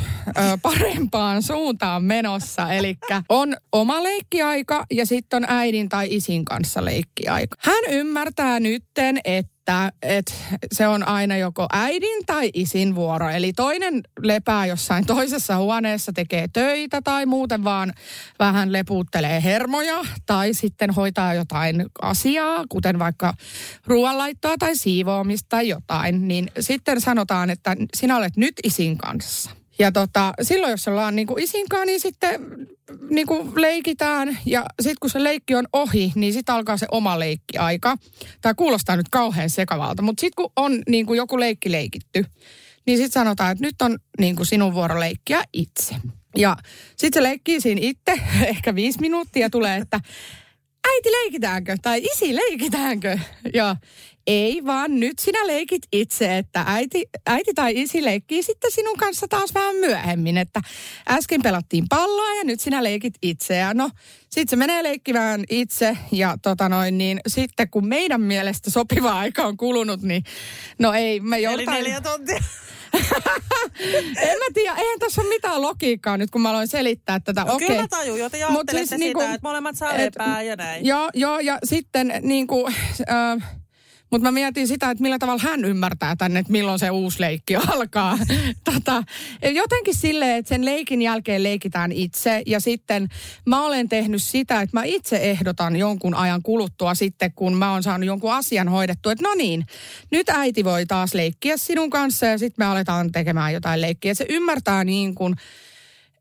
parempaan 0.62 1.42
suuntaan 1.42 2.04
menossa. 2.04 2.72
Eli 2.72 2.96
on 3.28 3.56
oma 3.72 4.02
leikkiaika 4.02 4.86
ja 4.90 5.06
sitten 5.06 5.36
on 5.36 5.44
äidin 5.48 5.88
tai 5.88 6.08
isin 6.10 6.44
kanssa 6.44 6.84
leikkiaika. 6.84 7.56
Hän 7.58 7.84
ymmärtää 7.90 8.60
nytten, 8.60 9.20
että 9.24 9.53
että, 9.64 9.92
että 10.02 10.32
se 10.72 10.88
on 10.88 11.08
aina 11.08 11.36
joko 11.36 11.66
äidin 11.72 12.26
tai 12.26 12.50
isin 12.54 12.94
vuoro. 12.94 13.28
Eli 13.28 13.52
toinen 13.52 14.02
lepää 14.22 14.66
jossain 14.66 15.06
toisessa 15.06 15.56
huoneessa, 15.56 16.12
tekee 16.12 16.48
töitä 16.52 17.02
tai 17.02 17.26
muuten 17.26 17.64
vaan 17.64 17.92
vähän 18.38 18.72
lepuuttelee 18.72 19.42
hermoja 19.42 20.04
tai 20.26 20.54
sitten 20.54 20.90
hoitaa 20.90 21.34
jotain 21.34 21.86
asiaa, 22.02 22.64
kuten 22.68 22.98
vaikka 22.98 23.34
ruoanlaittoa 23.86 24.54
tai 24.58 24.76
siivoamista 24.76 25.48
tai 25.48 25.68
jotain. 25.68 26.28
Niin 26.28 26.50
sitten 26.60 27.00
sanotaan, 27.00 27.50
että 27.50 27.76
sinä 27.94 28.16
olet 28.16 28.36
nyt 28.36 28.54
isin 28.64 28.98
kanssa. 28.98 29.50
Ja 29.78 29.92
tota, 29.92 30.32
silloin 30.42 30.70
jos 30.70 30.88
ollaan 30.88 31.16
niin 31.16 31.38
isinkaan, 31.38 31.86
niin 31.86 32.00
sitten 32.00 32.40
niin 33.10 33.26
kuin 33.26 33.52
leikitään. 33.56 34.38
Ja 34.46 34.64
sitten 34.80 34.96
kun 35.00 35.10
se 35.10 35.22
leikki 35.22 35.54
on 35.54 35.66
ohi, 35.72 36.12
niin 36.14 36.32
sitten 36.32 36.54
alkaa 36.54 36.76
se 36.76 36.86
oma 36.90 37.18
leikkiaika. 37.18 37.96
Tämä 38.40 38.54
kuulostaa 38.54 38.96
nyt 38.96 39.08
kauhean 39.08 39.50
sekavalta, 39.50 40.02
mutta 40.02 40.20
sitten 40.20 40.36
kun 40.36 40.52
on 40.56 40.82
niin 40.88 41.06
kuin 41.06 41.16
joku 41.16 41.40
leikki 41.40 41.72
leikitty, 41.72 42.24
niin 42.86 42.98
sitten 42.98 43.22
sanotaan, 43.22 43.52
että 43.52 43.64
nyt 43.64 43.82
on 43.82 43.98
niin 44.18 44.36
kuin 44.36 44.46
sinun 44.46 44.74
vuoro 44.74 45.00
leikkiä 45.00 45.42
itse. 45.52 45.94
Ja 46.36 46.56
sitten 46.96 47.20
se 47.20 47.22
leikkii 47.22 47.60
siinä 47.60 47.80
itse, 47.84 48.20
ehkä 48.52 48.74
viisi 48.74 49.00
minuuttia 49.00 49.50
tulee, 49.50 49.76
että 49.76 50.00
äiti 50.88 51.12
leikitäänkö? 51.12 51.76
Tai 51.82 52.02
isi 52.04 52.36
leikitäänkö? 52.36 53.18
Ja 53.54 53.76
ei 54.26 54.64
vaan 54.64 55.00
nyt 55.00 55.18
sinä 55.18 55.46
leikit 55.46 55.82
itse, 55.92 56.38
että 56.38 56.64
äiti, 56.66 57.04
äiti 57.26 57.54
tai 57.54 57.72
isi 57.76 58.04
leikkii 58.04 58.42
sitten 58.42 58.70
sinun 58.70 58.96
kanssa 58.96 59.28
taas 59.28 59.54
vähän 59.54 59.76
myöhemmin, 59.76 60.38
että 60.38 60.60
äsken 61.08 61.42
pelattiin 61.42 61.84
palloa 61.88 62.34
ja 62.34 62.44
nyt 62.44 62.60
sinä 62.60 62.84
leikit 62.84 63.14
itse. 63.22 63.56
Ja 63.56 63.74
no, 63.74 63.90
sitten 64.20 64.48
se 64.48 64.56
menee 64.56 64.82
leikkimään 64.82 65.44
itse 65.50 65.98
ja 66.12 66.36
tota 66.42 66.68
noin, 66.68 66.98
niin 66.98 67.20
sitten 67.26 67.70
kun 67.70 67.86
meidän 67.86 68.20
mielestä 68.20 68.70
sopiva 68.70 69.18
aika 69.18 69.42
on 69.42 69.56
kulunut, 69.56 70.02
niin 70.02 70.24
no 70.78 70.92
ei, 70.92 71.20
me 71.20 71.40
joudutaan... 71.40 71.76
Eli 71.76 71.84
neljä 71.84 72.00
tuntia. 72.00 72.40
en 74.28 74.38
mä 74.38 74.44
tiedä, 74.54 74.74
eihän 74.76 74.98
tässä 74.98 75.20
ole 75.20 75.28
mitään 75.28 75.62
logiikkaa 75.62 76.16
nyt, 76.16 76.30
kun 76.30 76.40
mä 76.40 76.50
aloin 76.50 76.68
selittää 76.68 77.20
tätä. 77.20 77.44
No, 77.44 77.54
Okei. 77.54 77.68
Kyllä 77.68 77.82
mä 77.82 77.88
tajun, 77.88 78.18
joten 78.18 78.40
jaottelette 78.40 78.76
siis 78.76 78.88
siis 78.88 78.98
niinku- 78.98 79.20
sitä, 79.20 79.34
että 79.34 79.48
molemmat 79.48 79.76
saa 79.76 79.96
lepää 79.96 80.42
ja 80.42 80.56
näin. 80.56 80.86
Joo, 80.86 81.10
joo, 81.14 81.38
ja 81.40 81.58
sitten 81.64 82.12
niin 82.22 82.46
kuin, 82.46 82.74
äh, 83.10 83.63
mutta 84.14 84.28
mä 84.28 84.32
mietin 84.32 84.68
sitä, 84.68 84.90
että 84.90 85.02
millä 85.02 85.18
tavalla 85.18 85.42
hän 85.42 85.64
ymmärtää 85.64 86.16
tänne, 86.16 86.40
että 86.40 86.52
milloin 86.52 86.78
se 86.78 86.90
uusi 86.90 87.20
leikki 87.20 87.56
alkaa. 87.72 88.18
tota, 88.64 89.02
jotenkin 89.54 89.94
silleen, 89.94 90.36
että 90.36 90.48
sen 90.48 90.64
leikin 90.64 91.02
jälkeen 91.02 91.42
leikitään 91.42 91.92
itse. 91.92 92.42
Ja 92.46 92.60
sitten 92.60 93.08
mä 93.46 93.62
olen 93.62 93.88
tehnyt 93.88 94.22
sitä, 94.22 94.60
että 94.60 94.76
mä 94.76 94.84
itse 94.84 95.16
ehdotan 95.16 95.76
jonkun 95.76 96.14
ajan 96.14 96.42
kuluttua 96.42 96.94
sitten, 96.94 97.32
kun 97.32 97.56
mä 97.56 97.72
oon 97.72 97.82
saanut 97.82 98.06
jonkun 98.06 98.32
asian 98.32 98.68
hoidettua. 98.68 99.12
Että 99.12 99.28
no 99.28 99.34
niin, 99.34 99.66
nyt 100.10 100.28
äiti 100.28 100.64
voi 100.64 100.86
taas 100.86 101.14
leikkiä 101.14 101.56
sinun 101.56 101.90
kanssa 101.90 102.26
ja 102.26 102.38
sitten 102.38 102.66
me 102.66 102.70
aletaan 102.70 103.12
tekemään 103.12 103.52
jotain 103.52 103.80
leikkiä. 103.80 104.14
Se 104.14 104.26
ymmärtää 104.28 104.84
niin 104.84 105.14
kuin 105.14 105.36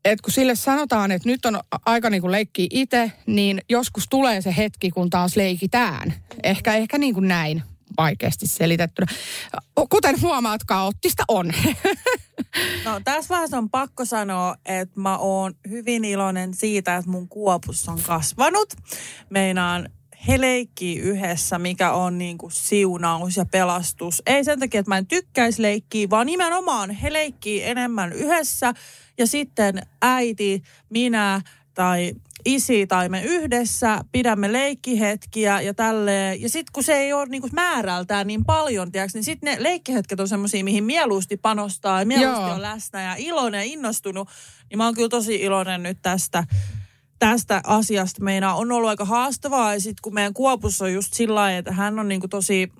että 0.04 0.22
kun 0.22 0.32
sille 0.32 0.54
sanotaan, 0.54 1.12
että 1.12 1.28
nyt 1.28 1.46
on 1.46 1.60
aika 1.86 2.10
niin 2.10 2.30
leikkiä 2.30 2.66
itse, 2.70 3.12
niin 3.26 3.60
joskus 3.68 4.04
tulee 4.10 4.40
se 4.40 4.54
hetki, 4.56 4.90
kun 4.90 5.10
taas 5.10 5.36
leikitään. 5.36 6.14
Ehkä, 6.42 6.74
ehkä 6.74 6.98
niin 6.98 7.14
kuin 7.14 7.28
näin 7.28 7.62
vaikeasti 7.96 8.46
selitettynä. 8.46 9.06
Kuten 9.90 10.20
huomaat, 10.20 10.64
kaoottista 10.64 11.24
on. 11.28 11.52
No 12.84 13.00
tässä 13.04 13.34
vaiheessa 13.34 13.58
on 13.58 13.70
pakko 13.70 14.04
sanoa, 14.04 14.56
että 14.64 15.00
mä 15.00 15.18
oon 15.18 15.54
hyvin 15.68 16.04
iloinen 16.04 16.54
siitä, 16.54 16.96
että 16.96 17.10
mun 17.10 17.28
kuopus 17.28 17.88
on 17.88 18.02
kasvanut. 18.02 18.74
Meinaan 19.30 19.88
he 20.28 20.40
leikkii 20.40 20.98
yhdessä, 20.98 21.58
mikä 21.58 21.92
on 21.92 22.18
niin 22.18 22.38
kuin 22.38 22.52
siunaus 22.52 23.36
ja 23.36 23.44
pelastus. 23.44 24.22
Ei 24.26 24.44
sen 24.44 24.60
takia, 24.60 24.80
että 24.80 24.90
mä 24.90 24.98
en 24.98 25.06
tykkäisi 25.06 25.62
leikkiä, 25.62 26.10
vaan 26.10 26.26
nimenomaan 26.26 26.90
he 26.90 27.12
leikkii 27.12 27.62
enemmän 27.64 28.12
yhdessä. 28.12 28.72
Ja 29.18 29.26
sitten 29.26 29.82
äiti, 30.02 30.62
minä 30.90 31.40
tai 31.74 32.12
isi 32.44 32.86
tai 32.86 33.08
me 33.08 33.22
yhdessä 33.22 34.00
pidämme 34.12 34.52
leikkihetkiä 34.52 35.60
ja 35.60 35.74
tälleen. 35.74 36.42
Ja 36.42 36.48
sitten 36.48 36.72
kun 36.72 36.84
se 36.84 36.94
ei 36.94 37.12
ole 37.12 37.26
niinku 37.26 37.48
määrältään 37.52 38.26
niin 38.26 38.44
paljon, 38.44 38.92
tiiäks, 38.92 39.14
niin 39.14 39.24
sitten 39.24 39.54
ne 39.54 39.62
leikkihetket 39.62 40.20
on 40.20 40.28
semmoisia, 40.28 40.64
mihin 40.64 40.84
mieluusti 40.84 41.36
panostaa 41.36 42.00
ja 42.00 42.06
mieluusti 42.06 42.44
Joo. 42.44 42.54
on 42.54 42.62
läsnä 42.62 43.02
ja 43.02 43.14
iloinen 43.18 43.58
ja 43.58 43.64
innostunut. 43.64 44.28
Niin 44.70 44.78
mä 44.78 44.84
oon 44.84 44.94
kyllä 44.94 45.08
tosi 45.08 45.34
iloinen 45.34 45.82
nyt 45.82 45.98
tästä 46.02 46.44
tästä 47.18 47.60
asiasta 47.66 48.22
meina 48.22 48.54
on 48.54 48.72
ollut 48.72 48.90
aika 48.90 49.04
haastavaa. 49.04 49.74
Ja 49.74 49.80
sitten 49.80 50.02
kun 50.02 50.14
meidän 50.14 50.34
kuopussa 50.34 50.84
on 50.84 50.92
just 50.92 51.14
sillä 51.14 51.34
lailla, 51.34 51.58
että 51.58 51.72
hän 51.72 51.98
on 51.98 52.08
niinku 52.08 52.28
tosi 52.28 52.72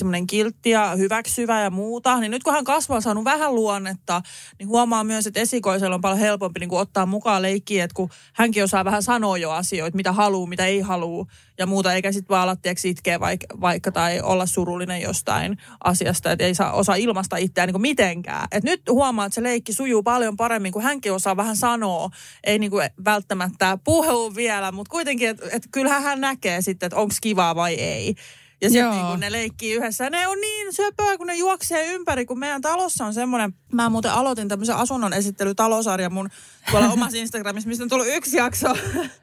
semmoinen 0.00 0.26
kiltti 0.26 0.70
ja 0.70 0.94
hyväksyvä 0.96 1.60
ja 1.60 1.70
muuta, 1.70 2.20
niin 2.20 2.30
nyt 2.30 2.42
kun 2.42 2.52
hän 2.52 2.64
kasvaa 2.64 3.00
saanut 3.00 3.24
vähän 3.24 3.54
luonnetta, 3.54 4.22
niin 4.58 4.68
huomaa 4.68 5.04
myös, 5.04 5.26
että 5.26 5.40
esikoisella 5.40 5.94
on 5.94 6.00
paljon 6.00 6.18
helpompi 6.18 6.60
niin 6.60 6.68
kuin 6.68 6.80
ottaa 6.80 7.06
mukaan 7.06 7.42
leikkiä, 7.42 7.84
että 7.84 7.94
kun 7.94 8.10
hänkin 8.34 8.64
osaa 8.64 8.84
vähän 8.84 9.02
sanoa 9.02 9.38
jo 9.38 9.50
asioita, 9.50 9.96
mitä 9.96 10.12
haluaa, 10.12 10.48
mitä 10.48 10.66
ei 10.66 10.80
halua 10.80 11.26
ja 11.58 11.66
muuta, 11.66 11.94
eikä 11.94 12.12
sitten 12.12 12.28
vaan 12.28 12.42
ala 12.42 12.56
tiedätkö, 12.56 12.88
itkeä 12.88 13.20
vaikka, 13.20 13.46
vaikka 13.60 13.92
tai 13.92 14.20
olla 14.20 14.46
surullinen 14.46 15.02
jostain 15.02 15.58
asiasta, 15.84 16.32
että 16.32 16.44
ei 16.44 16.54
saa 16.54 16.72
osaa 16.72 16.94
ilmaista 16.94 17.36
itseään 17.36 17.66
niin 17.66 17.74
kuin 17.74 17.82
mitenkään. 17.82 18.48
Et 18.52 18.64
nyt 18.64 18.82
huomaa, 18.90 19.26
että 19.26 19.34
se 19.34 19.42
leikki 19.42 19.72
sujuu 19.72 20.02
paljon 20.02 20.36
paremmin, 20.36 20.72
kun 20.72 20.82
hänkin 20.82 21.12
osaa 21.12 21.36
vähän 21.36 21.56
sanoa, 21.56 22.10
ei 22.44 22.58
niin 22.58 22.70
kuin 22.70 22.90
välttämättä 23.04 23.78
puhu 23.84 24.34
vielä, 24.34 24.72
mutta 24.72 24.90
kuitenkin, 24.90 25.28
että 25.28 25.46
et 25.52 25.62
kyllähän 25.70 26.02
hän 26.02 26.20
näkee 26.20 26.62
sitten, 26.62 26.86
että 26.86 26.96
onko 26.96 27.14
kivaa 27.20 27.54
vai 27.54 27.74
ei. 27.74 28.14
Ja 28.62 28.70
sitten 28.70 28.90
niin 28.90 29.06
kun 29.06 29.20
ne 29.20 29.32
leikkii 29.32 29.74
yhdessä. 29.74 30.10
Ne 30.10 30.28
on 30.28 30.40
niin 30.40 30.72
söpöä, 30.72 31.16
kun 31.16 31.26
ne 31.26 31.34
juoksee 31.34 31.86
ympäri, 31.94 32.26
kun 32.26 32.38
meidän 32.38 32.62
talossa 32.62 33.06
on 33.06 33.14
semmoinen... 33.14 33.54
Mä 33.72 33.88
muuten 33.88 34.12
aloitin 34.12 34.48
tämmöisen 34.48 34.76
asunnon 34.76 35.12
esittelytalosarjan 35.12 36.12
mun 36.12 36.28
tuolla 36.70 36.92
omassa 36.92 37.18
Instagramissa, 37.18 37.68
mistä 37.68 37.84
on 37.84 37.90
tullut 37.90 38.06
yksi 38.08 38.36
jakso. 38.36 38.68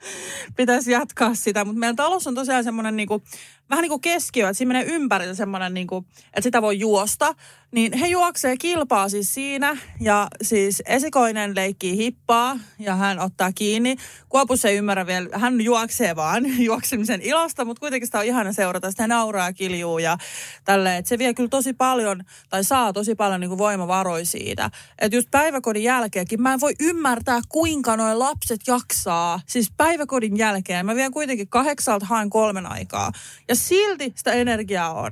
Pitäisi 0.58 0.92
jatkaa 0.92 1.36
sitä. 1.36 1.66
Mutta 1.66 1.80
meidän 1.80 1.96
talossa 1.96 2.30
on 2.30 2.36
tosiaan 2.36 2.64
semmoinen 2.64 2.96
niinku, 2.96 3.24
vähän 3.70 3.82
niin 3.82 3.89
kuin 3.89 4.01
keskiö, 4.01 4.49
että 4.49 4.57
siinä 4.57 4.74
menee 4.74 4.86
ympärillä 4.95 5.36
semmoinen, 5.36 5.74
niinku, 5.74 6.05
että 6.26 6.41
sitä 6.41 6.61
voi 6.61 6.80
juosta. 6.80 7.36
Niin 7.72 7.93
he 7.93 8.07
juoksee 8.07 8.57
kilpaa 8.57 9.09
siis 9.09 9.34
siinä 9.34 9.78
ja 9.99 10.28
siis 10.41 10.84
esikoinen 10.86 11.55
leikkii 11.55 11.97
hippaa 11.97 12.59
ja 12.80 12.95
hän 12.95 13.20
ottaa 13.20 13.51
kiinni. 13.51 13.95
Kuopus 14.30 14.65
ei 14.65 14.78
ymmärrä 14.78 15.07
vielä, 15.07 15.30
hän 15.32 15.61
juoksee 15.61 16.15
vaan 16.15 16.59
juoksemisen 16.70 17.22
ilosta, 17.22 17.65
mutta 17.65 17.80
kuitenkin 17.80 18.07
sitä 18.07 18.20
on 18.20 18.26
ihana 18.26 18.53
seurata. 18.53 18.91
Sitä 18.91 19.07
nauraa 19.07 19.47
ja 19.47 19.53
kiljuu 19.53 19.99
ja 19.99 20.18
tälleen. 20.65 21.05
Se 21.05 21.18
vie 21.18 21.34
kyllä 21.34 21.49
tosi 21.49 21.74
paljon 21.74 22.24
tai 22.49 22.63
saa 22.63 22.93
tosi 22.93 23.15
paljon 23.15 23.39
niin 23.39 23.49
kuin 23.49 23.57
voimavaroja 23.57 24.26
siitä. 24.26 24.72
Että 24.99 25.18
just 25.18 25.32
päiväkodin 25.32 25.84
jälkeenkin 25.84 26.41
mä 26.41 26.53
en 26.53 26.59
voi 26.59 26.74
ymmärtää, 26.80 27.41
kuinka 27.49 27.97
noin 27.97 28.20
lapset 28.20 28.61
jaksaa. 28.68 29.39
Siis 29.47 29.72
päiväkodin 29.78 30.38
jälkeen 30.38 30.86
mä 30.86 30.95
vien 30.95 31.11
kuitenkin 31.11 31.47
kahdeksalta 31.47 32.05
haen 32.05 32.30
kolmen 32.30 32.72
aikaa. 32.72 33.11
Ja 33.47 33.55
silti 33.58 34.14
sitä 34.16 34.32
energiaa 34.32 34.93
on 34.93 35.12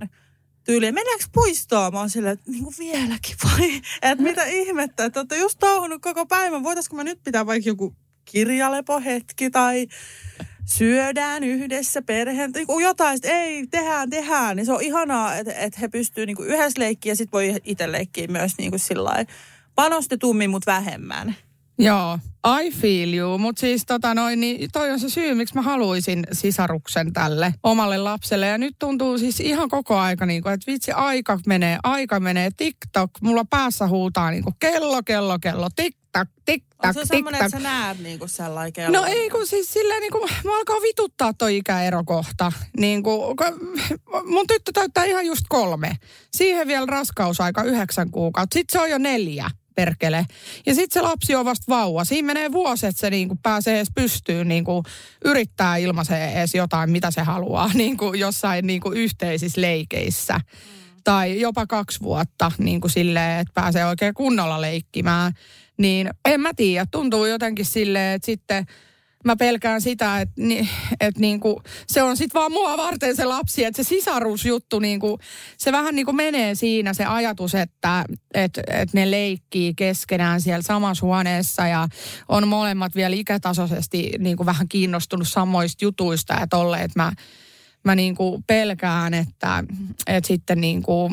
tyyliin, 0.63 0.93
mennäänkö 0.93 1.25
puistoon? 1.33 1.93
Mä 1.93 1.99
oon 1.99 2.09
silleen, 2.09 2.33
että 2.33 2.51
niin 2.51 2.63
kuin 2.63 2.75
vieläkin 2.79 3.35
vai? 3.43 3.81
Että 4.11 4.23
mitä 4.23 4.43
ihmettä, 4.45 5.05
että 5.05 5.19
olette 5.19 5.37
just 5.37 5.59
touhunut 5.59 6.01
koko 6.01 6.25
päivän. 6.25 6.63
Voitaisko 6.63 6.95
mä 6.95 7.03
nyt 7.03 7.23
pitää 7.23 7.45
vaikka 7.45 7.69
joku 7.69 7.95
kirjalepohetki 8.25 9.49
tai 9.49 9.87
syödään 10.65 11.43
yhdessä 11.43 12.01
perheen, 12.01 12.51
niin 12.51 12.81
jotain, 12.81 13.15
että 13.15 13.27
ei, 13.27 13.67
tehdään, 13.67 14.09
tehdään. 14.09 14.55
Niin 14.55 14.65
se 14.65 14.73
on 14.73 14.81
ihanaa, 14.81 15.35
että, 15.35 15.53
että 15.53 15.79
he 15.81 15.87
pystyy 15.87 16.25
niin 16.25 16.35
kuin 16.35 16.49
yhdessä 16.49 16.81
leikkiä 16.81 17.11
ja 17.11 17.15
sitten 17.15 17.31
voi 17.31 17.55
itse 17.63 17.91
leikkiä 17.91 18.27
myös 18.27 18.57
niin 18.57 18.71
kuin 18.71 18.79
sillä 18.79 19.25
panostetummin, 19.75 20.49
mutta 20.49 20.71
vähemmän. 20.71 21.35
Joo, 21.79 22.19
I 22.61 22.71
feel 22.71 23.13
you. 23.13 23.37
Mutta 23.37 23.59
siis 23.59 23.85
tota 23.85 24.13
noin, 24.13 24.39
niin 24.39 24.69
toi 24.73 24.91
on 24.91 24.99
se 24.99 25.09
syy, 25.09 25.33
miksi 25.33 25.55
mä 25.55 25.61
haluaisin 25.61 26.27
sisaruksen 26.31 27.13
tälle 27.13 27.53
omalle 27.63 27.97
lapselle. 27.97 28.47
Ja 28.47 28.57
nyt 28.57 28.75
tuntuu 28.79 29.17
siis 29.17 29.39
ihan 29.39 29.69
koko 29.69 29.97
aika, 29.97 30.25
niin 30.25 30.43
kuin, 30.43 30.53
että 30.53 30.71
vitsi, 30.71 30.91
aika 30.91 31.39
menee, 31.47 31.77
aika 31.83 32.19
menee. 32.19 32.49
TikTok, 32.57 33.11
mulla 33.21 33.45
päässä 33.49 33.87
huutaa 33.87 34.31
niin 34.31 34.43
kuin 34.43 34.55
kello, 34.59 35.03
kello, 35.03 35.39
kello, 35.39 35.67
tiktak, 35.75 36.29
tiktak, 36.45 36.87
On 36.87 36.93
se 36.93 37.05
semmoinen, 37.05 37.41
että 37.41 37.57
sä 37.57 37.63
näet 37.63 37.99
niin 37.99 38.19
kuin 38.19 38.29
sellainen 38.29 38.73
kello. 38.73 38.99
No 38.99 39.05
ei 39.05 39.29
kun 39.29 39.47
siis 39.47 39.73
silleen 39.73 40.01
niin 40.01 40.11
kuin, 40.11 40.29
mä 40.43 40.57
alkaa 40.57 40.81
vituttaa 40.81 41.33
toi 41.33 41.57
ikäero 41.57 42.03
kohta. 42.03 42.51
Niin 42.77 43.03
kuin, 43.03 43.35
mun 44.33 44.47
tyttö 44.47 44.71
täyttää 44.73 45.03
ihan 45.03 45.25
just 45.25 45.45
kolme. 45.49 45.97
Siihen 46.31 46.67
vielä 46.67 46.85
raskausaika 46.85 47.63
yhdeksän 47.63 48.11
kuukautta. 48.11 48.53
Sitten 48.53 48.79
se 48.79 48.83
on 48.83 48.89
jo 48.89 48.97
neljä 48.97 49.49
perkele. 49.75 50.25
Ja 50.65 50.75
sitten 50.75 51.01
se 51.01 51.01
lapsi 51.01 51.35
on 51.35 51.45
vasta 51.45 51.65
vauva. 51.69 52.05
Siinä 52.05 52.25
menee 52.25 52.51
vuosi, 52.51 52.85
että 52.85 52.99
se 52.99 53.09
niinku 53.09 53.37
pääsee 53.43 53.75
edes 53.75 53.91
pystyyn 53.95 54.47
niinku 54.47 54.83
yrittää 55.25 55.77
ilmaisee 55.77 56.31
edes 56.31 56.55
jotain, 56.55 56.89
mitä 56.89 57.11
se 57.11 57.21
haluaa 57.21 57.71
niinku 57.73 58.13
jossain 58.13 58.67
niinku 58.67 58.91
yhteisissä 58.91 59.61
leikeissä. 59.61 60.39
Tai 61.03 61.39
jopa 61.39 61.67
kaksi 61.67 62.01
vuotta 62.01 62.51
niin 62.57 62.81
kuin 62.81 62.91
silleen, 62.91 63.39
että 63.39 63.53
pääsee 63.53 63.85
oikein 63.85 64.13
kunnolla 64.13 64.61
leikkimään. 64.61 65.33
Niin 65.77 66.09
en 66.25 66.41
mä 66.41 66.53
tiedä, 66.53 66.85
tuntuu 66.91 67.25
jotenkin 67.25 67.65
silleen, 67.65 68.15
että 68.15 68.25
sitten 68.25 68.65
mä 69.25 69.35
pelkään 69.35 69.81
sitä, 69.81 70.21
että, 70.21 70.33
ni, 70.37 70.69
että 70.99 71.21
niinku, 71.21 71.61
se 71.87 72.03
on 72.03 72.17
sitten 72.17 72.39
vaan 72.39 72.51
mua 72.51 72.77
varten 72.77 73.15
se 73.15 73.25
lapsi, 73.25 73.63
että 73.63 73.83
se 73.83 73.89
sisaruusjuttu, 73.89 74.79
niinku, 74.79 75.19
se 75.57 75.71
vähän 75.71 75.95
niinku 75.95 76.13
menee 76.13 76.55
siinä 76.55 76.93
se 76.93 77.05
ajatus, 77.05 77.55
että 77.55 78.05
et, 78.33 78.59
et 78.67 78.93
ne 78.93 79.11
leikkii 79.11 79.73
keskenään 79.73 80.41
siellä 80.41 80.61
samassa 80.61 81.05
huoneessa 81.05 81.67
ja 81.67 81.87
on 82.29 82.47
molemmat 82.47 82.95
vielä 82.95 83.15
ikätasoisesti 83.15 84.11
niinku 84.19 84.45
vähän 84.45 84.67
kiinnostunut 84.67 85.27
samoista 85.27 85.85
jutuista 85.85 86.33
ja 86.33 86.47
tolle, 86.47 86.81
että 86.81 86.99
mä, 86.99 87.11
mä 87.83 87.95
niinku 87.95 88.43
pelkään, 88.47 89.13
että, 89.13 89.63
että 90.07 90.27
sitten 90.27 90.61
niinku, 90.61 91.11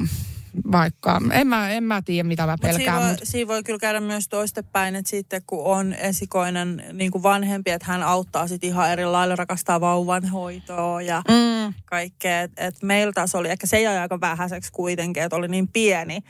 vaikka, 0.73 1.21
en 1.33 1.47
mä, 1.47 1.71
en 1.71 1.85
mä 1.85 2.03
tiedä 2.03 2.29
mitä 2.29 2.47
mä 2.47 2.53
Mut 2.53 2.61
siinä, 2.61 2.79
pelkään. 2.79 3.03
voi, 3.03 3.11
Mut, 3.11 3.21
siinä 3.23 3.49
voi 3.49 3.63
kyllä 3.63 3.79
käydä 3.79 4.01
myös 4.01 4.29
toistepäin, 4.29 4.97
että 4.97 5.11
sitten 5.11 5.43
kun 5.47 5.65
on 5.65 5.93
esikoinen 5.93 6.85
niin 6.93 7.11
kuin 7.11 7.23
vanhempi, 7.23 7.71
että 7.71 7.87
hän 7.87 8.03
auttaa 8.03 8.49
sitten 8.49 8.69
ihan 8.69 8.91
eri 8.91 9.05
lailla, 9.05 9.37
rakastaa 9.37 9.81
vauvan 9.81 10.29
hoitoa 10.29 11.03
ja 11.03 11.23
mm, 11.29 11.75
kaikkea. 11.85 12.43
Että 12.43 12.67
et 12.67 12.83
meillä 12.83 13.13
taas 13.13 13.35
oli, 13.35 13.49
ehkä 13.49 13.67
se 13.67 13.81
jäi 13.81 13.99
aika 13.99 14.21
vähäiseksi 14.21 14.73
kuitenkin, 14.73 15.23
että 15.23 15.37
oli 15.37 15.49
niin 15.49 15.69
pieni 15.69 16.21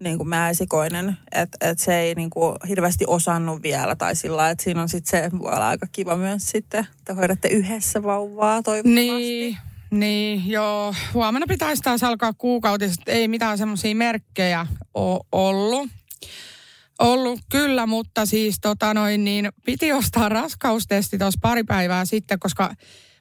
niin 0.00 0.16
kuin 0.18 0.28
mä 0.28 0.50
esikoinen, 0.50 1.16
että 1.32 1.70
et 1.70 1.78
se 1.78 1.98
ei 1.98 2.14
niin 2.14 2.30
kuin 2.30 2.56
hirveästi 2.68 3.04
osannut 3.06 3.62
vielä 3.62 3.96
tai 3.96 4.16
sillä 4.16 4.50
että 4.50 4.64
siinä 4.64 4.82
on 4.82 4.88
sitten 4.88 5.30
se, 5.30 5.38
voi 5.38 5.52
olla 5.52 5.68
aika 5.68 5.86
kiva 5.92 6.16
myös 6.16 6.50
sitten, 6.50 6.86
että 6.98 7.14
hoidatte 7.14 7.48
yhdessä 7.48 8.02
vauvaa 8.02 8.62
toivottavasti. 8.62 8.94
Niin, 8.94 9.58
Niin, 9.90 10.50
joo. 10.50 10.94
Huomenna 11.14 11.46
pitäisi 11.46 11.82
taas 11.82 12.02
alkaa 12.02 12.32
kuukautiset. 12.32 13.00
Ei 13.06 13.28
mitään 13.28 13.58
semmoisia 13.58 13.94
merkkejä 13.94 14.66
ole 14.94 15.20
ollut. 15.32 15.90
Ollut 16.98 17.40
kyllä, 17.50 17.86
mutta 17.86 18.26
siis 18.26 18.60
tota 18.60 18.94
noin, 18.94 19.24
niin 19.24 19.48
piti 19.64 19.92
ostaa 19.92 20.28
raskaustesti 20.28 21.18
tuossa 21.18 21.38
pari 21.42 21.64
päivää 21.64 22.04
sitten, 22.04 22.38
koska 22.38 22.74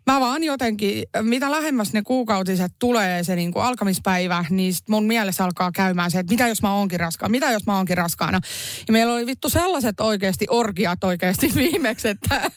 mä 0.08 0.20
vaan 0.20 0.44
jotenkin, 0.44 1.04
mitä 1.22 1.52
lähemmäs 1.52 1.94
ne 1.94 2.02
kuukautiset 2.02 2.72
tulee 2.80 3.24
se 3.24 3.36
niin 3.36 3.52
kuin 3.52 3.66
alkamispäivä, 3.66 4.46
niin 4.50 4.74
sit 4.74 4.90
mun 4.90 5.04
mielessä 5.06 5.44
alkaa 5.44 5.72
käymään 5.72 6.12
se, 6.12 6.20
että 6.20 6.34
mitä 6.34 6.48
jos 6.48 6.62
mä 6.62 6.74
oonkin 6.74 7.00
raskaana, 7.00 7.32
mitä 7.32 7.52
jos 7.52 7.66
mä 7.66 7.78
oonkin 7.78 7.98
raskaana. 7.98 8.40
Ja 8.88 8.92
meillä 8.94 9.14
oli 9.14 9.26
vittu 9.26 9.50
sellaiset 9.50 10.00
oikeasti 10.00 10.46
orgiat 10.50 11.04
oikeasti 11.04 11.52
viimeksi, 11.56 12.08
että 12.08 12.52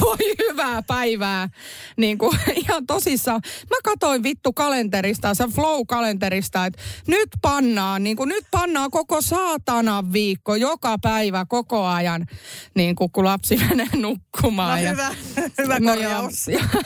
voi 0.00 0.16
hyvää 0.48 0.82
päivää. 0.82 1.48
Niin 1.96 2.18
kuin 2.18 2.38
ihan 2.66 2.86
tosissaan. 2.86 3.40
Mä 3.70 3.76
katoin 3.84 4.22
vittu 4.22 4.52
kalenterista, 4.52 5.34
se 5.34 5.44
flow-kalenterista, 5.44 6.66
että 6.66 6.82
nyt 7.06 7.28
pannaan, 7.42 8.04
niin 8.04 8.16
kuin 8.16 8.28
nyt 8.28 8.44
pannaan 8.50 8.90
koko 8.90 9.20
saatana 9.20 10.04
viikko, 10.12 10.54
joka 10.54 10.96
päivä, 11.02 11.46
koko 11.48 11.86
ajan, 11.86 12.26
niin 12.74 12.96
kuin 12.96 13.12
kun 13.12 13.24
lapsi 13.24 13.56
menee 13.68 13.86
nukkumaan. 13.96 14.78
No 14.78 14.84
ja, 14.84 14.90
hyvä, 14.90 15.14
hyvä 15.58 15.80
No 15.80 15.92
korjaus. 15.92 16.48
joo. 16.48 16.79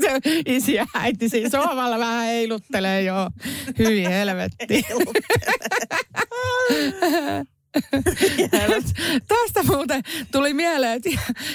Se 0.00 0.20
Isi 0.46 0.74
ja 0.74 0.86
äiti 0.94 1.28
siinä 1.28 1.50
sohvalla 1.50 1.98
vähän 1.98 2.24
heiluttelee 2.24 3.02
jo. 3.02 3.14
Hyvin 3.78 4.10
helvetti. 4.10 4.82
Tästä 9.28 9.62
muuten 9.66 10.02
tuli 10.32 10.54
mieleen, 10.54 10.92
että 10.92 11.10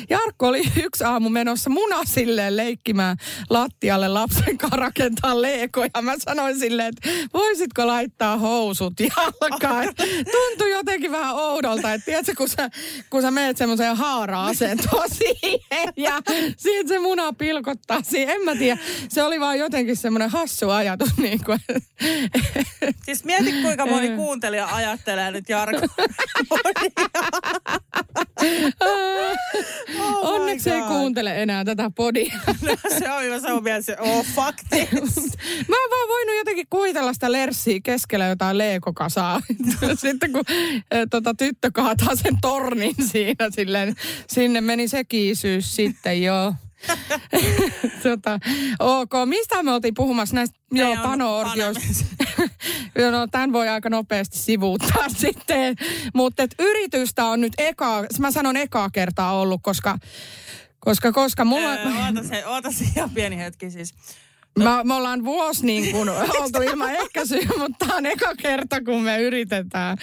Jarkko 0.10 0.48
oli 0.48 0.64
yksi 0.84 1.04
aamu 1.04 1.30
menossa 1.30 1.70
munasilleen 1.70 2.58
leikkimään 2.58 3.18
lattialle 3.50 4.08
lapsen 4.08 4.58
kanssa 4.58 4.78
rakentaa 4.78 5.42
leekoja. 5.42 5.90
Mä 6.02 6.14
sanoin 6.18 6.60
silleen, 6.60 6.88
että 6.88 7.10
voisitko 7.34 7.88
laittaa 7.88 8.38
housut 8.38 8.94
jalkaan. 9.00 9.90
Tuntui 10.32 10.72
jotenkin 10.72 11.12
vähän 11.12 11.36
oudolta, 11.36 11.94
että 11.94 12.06
tiedätkö, 12.06 12.34
kun 12.38 12.50
sä, 12.50 12.70
kun 13.10 13.22
sä 13.22 13.32
meet 13.32 13.58
semmoiseen 13.58 13.98
haara-asentoon 13.98 15.10
siihen 15.10 15.94
ja 16.08 16.22
siitä 16.58 16.90
se 16.90 17.00
muna 17.00 17.34
pilkottaa 17.34 18.02
siihen. 18.04 18.36
En 18.36 18.42
mä 18.42 18.56
tiedä, 18.56 18.78
se 19.10 19.24
oli 19.24 19.40
vaan 19.40 19.60
jotenkin 19.60 19.96
semmoinen 19.96 20.30
hassu 20.30 20.70
ajatus. 20.70 21.18
Niin 21.18 21.44
kuin, 21.44 21.60
Siis 23.06 23.24
mieti 23.24 23.52
kuinka 23.62 23.86
moni 23.86 24.10
kuuntelija 24.10 24.68
ajattelee 24.72 25.32
nyt 25.32 25.50
Jarkko. 25.50 25.88
Oh 30.00 30.34
Onneksi 30.34 30.70
ei 30.70 30.82
kuuntele 30.82 31.42
enää 31.42 31.66
tätä 31.66 31.92
podia. 31.96 32.40
se 33.00 33.12
on 33.12 33.24
hyvä, 33.24 33.40
se 33.40 33.54
on 33.54 33.64
vielä 33.64 33.82
se, 33.82 33.98
oh 34.00 34.26
fuck 34.26 34.58
this. 34.70 35.16
Mä 35.70 35.76
oon 35.82 35.90
vaan 35.92 36.08
voinut 36.08 36.36
jotenkin 36.38 36.68
kuvitella 36.70 37.14
sitä 37.14 37.32
lerssiä 37.32 37.80
keskellä 37.84 38.26
jotain 38.26 38.58
leekokasaa. 38.58 39.42
Sitten 39.96 40.32
kun 40.32 40.44
eh, 40.92 41.08
tota, 41.10 41.34
tyttö 41.34 41.72
kaataa 41.74 42.16
sen 42.16 42.38
tornin 42.42 42.96
siinä, 43.12 43.50
silleen, 43.56 43.96
sinne 44.28 44.62
meni 44.62 44.88
se 44.88 45.04
kiisyys 45.04 45.76
sitten, 45.76 46.24
joo. 46.24 46.54
tota, 48.04 48.40
ok, 48.80 49.12
mistä 49.26 49.64
me 49.64 49.74
oltiin 49.74 49.94
puhumassa 49.94 50.36
näistä 50.36 50.60
joo, 50.72 50.96
pano-orgioista? 51.04 52.06
No, 53.12 53.28
tämän 53.32 53.54
voi 53.54 53.70
aika 53.70 53.90
nopeasti 53.90 54.38
sivuuttaa 54.38 55.10
sitten. 55.24 55.76
Mutta 56.14 56.44
yritystä 56.60 57.26
on 57.26 57.42
nyt 57.42 57.54
eka, 57.58 58.06
mä 58.20 58.32
sanon 58.32 58.58
ekaa 58.58 58.90
kertaa 58.90 59.40
ollut, 59.40 59.62
koska, 59.64 59.98
koska, 60.80 61.12
koska 61.12 61.46
mulla... 61.46 61.74
Öö, 61.74 61.86
Oota 62.06 62.24
se, 62.24 62.46
oota 62.46 62.72
se 62.72 62.86
ihan 62.96 63.10
pieni 63.10 63.38
hetki 63.38 63.72
siis. 63.72 63.94
Mä, 64.60 64.84
me 64.84 64.94
ollaan 64.94 65.24
vuosi 65.24 65.66
niin 65.66 65.92
kuin 65.92 66.10
oltu 66.42 66.62
ilman 66.62 66.92
ehkäisyä, 66.92 67.48
mutta 67.58 67.86
tämä 67.86 67.98
on 67.98 68.06
eka 68.06 68.36
kerta, 68.36 68.84
kun 68.84 69.02
me 69.02 69.22
yritetään. 69.22 69.98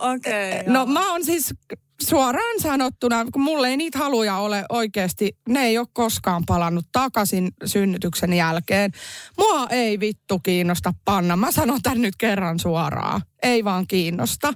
Okei. 0.00 0.60
Okay, 0.60 0.72
No 0.72 0.86
mä 0.86 1.12
oon 1.12 1.24
siis 1.24 1.54
suoraan 2.02 2.60
sanottuna, 2.60 3.26
kun 3.32 3.42
mulle 3.42 3.68
ei 3.68 3.76
niitä 3.76 3.98
haluja 3.98 4.36
ole 4.36 4.64
oikeasti, 4.68 5.36
ne 5.48 5.62
ei 5.62 5.78
ole 5.78 5.86
koskaan 5.92 6.46
palannut 6.46 6.86
takaisin 6.92 7.52
synnytyksen 7.64 8.32
jälkeen. 8.32 8.92
Mua 9.38 9.66
ei 9.70 10.00
vittu 10.00 10.38
kiinnosta 10.38 10.94
panna. 11.04 11.36
Mä 11.36 11.52
sanon 11.52 11.82
tän 11.82 12.02
nyt 12.02 12.16
kerran 12.18 12.58
suoraan. 12.58 13.20
Ei 13.42 13.64
vaan 13.64 13.86
kiinnosta. 13.86 14.52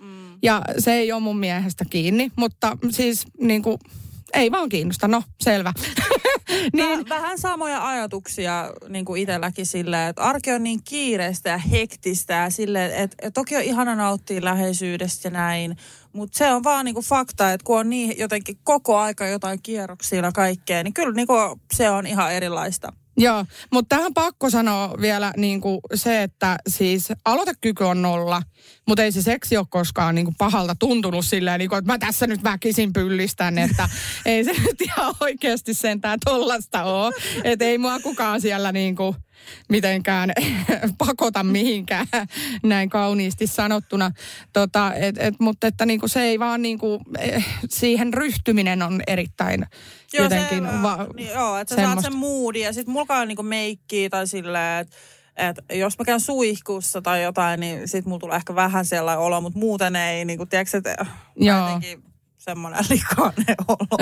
Mm. 0.00 0.38
Ja 0.42 0.62
se 0.78 0.92
ei 0.92 1.12
ole 1.12 1.20
mun 1.20 1.38
miehestä 1.38 1.84
kiinni, 1.90 2.30
mutta 2.36 2.78
siis 2.90 3.26
niin 3.40 3.62
kuin, 3.62 3.78
ei 4.34 4.50
vaan 4.50 4.68
kiinnosta. 4.68 5.08
No, 5.08 5.22
selvä. 5.40 5.72
Niin. 6.72 7.08
Vähän 7.08 7.38
samoja 7.38 7.88
ajatuksia 7.88 8.70
niin 8.88 9.04
kuin 9.04 9.22
itselläkin 9.22 9.66
silleen, 9.66 10.08
että 10.10 10.22
arki 10.22 10.52
on 10.52 10.62
niin 10.62 10.80
kiireistä 10.84 11.50
ja 11.50 11.58
hektistä 11.58 12.34
ja 12.34 12.50
silleen, 12.50 12.90
että, 12.90 13.16
että 13.18 13.30
toki 13.30 13.56
on 13.56 13.62
ihana 13.62 13.94
nauttia 13.94 14.44
läheisyydestä 14.44 15.28
ja 15.28 15.30
näin, 15.32 15.76
mutta 16.12 16.38
se 16.38 16.52
on 16.52 16.64
vaan 16.64 16.84
niin 16.84 16.94
kuin 16.94 17.06
fakta, 17.06 17.52
että 17.52 17.64
kun 17.64 17.78
on 17.78 17.90
niin 17.90 18.18
jotenkin 18.18 18.58
koko 18.64 18.98
aika 18.98 19.26
jotain 19.26 19.62
kierroksia 19.62 20.20
ja 20.20 20.32
kaikkea, 20.32 20.82
niin 20.82 20.94
kyllä 20.94 21.12
niin 21.12 21.26
kuin 21.26 21.60
se 21.74 21.90
on 21.90 22.06
ihan 22.06 22.32
erilaista. 22.32 22.92
Joo, 23.16 23.44
mutta 23.72 23.96
tähän 23.96 24.14
pakko 24.14 24.50
sanoa 24.50 24.94
vielä 25.00 25.32
niin 25.36 25.60
kuin 25.60 25.80
se, 25.94 26.22
että 26.22 26.56
siis 26.68 27.08
aloitekyky 27.24 27.84
on 27.84 28.02
nolla, 28.02 28.42
mutta 28.88 29.02
ei 29.02 29.12
se 29.12 29.22
seksi 29.22 29.56
ole 29.56 29.66
koskaan 29.70 30.14
niin 30.14 30.24
kuin 30.24 30.34
pahalta 30.38 30.74
tuntunut 30.78 31.24
silleen, 31.24 31.58
niin 31.58 31.68
kuin, 31.68 31.78
että 31.78 31.92
mä 31.92 31.98
tässä 31.98 32.26
nyt 32.26 32.44
väkisin 32.44 32.92
pyllistän, 32.92 33.58
että 33.58 33.88
ei 34.26 34.44
se 34.44 34.52
nyt 34.52 34.80
ihan 34.80 35.14
oikeasti 35.20 35.74
sentään 35.74 36.18
tollasta 36.24 36.84
ole. 36.84 37.14
Että 37.44 37.64
ei 37.64 37.78
mua 37.78 38.00
kukaan 38.00 38.40
siellä 38.40 38.72
niin 38.72 38.96
kuin 38.96 39.16
mitenkään 39.68 40.32
pakota 41.06 41.42
mihinkään, 41.42 42.06
näin 42.62 42.90
kauniisti 42.90 43.46
sanottuna. 43.46 44.10
Tota, 44.52 44.94
et, 44.94 45.18
et, 45.18 45.34
mutta 45.40 45.66
että 45.66 45.86
niinku 45.86 46.08
se 46.08 46.22
ei 46.22 46.38
vaan 46.38 46.62
niinku, 46.62 47.00
eh, 47.18 47.46
siihen 47.70 48.14
ryhtyminen 48.14 48.82
on 48.82 49.02
erittäin 49.06 49.66
jotenkin... 50.12 50.64
se, 50.64 50.82
va- 50.82 51.06
niin, 51.16 51.30
joo, 51.30 51.58
että 51.58 51.74
sä 51.74 51.82
saat 51.82 52.00
sen 52.00 52.16
moodin 52.16 52.62
ja 52.62 52.72
sitten 52.72 52.92
mulla 52.92 53.20
on 53.20 53.28
niinku 53.28 53.42
meikkiä 53.42 54.10
tai 54.10 54.26
silleen, 54.26 54.80
että 54.80 54.96
et 55.36 55.56
jos 55.72 55.98
mä 55.98 56.04
käyn 56.04 56.20
suihkussa 56.20 57.02
tai 57.02 57.22
jotain, 57.22 57.60
niin 57.60 57.88
sit 57.88 58.06
mulla 58.06 58.20
tulee 58.20 58.36
ehkä 58.36 58.54
vähän 58.54 58.84
sellainen 58.84 59.24
olo, 59.24 59.40
mutta 59.40 59.58
muuten 59.58 59.96
ei, 59.96 60.24
niin 60.24 60.36
kuin, 60.36 60.48
tiedätkö, 60.48 60.78
että 60.78 61.06
Joo. 61.36 61.58
jotenkin 61.58 62.13
semmoinen 62.44 62.84
likainen 62.90 63.56
olo. 63.68 63.98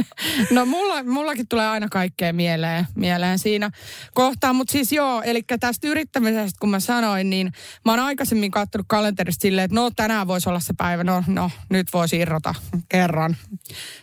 No 0.50 0.66
mulla, 0.66 1.02
mullakin 1.02 1.48
tulee 1.48 1.68
aina 1.68 1.88
kaikkea 1.88 2.32
mieleen, 2.32 2.86
mieleen 2.94 3.38
siinä 3.38 3.70
kohtaa. 4.14 4.52
Mutta 4.52 4.72
siis 4.72 4.92
joo, 4.92 5.22
eli 5.22 5.42
tästä 5.60 5.88
yrittämisestä 5.88 6.56
kun 6.60 6.70
mä 6.70 6.80
sanoin, 6.80 7.30
niin 7.30 7.52
mä 7.84 7.92
oon 7.92 8.00
aikaisemmin 8.00 8.50
katsonut 8.50 8.86
kalenterista 8.88 9.42
silleen, 9.42 9.64
että 9.64 9.74
no 9.74 9.90
tänään 9.96 10.26
voisi 10.26 10.48
olla 10.48 10.60
se 10.60 10.74
päivä, 10.78 11.04
no, 11.04 11.24
no 11.26 11.50
nyt 11.70 11.86
voisi 11.92 12.16
irrota 12.16 12.54
kerran 12.88 13.36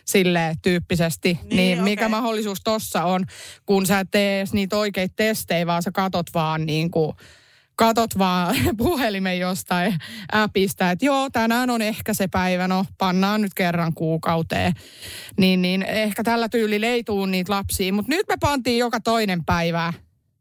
sille 0.04 0.56
tyyppisesti. 0.62 1.38
Niin, 1.42 1.56
niin 1.56 1.82
mikä 1.82 2.04
okei. 2.04 2.10
mahdollisuus 2.10 2.60
tossa 2.64 3.04
on, 3.04 3.24
kun 3.66 3.86
sä 3.86 4.00
et 4.00 4.08
tee 4.10 4.44
niitä 4.52 4.78
oikeita 4.78 5.14
testejä, 5.16 5.66
vaan 5.66 5.82
sä 5.82 5.90
katot 5.92 6.26
vaan 6.34 6.66
niin 6.66 6.90
kuin 6.90 7.16
katot 7.78 8.18
vaan 8.18 8.56
puhelimen 8.76 9.38
jostain 9.38 9.98
appista, 10.32 10.90
että 10.90 11.06
joo, 11.06 11.30
tänään 11.30 11.70
on 11.70 11.82
ehkä 11.82 12.14
se 12.14 12.28
päivä, 12.28 12.68
no 12.68 12.84
pannaan 12.98 13.40
nyt 13.40 13.54
kerran 13.54 13.94
kuukauteen. 13.94 14.72
Niin, 15.38 15.62
niin 15.62 15.82
ehkä 15.82 16.24
tällä 16.24 16.48
tyylillä 16.48 16.86
ei 16.86 17.04
tuu 17.04 17.26
niitä 17.26 17.52
lapsia, 17.52 17.92
mutta 17.92 18.10
nyt 18.10 18.28
me 18.28 18.36
pantiin 18.40 18.78
joka 18.78 19.00
toinen 19.00 19.44
päivä. 19.44 19.92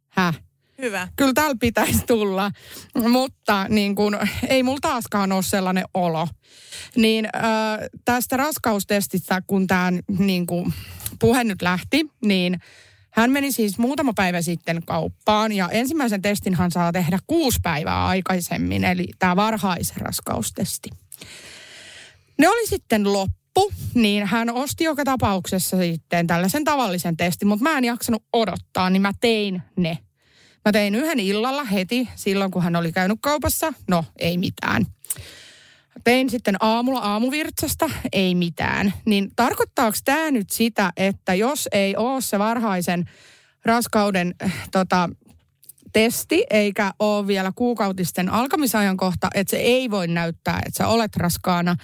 Häh? 0.10 0.42
Hyvä. 0.82 1.08
Kyllä 1.16 1.34
täällä 1.34 1.56
pitäisi 1.60 2.06
tulla, 2.08 2.52
mutta 3.10 3.66
niin 3.70 3.96
kun, 3.96 4.18
ei 4.48 4.64
mulla 4.64 4.80
taaskaan 4.82 5.32
ole 5.32 5.44
sellainen 5.44 5.86
olo. 5.94 6.28
Niin 6.96 7.26
äh, 7.36 7.42
tästä 8.06 8.38
raskaustestistä, 8.38 9.42
kun 9.48 9.68
tämä 9.68 9.92
niin 10.20 10.48
kun, 10.48 10.74
puhe 11.20 11.44
nyt 11.44 11.62
lähti, 11.62 12.06
niin 12.26 12.60
hän 13.18 13.32
meni 13.32 13.52
siis 13.52 13.78
muutama 13.78 14.14
päivä 14.14 14.42
sitten 14.42 14.82
kauppaan 14.86 15.52
ja 15.52 15.70
ensimmäisen 15.70 16.22
testinhan 16.22 16.72
saa 16.72 16.92
tehdä 16.92 17.20
kuusi 17.28 17.60
päivää 17.64 18.06
aikaisemmin, 18.06 18.84
eli 18.84 19.08
tämä 19.20 19.36
varhaisraskaustesti. 19.36 20.90
Ne 22.40 22.50
oli 22.50 22.68
sitten 22.68 23.14
loppu, 23.14 23.74
niin 23.94 24.26
hän 24.26 24.50
osti 24.50 24.84
joka 24.84 25.04
tapauksessa 25.04 25.78
sitten 25.78 26.28
tällaisen 26.28 26.64
tavallisen 26.64 27.18
testin, 27.18 27.48
mutta 27.48 27.64
mä 27.64 27.78
en 27.78 27.84
jaksanut 27.84 28.24
odottaa, 28.34 28.90
niin 28.90 29.02
mä 29.02 29.12
tein 29.22 29.62
ne. 29.76 29.98
Mä 30.66 30.72
tein 30.72 30.96
yhden 30.96 31.20
illalla 31.20 31.64
heti 31.64 32.10
silloin, 32.16 32.52
kun 32.52 32.64
hän 32.64 32.76
oli 32.76 32.92
käynyt 32.92 33.18
kaupassa. 33.22 33.74
No, 33.88 34.06
ei 34.20 34.38
mitään. 34.38 34.86
Tein 36.08 36.30
sitten 36.30 36.56
aamulla 36.60 37.00
aamuvirtsasta, 37.00 37.90
ei 38.14 38.36
mitään. 38.36 38.94
Niin 39.06 39.32
tarkoittaako 39.36 39.98
tämä 40.06 40.32
nyt 40.32 40.50
sitä, 40.50 40.94
että 40.98 41.34
jos 41.34 41.70
ei 41.72 41.96
ole 41.96 42.22
se 42.22 42.40
varhaisen 42.40 43.10
raskauden 43.66 44.36
äh, 44.44 44.70
tota, 44.72 45.10
testi, 45.94 46.44
eikä 46.50 46.94
ole 47.00 47.28
vielä 47.28 47.52
kuukautisten 47.56 48.30
alkamisajankohta, 48.30 49.28
että 49.34 49.52
se 49.52 49.58
ei 49.58 49.92
voi 49.92 50.08
näyttää, 50.08 50.62
että 50.66 50.78
sä 50.78 50.88
olet 50.88 51.16
raskaana, 51.16 51.76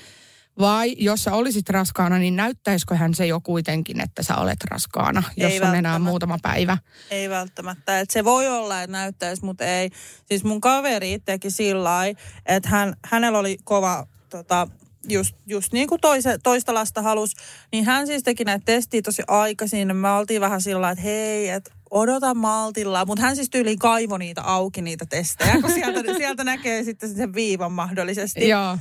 Vai 0.59 0.95
jos 0.97 1.23
sä 1.23 1.33
olisit 1.33 1.69
raskaana, 1.69 2.17
niin 2.17 2.35
näyttäisikö 2.35 2.95
hän 2.95 3.13
se 3.13 3.25
jo 3.25 3.41
kuitenkin, 3.41 4.01
että 4.01 4.23
sä 4.23 4.35
olet 4.35 4.63
raskaana, 4.63 5.23
jos 5.37 5.51
Ei 5.51 5.61
on 5.61 5.75
enää 5.75 5.99
muutama 5.99 6.37
päivä? 6.41 6.77
Ei 7.11 7.29
välttämättä. 7.29 7.99
Et 7.99 8.09
se 8.09 8.23
voi 8.23 8.47
olla, 8.47 8.81
että 8.81 8.91
näyttäisi, 8.91 9.45
mutta 9.45 9.65
ei. 9.65 9.89
Siis 10.25 10.43
mun 10.43 10.61
kaveri 10.61 11.19
teki 11.19 11.51
sillä 11.51 12.05
että 12.45 12.69
hän, 12.69 12.93
hänellä 13.05 13.39
oli 13.39 13.57
kova 13.63 14.07
tota, 14.37 14.67
just, 15.09 15.35
just 15.47 15.73
niin 15.73 15.87
kuin 15.87 16.01
toise, 16.01 16.37
toista 16.43 16.73
lasta 16.73 17.01
halus, 17.01 17.31
niin 17.71 17.85
hän 17.85 18.07
siis 18.07 18.23
teki 18.23 18.43
näitä 18.43 18.65
testiä 18.65 19.01
tosi 19.01 19.23
aikaisin. 19.27 19.95
Me 19.95 20.11
oltiin 20.11 20.41
vähän 20.41 20.61
sillä 20.61 20.89
että 20.89 21.01
hei, 21.01 21.49
että 21.49 21.71
odota 21.91 22.33
maltilla. 22.33 23.05
Mutta 23.05 23.21
hän 23.21 23.35
siis 23.35 23.49
tyyliin 23.49 23.79
kaivoi 23.79 24.19
niitä 24.19 24.41
auki, 24.41 24.81
niitä 24.81 25.05
testejä, 25.09 25.61
kun 25.61 25.71
sieltä, 25.71 26.13
sieltä 26.17 26.43
näkee 26.43 26.83
sitten 26.83 27.15
sen 27.15 27.33
viivan 27.33 27.71
mahdollisesti. 27.71 28.49
Joo. 28.55 28.77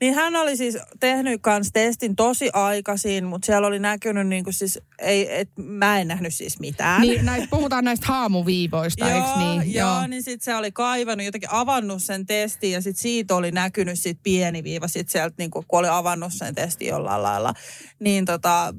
Niin 0.00 0.14
hän 0.14 0.36
oli 0.36 0.56
siis 0.56 0.78
tehnyt 1.00 1.42
kans 1.42 1.70
testin 1.72 2.16
tosi 2.16 2.50
aikaisin, 2.52 3.24
mutta 3.24 3.46
siellä 3.46 3.66
oli 3.66 3.78
näkynyt 3.78 4.26
niin 4.26 4.44
kuin 4.44 4.54
siis, 4.54 4.78
ei, 4.98 5.40
et, 5.40 5.50
mä 5.56 6.00
en 6.00 6.08
nähnyt 6.08 6.34
siis 6.34 6.60
mitään. 6.60 7.00
Niin, 7.00 7.24
näitä, 7.24 7.46
puhutaan 7.50 7.84
näistä 7.84 8.06
haamuviivoista, 8.06 9.06
eikö 9.06 9.18
Joo, 9.18 9.58
niin? 9.58 9.74
joo, 9.74 10.06
niin 10.06 10.22
sitten 10.22 10.44
se 10.44 10.56
oli 10.56 10.72
kaivannut, 10.72 11.24
jotenkin 11.24 11.50
avannut 11.52 12.02
sen 12.02 12.26
testin 12.26 12.72
ja 12.72 12.80
sitten 12.80 13.02
siitä 13.02 13.34
oli 13.34 13.50
näkynyt 13.50 13.98
sit 13.98 14.18
pieni 14.22 14.64
viiva 14.64 14.88
sitten 14.88 15.12
sieltä, 15.12 15.34
niin 15.38 15.50
kun 15.50 15.64
oli 15.72 15.88
avannut 15.88 16.32
sen 16.32 16.54
testin 16.54 16.88
jollain 16.88 17.22
lailla. 17.22 17.54
Niin 17.98 18.24
tota, 18.24 18.74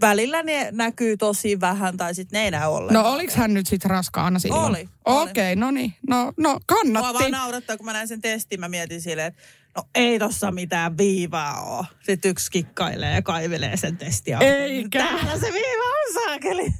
välillä 0.00 0.42
ne 0.42 0.68
näkyy 0.72 1.16
tosi 1.16 1.60
vähän 1.60 1.96
tai 1.96 2.14
sitten 2.14 2.38
ne 2.38 2.44
ei 2.44 2.50
näy 2.50 2.68
ollenkaan. 2.68 3.04
No 3.04 3.12
oliks 3.12 3.34
hän 3.34 3.54
nyt 3.54 3.66
sitten 3.66 3.90
raskaana 3.90 4.38
silloin? 4.38 4.64
Oli, 4.64 4.88
oli. 5.04 5.30
Okei, 5.30 5.56
no 5.56 5.70
niin. 5.70 5.94
No, 6.08 6.32
no 6.36 6.50
Mua 6.50 6.60
kannatti. 6.66 7.12
vaan 7.18 7.30
naurattaa, 7.30 7.76
kun 7.76 7.86
mä 7.86 7.92
näin 7.92 8.08
sen 8.08 8.20
testin, 8.20 8.60
mä 8.60 8.68
mietin 8.68 9.00
silleen, 9.02 9.26
että 9.26 9.42
no 9.76 9.82
ei 9.94 10.18
tossa 10.18 10.50
mitään 10.50 10.98
viivaa 10.98 11.62
oo. 11.62 11.84
Sitten 12.02 12.30
yksi 12.30 12.50
kikkailee 12.50 13.14
ja 13.14 13.22
kaivelee 13.22 13.76
sen 13.76 13.96
testin. 13.96 14.42
Eikä. 14.42 14.98
Täällä 14.98 15.38
se 15.38 15.52
viiva 15.52 15.84
on 15.84 16.14
saakeli. 16.14 16.74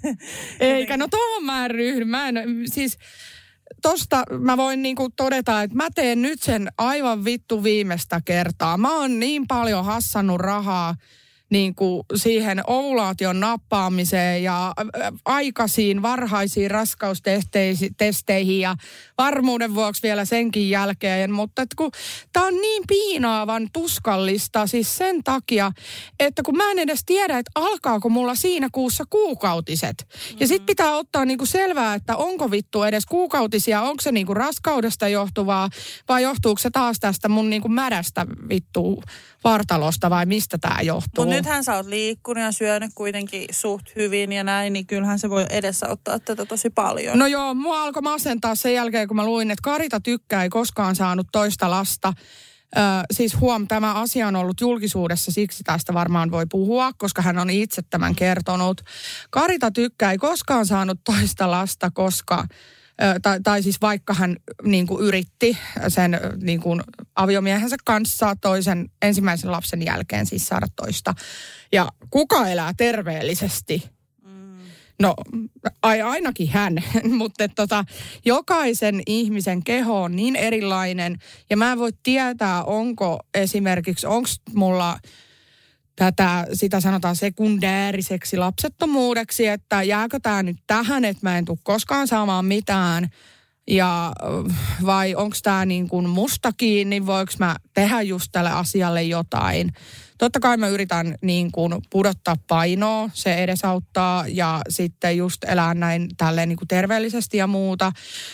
Eikä, 0.60 0.96
no 0.96 1.08
tohon 1.08 1.44
mä 1.44 1.64
en 1.64 1.70
ryhdy. 1.70 2.04
Mä 2.04 2.28
en, 2.28 2.36
siis 2.66 2.98
tosta 3.82 4.22
mä 4.38 4.56
voin 4.56 4.82
niinku 4.82 5.08
todeta, 5.16 5.62
että 5.62 5.76
mä 5.76 5.88
teen 5.94 6.22
nyt 6.22 6.42
sen 6.42 6.68
aivan 6.78 7.24
vittu 7.24 7.64
viimeistä 7.64 8.20
kertaa. 8.24 8.76
Mä 8.76 8.94
oon 8.96 9.20
niin 9.20 9.46
paljon 9.48 9.84
hassannut 9.84 10.40
rahaa 10.40 10.94
niin 11.50 11.74
kuin 11.74 12.02
siihen 12.14 12.60
ovulaation 12.66 13.40
nappaamiseen 13.40 14.42
ja 14.42 14.66
äh, 14.66 15.12
aikaisiin 15.24 16.02
varhaisiin 16.02 16.70
raskaustesteihin 16.70 18.60
ja 18.60 18.76
varmuuden 19.18 19.74
vuoksi 19.74 20.02
vielä 20.02 20.24
senkin 20.24 20.70
jälkeen. 20.70 21.32
Mutta 21.32 21.62
et 21.62 21.74
kun 21.76 21.90
tää 22.32 22.42
on 22.42 22.54
niin 22.54 22.82
piinaavan 22.88 23.68
tuskallista 23.72 24.66
siis 24.66 24.96
sen 24.96 25.24
takia, 25.24 25.72
että 26.20 26.42
kun 26.42 26.56
mä 26.56 26.70
en 26.70 26.78
edes 26.78 27.00
tiedä, 27.06 27.38
että 27.38 27.50
alkaako 27.54 28.08
mulla 28.08 28.34
siinä 28.34 28.68
kuussa 28.72 29.04
kuukautiset. 29.10 30.08
Ja 30.40 30.46
sit 30.46 30.66
pitää 30.66 30.96
ottaa 30.96 31.24
niinku 31.24 31.46
selvää, 31.46 31.94
että 31.94 32.16
onko 32.16 32.50
vittu 32.50 32.82
edes 32.82 33.06
kuukautisia, 33.06 33.82
onko 33.82 34.02
se 34.02 34.12
niinku 34.12 34.34
raskaudesta 34.34 35.08
johtuvaa 35.08 35.68
vai 36.08 36.22
johtuuko 36.22 36.58
se 36.58 36.70
taas 36.70 37.00
tästä 37.00 37.28
mun 37.28 37.50
niinku 37.50 37.68
mädästä 37.68 38.26
vittu 38.48 39.02
vartalosta 39.44 40.10
vai 40.10 40.26
mistä 40.26 40.58
tää 40.58 40.78
johtuu. 40.82 41.24
Mutta 41.24 41.36
nythän 41.36 41.64
sä 41.64 41.74
oot 41.74 41.86
liikkunut 41.86 42.44
ja 42.44 42.52
syönyt 42.52 42.90
kuitenkin 42.94 43.46
suht 43.50 43.96
hyvin 43.96 44.32
ja 44.32 44.44
näin, 44.44 44.72
niin 44.72 44.86
kyllähän 44.86 45.18
se 45.18 45.30
voi 45.30 45.46
edesauttaa 45.50 46.18
tätä 46.18 46.46
tosi 46.46 46.70
paljon. 46.70 47.18
No 47.18 47.26
joo, 47.26 47.54
mua 47.54 47.82
alkoi 47.82 48.02
masentaa 48.02 48.54
sen 48.54 48.74
jälkeen, 48.74 49.08
kun 49.08 49.16
mä 49.16 49.24
luin, 49.24 49.50
että 49.50 49.62
Karita 49.62 50.00
Tykkää 50.00 50.42
ei 50.42 50.48
koskaan 50.48 50.96
saanut 50.96 51.26
toista 51.32 51.70
lasta. 51.70 52.12
Ö, 52.76 52.80
siis 53.10 53.40
huom, 53.40 53.68
tämä 53.68 53.94
asia 53.94 54.28
on 54.28 54.36
ollut 54.36 54.60
julkisuudessa, 54.60 55.32
siksi 55.32 55.64
tästä 55.64 55.94
varmaan 55.94 56.30
voi 56.30 56.46
puhua, 56.50 56.92
koska 56.98 57.22
hän 57.22 57.38
on 57.38 57.50
itse 57.50 57.82
tämän 57.90 58.14
kertonut. 58.14 58.80
Karita 59.30 59.70
Tykkää 59.70 60.12
ei 60.12 60.18
koskaan 60.18 60.66
saanut 60.66 61.00
toista 61.04 61.50
lasta, 61.50 61.90
koska 61.90 62.44
tai, 63.22 63.40
tai 63.42 63.62
siis 63.62 63.80
vaikka 63.80 64.14
hän 64.14 64.36
niin 64.62 64.86
kuin 64.86 65.04
yritti 65.04 65.58
sen 65.88 66.20
niin 66.42 66.60
kuin 66.60 66.82
aviomiehensä 67.14 67.76
kanssa 67.84 68.36
toisen 68.40 68.90
ensimmäisen 69.02 69.52
lapsen 69.52 69.82
jälkeen 69.82 70.26
siis 70.26 70.48
saada 70.48 70.66
toista. 70.76 71.14
Ja 71.72 71.88
kuka 72.10 72.48
elää 72.48 72.72
terveellisesti? 72.76 73.90
No 75.02 75.14
ai, 75.82 76.02
ainakin 76.02 76.48
hän, 76.48 76.74
mutta 77.18 77.48
tota, 77.48 77.84
jokaisen 78.24 79.02
ihmisen 79.06 79.64
keho 79.64 80.02
on 80.02 80.16
niin 80.16 80.36
erilainen. 80.36 81.16
Ja 81.50 81.56
mä 81.56 81.72
en 81.72 81.78
voi 81.78 81.90
tietää, 82.02 82.64
onko 82.64 83.20
esimerkiksi, 83.34 84.06
onko 84.06 84.28
mulla 84.54 84.98
tätä, 85.98 86.46
sitä 86.52 86.80
sanotaan 86.80 87.16
sekundääriseksi 87.16 88.36
lapsettomuudeksi, 88.36 89.46
että 89.46 89.82
jääkö 89.82 90.20
tämä 90.22 90.42
nyt 90.42 90.56
tähän, 90.66 91.04
että 91.04 91.20
mä 91.22 91.38
en 91.38 91.44
tule 91.44 91.58
koskaan 91.62 92.08
saamaan 92.08 92.44
mitään 92.44 93.08
ja 93.70 94.12
vai 94.86 95.14
onko 95.14 95.36
tämä 95.42 95.66
niin 95.66 95.88
kuin 95.88 96.08
musta 96.08 96.52
kiinni, 96.56 97.06
voiko 97.06 97.32
mä 97.38 97.56
tehdä 97.74 98.02
just 98.02 98.28
tälle 98.32 98.50
asialle 98.50 99.02
jotain. 99.02 99.72
Totta 100.18 100.40
kai 100.40 100.56
mä 100.56 100.68
yritän 100.68 101.14
niin 101.22 101.52
kuin 101.52 101.74
pudottaa 101.90 102.36
painoa, 102.48 103.10
se 103.12 103.34
edesauttaa 103.34 104.24
ja 104.28 104.60
sitten 104.68 105.16
just 105.16 105.44
elää 105.44 105.74
näin 105.74 106.08
tälleen 106.16 106.48
niin 106.48 106.56
kuin 106.56 106.68
terveellisesti 106.68 107.36
ja 107.36 107.46
muuta. 107.46 107.92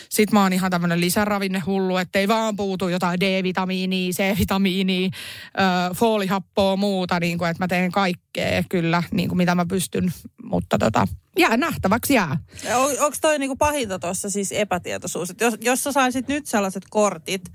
Sitten 0.09 0.33
mä 0.33 0.43
oon 0.43 0.53
ihan 0.53 0.71
tämmöinen 0.71 1.01
lisäravinnehullu, 1.01 1.97
että 1.97 2.19
ei 2.19 2.27
vaan 2.27 2.55
puutu 2.55 2.87
jotain 2.87 3.19
D-vitamiinia, 3.19 4.11
C-vitamiinia, 4.11 5.09
ö, 5.09 5.93
foolihappoa 5.95 6.75
muuta, 6.75 7.19
niin 7.19 7.37
kuin, 7.37 7.49
että 7.49 7.63
mä 7.63 7.67
teen 7.67 7.91
kaikkea 7.91 8.63
kyllä, 8.69 9.03
niin 9.11 9.29
kuin 9.29 9.37
mitä 9.37 9.55
mä 9.55 9.65
pystyn, 9.65 10.13
mutta 10.43 10.77
tota, 10.77 11.07
jää 11.37 11.57
nähtäväksi 11.57 12.13
jää. 12.13 12.37
On, 12.75 12.91
onko 12.91 13.17
toi 13.21 13.39
niinku 13.39 13.55
pahinta 13.55 13.99
tuossa 13.99 14.29
siis 14.29 14.51
epätietoisuus? 14.51 15.29
Et 15.29 15.41
jos, 15.41 15.53
jos 15.61 15.83
sä 15.83 15.91
saisit 15.91 16.27
nyt 16.27 16.45
sellaiset 16.45 16.83
kortit 16.89 17.51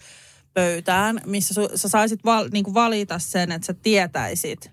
pöytään, 0.55 1.21
missä 1.27 1.55
su, 1.55 1.69
sä 1.75 1.89
saisit 1.89 2.25
val, 2.25 2.49
niinku 2.53 2.75
valita 2.75 3.19
sen, 3.19 3.53
että 3.53 3.67
sä 3.67 3.75
tietäisit, 3.75 4.71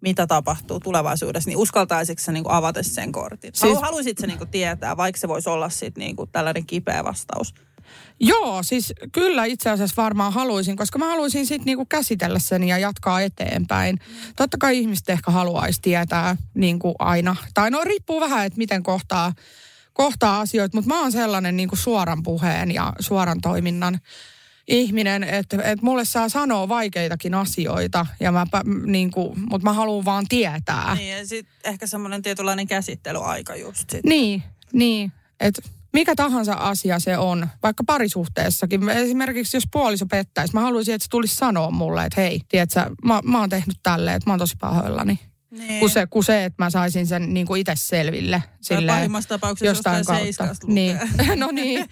mitä 0.00 0.26
tapahtuu 0.26 0.80
tulevaisuudessa, 0.80 1.50
niin 1.50 1.58
uskaltaisitko 1.58 2.22
sä 2.24 2.32
niinku 2.32 2.50
avata 2.52 2.82
sen 2.82 3.12
kortin? 3.12 3.50
Siis... 3.54 3.60
Siis- 3.60 3.82
Haluaisit 3.82 4.18
sä 4.18 4.26
niinku 4.26 4.46
tietää, 4.46 4.96
vaikka 4.96 5.20
se 5.20 5.28
voisi 5.28 5.48
olla 5.48 5.68
sit 5.68 5.96
niinku 5.96 6.26
tällainen 6.26 6.66
kipeä 6.66 7.04
vastaus? 7.04 7.54
Joo, 8.20 8.62
siis 8.62 8.92
kyllä 9.12 9.44
itse 9.44 9.70
asiassa 9.70 10.02
varmaan 10.02 10.32
haluaisin, 10.32 10.76
koska 10.76 10.98
mä 10.98 11.06
haluaisin 11.08 11.46
sitten 11.46 11.66
niinku 11.66 11.86
käsitellä 11.86 12.38
sen 12.38 12.64
ja 12.64 12.78
jatkaa 12.78 13.20
eteenpäin. 13.20 13.98
Totta 14.36 14.56
kai 14.60 14.78
ihmiset 14.78 15.10
ehkä 15.10 15.30
haluaisi 15.30 15.80
tietää 15.82 16.36
niinku 16.54 16.94
aina, 16.98 17.36
tai 17.54 17.70
no 17.70 17.84
riippuu 17.84 18.20
vähän, 18.20 18.46
että 18.46 18.58
miten 18.58 18.82
kohtaa, 18.82 19.32
kohtaa 19.92 20.40
asioita, 20.40 20.76
mutta 20.76 20.88
mä 20.88 21.00
oon 21.00 21.12
sellainen 21.12 21.56
niinku 21.56 21.76
suoran 21.76 22.22
puheen 22.22 22.70
ja 22.70 22.92
suoran 23.00 23.40
toiminnan 23.40 24.00
ihminen, 24.68 25.24
että, 25.24 25.56
että 25.56 25.84
mulle 25.84 26.04
saa 26.04 26.28
sanoa 26.28 26.68
vaikeitakin 26.68 27.34
asioita, 27.34 28.06
ja 28.20 28.32
mä, 28.32 28.46
niinku, 28.86 29.34
mutta 29.50 29.64
mä 29.64 29.72
haluan 29.72 30.04
vaan 30.04 30.26
tietää. 30.28 30.94
Niin, 30.94 31.18
ja 31.18 31.26
sit 31.26 31.46
ehkä 31.64 31.86
semmoinen 31.86 32.22
tietynlainen 32.22 32.66
käsittelyaika 32.66 33.56
just 33.56 33.90
sit. 33.90 34.04
Niin, 34.04 34.42
niin. 34.72 35.12
Että 35.40 35.62
mikä 35.92 36.14
tahansa 36.14 36.52
asia 36.52 37.00
se 37.00 37.18
on, 37.18 37.48
vaikka 37.62 37.84
parisuhteessakin. 37.84 38.88
Esimerkiksi 38.88 39.56
jos 39.56 39.64
puoliso 39.72 40.06
pettäisi, 40.06 40.54
mä 40.54 40.60
haluaisin, 40.60 40.94
että 40.94 41.04
se 41.04 41.10
tulisi 41.10 41.34
sanoa 41.34 41.70
mulle, 41.70 42.04
että 42.04 42.20
hei, 42.20 42.40
tiedätkö, 42.48 42.80
mä, 43.04 43.20
mä 43.24 43.40
oon 43.40 43.50
tehnyt 43.50 43.76
tälleen, 43.82 44.16
että 44.16 44.30
mä 44.30 44.32
oon 44.32 44.38
tosi 44.38 44.56
pahoillani. 44.60 45.18
Niin. 45.58 45.80
Kuin 45.80 45.90
se, 45.90 46.06
kuin 46.06 46.24
se, 46.24 46.44
että 46.44 46.64
mä 46.64 46.70
saisin 46.70 47.06
sen 47.06 47.34
niin 47.34 47.46
kuin 47.46 47.60
itse 47.60 47.72
selville. 47.76 48.42
Silleen, 48.60 48.96
pahimmassa 48.96 49.28
tapauksessa 49.28 49.66
jostain 49.66 49.98
jostain 49.98 50.34
kautta. 50.38 50.66
Niin. 50.66 50.98
no 51.36 51.50
niin, 51.50 51.84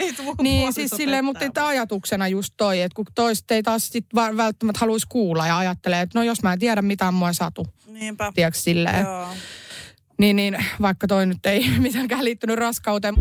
niin 0.43 0.73
siis 0.73 0.91
silleen, 0.91 1.25
mutta 1.25 1.67
ajatuksena 1.67 2.29
just 2.29 2.55
toi, 2.57 2.81
että 2.81 2.97
kun 2.97 3.05
toiset 3.15 3.51
ei 3.51 3.63
taas 3.63 3.89
sit 3.89 4.07
välttämättä 4.15 4.81
haluaisi 4.81 5.07
kuulla 5.09 5.47
ja 5.47 5.59
ajattelee, 5.59 6.01
että 6.01 6.19
no 6.19 6.23
jos 6.23 6.43
mä 6.43 6.53
en 6.53 6.59
tiedä 6.59 6.83
mitään, 6.83 7.15
mua 7.15 7.29
ei 7.29 7.35
satu. 7.35 7.67
Niinpä. 7.87 8.33
Tiedätkö 8.35 8.61
silleen. 8.61 9.05
Joo. 9.05 9.29
Niin, 10.19 10.37
niin 10.37 10.57
vaikka 10.81 11.07
toi 11.07 11.27
nyt 11.27 11.47
ei 11.47 11.71
mitenkään 11.79 12.25
liittynyt 12.25 12.57
raskauteen. 12.57 13.15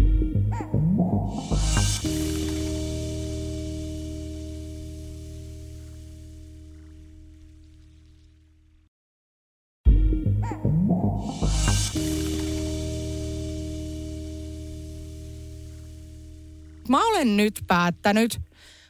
Mä 16.92 17.08
olen 17.08 17.38
nyt 17.38 17.64
päättänyt, 17.68 18.40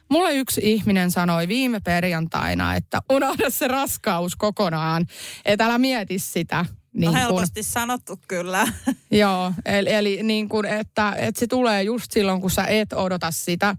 Mulle 0.08 0.34
yksi 0.34 0.60
ihminen 0.64 1.10
sanoi 1.10 1.48
viime 1.48 1.80
perjantaina, 1.80 2.74
että 2.74 3.02
unohda 3.12 3.50
se 3.50 3.68
raskaus 3.68 4.36
kokonaan, 4.36 5.06
että 5.44 5.64
älä 5.64 5.78
mieti 5.78 6.18
sitä. 6.18 6.66
No 6.94 7.06
kun- 7.06 7.16
helposti 7.16 7.62
sanottu 7.62 8.20
kyllä. 8.28 8.68
Joo, 9.10 9.52
eli, 9.64 9.92
eli 9.92 10.22
niin 10.22 10.48
kuin, 10.48 10.66
että, 10.66 11.14
että 11.18 11.40
se 11.40 11.46
tulee 11.46 11.82
just 11.82 12.12
silloin, 12.12 12.40
kun 12.40 12.50
sä 12.50 12.64
et 12.64 12.92
odota 12.92 13.30
sitä. 13.30 13.76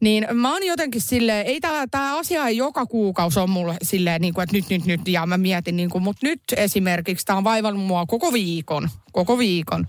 Niin 0.00 0.26
mä 0.32 0.52
oon 0.52 0.66
jotenkin 0.66 1.00
silleen, 1.00 1.46
ei 1.46 1.60
tää, 1.60 1.86
tää 1.90 2.16
asia 2.16 2.46
ei 2.46 2.56
joka 2.56 2.86
kuukausi 2.86 3.40
on 3.40 3.50
mulle 3.50 3.76
silleen, 3.82 4.20
niin 4.20 4.34
kuin, 4.34 4.42
että 4.42 4.56
nyt, 4.56 4.68
nyt, 4.70 4.84
nyt, 4.84 5.08
ja 5.08 5.26
mä 5.26 5.38
mietin, 5.38 5.76
niin 5.76 5.90
kuin, 5.90 6.04
mutta 6.04 6.26
nyt 6.26 6.40
esimerkiksi 6.56 7.26
tämä 7.26 7.36
on 7.36 7.44
vaivannut 7.44 7.86
mua 7.86 8.06
koko 8.06 8.32
viikon, 8.32 8.90
koko 9.12 9.38
viikon. 9.38 9.86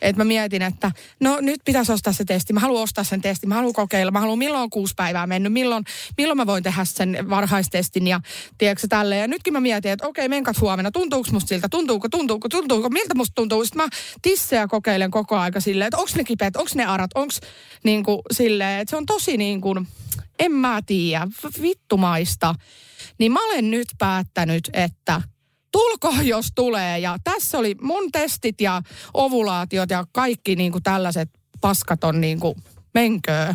Että 0.00 0.20
mä 0.20 0.24
mietin, 0.24 0.62
että 0.62 0.92
no 1.20 1.38
nyt 1.40 1.60
pitäisi 1.64 1.92
ostaa 1.92 2.12
se 2.12 2.24
testi, 2.24 2.52
mä 2.52 2.60
haluan 2.60 2.82
ostaa 2.82 3.04
sen 3.04 3.20
testin, 3.20 3.48
mä 3.48 3.54
haluan 3.54 3.72
kokeilla, 3.72 4.12
mä 4.12 4.20
haluan 4.20 4.38
milloin 4.38 4.62
on 4.62 4.70
kuusi 4.70 4.94
päivää 4.96 5.26
mennyt, 5.26 5.52
milloin, 5.52 5.84
milloin 6.16 6.36
mä 6.36 6.46
voin 6.46 6.62
tehdä 6.62 6.84
sen 6.84 7.30
varhaistestin 7.30 8.06
ja 8.06 8.20
tiedätkö 8.58 8.86
tälleen. 8.88 9.20
Ja 9.20 9.28
nytkin 9.28 9.52
mä 9.52 9.60
mietin, 9.60 9.92
että 9.92 10.06
okei, 10.06 10.28
menkat 10.28 10.60
huomenna, 10.60 10.90
tuntuuko 10.90 11.28
musta 11.32 11.48
siltä, 11.48 11.68
tuntuuko, 11.68 12.08
tuntuuko, 12.08 12.48
tuntuuko, 12.48 12.88
miltä 12.88 13.14
musta 13.14 13.34
tuntuu. 13.34 13.64
Sitten 13.64 13.82
mä 13.82 13.88
tissejä 14.22 14.68
kokeilen 14.68 15.10
koko 15.10 15.36
aika 15.36 15.60
silleen, 15.60 15.88
että 15.88 15.98
onko 15.98 16.10
ne 16.16 16.24
kipeät, 16.24 16.56
onko 16.56 16.70
ne 16.74 16.84
arat, 16.84 17.10
onko 17.14 17.34
niin 17.84 18.04
kuin 18.04 18.20
silleen, 18.32 18.80
että 18.80 18.90
se 18.90 18.96
on 18.96 19.06
tosi 19.06 19.36
niin 19.36 19.60
kuin, 19.60 19.88
en 20.38 20.52
mä 20.52 20.80
tiedä, 20.86 21.26
vittumaista. 21.62 22.54
Niin 23.18 23.32
mä 23.32 23.44
olen 23.44 23.70
nyt 23.70 23.88
päättänyt, 23.98 24.70
että 24.72 25.22
tulko 25.72 26.14
jos 26.22 26.46
tulee. 26.54 26.98
Ja 26.98 27.16
tässä 27.24 27.58
oli 27.58 27.76
mun 27.80 28.12
testit 28.12 28.60
ja 28.60 28.82
ovulaatiot 29.14 29.90
ja 29.90 30.04
kaikki 30.12 30.56
niin 30.56 30.72
kuin 30.72 30.82
tällaiset 30.82 31.30
paskat 31.60 32.04
on 32.04 32.20
niin 32.20 32.40
kuin 32.40 32.54
menköö. 32.94 33.54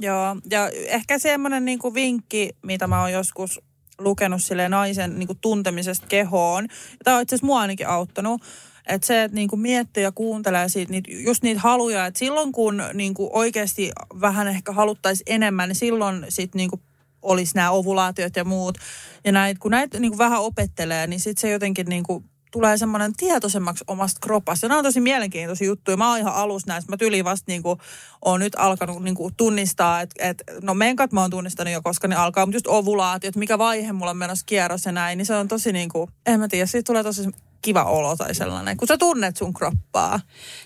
Joo, 0.00 0.36
ja 0.50 0.68
ehkä 0.86 1.18
semmoinen 1.18 1.64
niin 1.64 1.78
kuin 1.78 1.94
vinkki, 1.94 2.50
mitä 2.62 2.86
mä 2.86 3.00
oon 3.00 3.12
joskus 3.12 3.60
lukenut 3.98 4.42
sille 4.42 4.68
naisen 4.68 5.18
niin 5.18 5.26
kuin 5.26 5.38
tuntemisesta 5.40 6.06
kehoon. 6.06 6.68
Tämä 7.04 7.16
on 7.16 7.22
itse 7.22 7.34
asiassa 7.34 7.46
mua 7.46 7.60
ainakin 7.60 7.88
auttanut. 7.88 8.42
Että 8.86 9.06
se, 9.06 9.22
että 9.22 9.34
niinku 9.34 9.56
miettii 9.56 10.02
ja 10.02 10.12
kuuntelee 10.12 10.68
siitä, 10.68 10.90
niitä, 10.90 11.10
just 11.12 11.42
niitä 11.42 11.60
haluja, 11.60 12.06
että 12.06 12.18
silloin 12.18 12.52
kun 12.52 12.82
niinku 12.94 13.30
oikeasti 13.32 13.90
vähän 14.20 14.48
ehkä 14.48 14.72
haluttaisiin 14.72 15.34
enemmän, 15.34 15.68
niin 15.68 15.76
silloin 15.76 16.26
sitten 16.28 16.58
niinku 16.58 16.80
olisi 17.26 17.54
nämä 17.54 17.70
ovulaatiot 17.70 18.36
ja 18.36 18.44
muut. 18.44 18.78
Ja 19.24 19.32
näitä, 19.32 19.60
kun 19.60 19.70
näitä 19.70 20.00
niinku 20.00 20.18
vähän 20.18 20.40
opettelee, 20.40 21.06
niin 21.06 21.20
sitten 21.20 21.40
se 21.40 21.50
jotenkin 21.50 21.86
niinku 21.86 22.24
tulee 22.50 22.78
semmoinen 22.78 23.12
tietoisemmaksi 23.16 23.84
omasta 23.86 24.20
kropasta. 24.22 24.68
Nämä 24.68 24.78
on 24.78 24.84
tosi 24.84 25.00
mielenkiintoisia 25.00 25.66
juttuja. 25.66 25.96
Mä 25.96 26.10
oon 26.10 26.18
ihan 26.18 26.34
alussa 26.34 26.68
näistä. 26.68 26.92
Mä 26.92 26.96
tyli 26.96 27.24
vasta 27.24 27.44
niinku, 27.48 27.78
oon 28.24 28.40
nyt 28.40 28.52
alkanut 28.58 29.02
niinku 29.02 29.30
tunnistaa, 29.36 30.00
että 30.00 30.28
et, 30.28 30.42
no 30.62 30.74
menkat 30.74 31.12
mä 31.12 31.20
oon 31.20 31.30
tunnistanut 31.30 31.72
jo, 31.72 31.82
koska 31.82 32.08
ne 32.08 32.16
alkaa, 32.16 32.46
mutta 32.46 32.56
just 32.56 32.66
ovulaatiot, 32.66 33.36
mikä 33.36 33.58
vaihe 33.58 33.92
mulla 33.92 34.10
on 34.10 34.16
menossa 34.16 34.46
kierros 34.46 34.84
ja 34.84 34.92
näin, 34.92 35.18
niin 35.18 35.26
se 35.26 35.34
on 35.34 35.48
tosi 35.48 35.72
niinku, 35.72 36.10
en 36.26 36.40
mä 36.40 36.48
tiedä, 36.48 36.66
siitä 36.66 36.86
tulee 36.86 37.02
tosi 37.02 37.22
kiva 37.66 37.84
olo 37.84 38.16
tai 38.16 38.34
sellainen, 38.34 38.76
kun 38.76 38.88
sä 38.88 38.98
tunnet 38.98 39.36
sun 39.36 39.54
kroppaa. 39.54 40.20